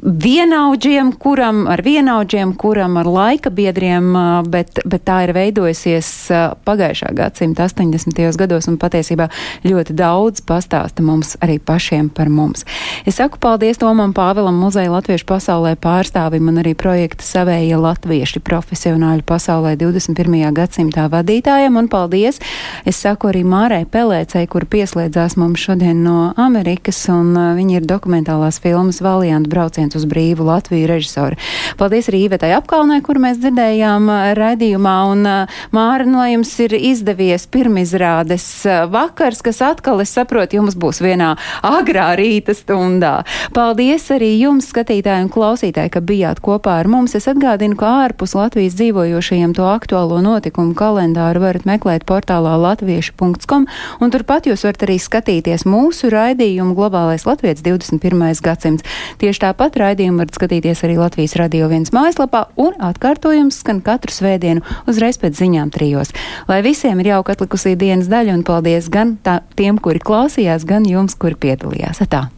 vienaudžiem, 0.00 1.14
kuram 1.20 1.64
ar 1.70 1.84
vienaudžiem, 1.86 2.54
kuram 2.60 3.00
ar 3.00 3.08
laika 3.08 3.52
biedriem, 3.54 4.10
uh, 4.12 4.30
bet, 4.48 4.82
bet 4.84 5.06
tā 5.08 5.22
ir 5.28 5.34
veidojusies 5.36 6.12
uh, 6.34 6.44
pagājušā 6.66 7.09
gadsimta 7.16 7.66
80. 7.68 8.20
gados 8.38 8.68
un 8.70 8.78
patiesībā 8.80 9.28
ļoti 9.64 9.96
daudz 9.96 10.42
pastāsta 10.46 11.04
mums 11.04 11.36
arī 11.44 11.58
pašiem 11.58 12.08
par 12.14 12.30
mums. 12.32 12.64
Es 13.06 13.18
saku 13.20 13.40
paldies 13.42 13.80
Tomam 13.80 14.12
Pāvilam, 14.16 14.58
muzeja 14.60 14.90
Latviešu 14.92 15.26
pasaulē 15.28 15.74
pārstāvim 15.80 16.48
un 16.50 16.60
arī 16.62 16.74
projekta 16.78 17.24
Savējie 17.26 17.78
latvieši 17.80 18.42
profesionāļu 18.44 19.24
pasaulē 19.26 19.76
21. 19.80 20.36
gadsimtā 20.56 21.06
vadītājam 21.12 21.78
un 21.80 21.88
paldies. 21.90 22.40
Es 22.88 23.00
saku 23.00 23.30
arī 23.30 23.42
Mārai 23.46 23.84
Pelēcei, 23.88 24.46
kur 24.50 24.66
pieslēdzās 24.70 25.36
mums 25.40 25.62
šodien 25.62 26.02
no 26.04 26.30
Amerikas 26.40 27.00
un 27.12 27.32
uh, 27.36 27.52
viņa 27.58 27.80
ir 27.80 27.88
dokumentālās 27.88 28.60
filmas 28.62 29.00
Valiantu 29.04 29.52
brauciens 29.52 29.96
uz 29.98 30.06
brīvu 30.08 30.46
Latviju 30.48 30.88
režisori. 30.90 31.38
Paldies 31.80 32.10
arī 32.10 32.24
Īvetai 32.26 32.52
apkalnē, 32.58 33.00
kur 33.04 33.20
mēs 33.22 33.40
dzirdējām 33.42 34.10
uh, 34.10 34.30
raidījumā 34.38 34.96
un 35.12 35.26
uh, 35.28 35.60
Māra 35.74 36.06
no 36.08 36.24
jums 36.28 36.52
ir 36.64 36.74
izdevies 36.90 37.46
pirmizrādes 37.50 38.44
eh, 38.66 38.84
vakars, 38.90 39.42
kas 39.46 39.60
atkal, 39.64 40.02
es 40.04 40.12
saprotu, 40.14 40.58
jums 40.60 40.76
būs 40.78 41.00
vienā 41.04 41.32
agrā 41.66 42.10
rīta 42.18 42.54
stundā. 42.56 43.20
Paldies 43.56 44.08
arī 44.14 44.32
jums, 44.40 44.68
skatītāji 44.70 45.26
un 45.26 45.32
klausītāji, 45.32 45.92
ka 45.94 46.02
bijāt 46.04 46.42
kopā 46.44 46.78
ar 46.82 46.90
mums. 46.90 47.16
Es 47.18 47.28
atgādinu, 47.30 47.78
ka 47.80 47.92
ārpus 48.06 48.36
Latvijas 48.38 48.76
dzīvojošajiem 48.78 49.54
to 49.56 49.66
aktuālo 49.70 50.20
notikumu 50.24 50.74
kalendāru 50.78 51.44
varat 51.44 51.66
meklēt 51.68 52.06
portālā 52.08 52.56
latviešu.com, 52.60 53.66
un 54.00 54.14
turpat 54.14 54.50
jūs 54.50 54.64
varat 54.66 54.86
arī 54.86 54.98
skatīties 55.02 55.66
mūsu 55.68 56.10
raidījumu 56.12 56.76
Globālais 56.78 57.26
Latvijas 57.28 57.64
21. 57.66 58.42
gadsimts. 58.44 58.86
Tieši 59.20 59.44
tāpat 59.46 59.78
raidījumu 59.80 60.22
varat 60.22 60.36
skatīties 60.38 60.84
arī 60.86 60.98
Latvijas 61.00 61.36
radio 61.40 61.70
viens 61.70 61.92
mājaslapā, 61.94 62.46
un 62.60 62.76
atkārtojums 62.90 63.60
skan 63.62 63.82
katru 63.84 64.14
svētdienu 64.14 64.64
uzreiz 64.90 65.18
pēc 65.20 65.38
ziņām 65.40 65.72
trijos. 65.74 66.12
Lai 66.48 66.60
visiem 66.80 67.00
ir 67.02 67.10
jauka 67.12 67.34
atlikusī 67.36 67.74
dienas 67.76 68.08
daļa 68.08 68.38
un 68.38 68.44
paldies 68.46 68.88
gan 68.88 69.18
tā, 69.20 69.42
tiem, 69.52 69.76
kuri 69.76 70.00
klausījās, 70.00 70.64
gan 70.64 70.88
jums, 70.88 71.18
kuri 71.20 71.36
piedalījās. 71.36 72.00
Atā. 72.00 72.30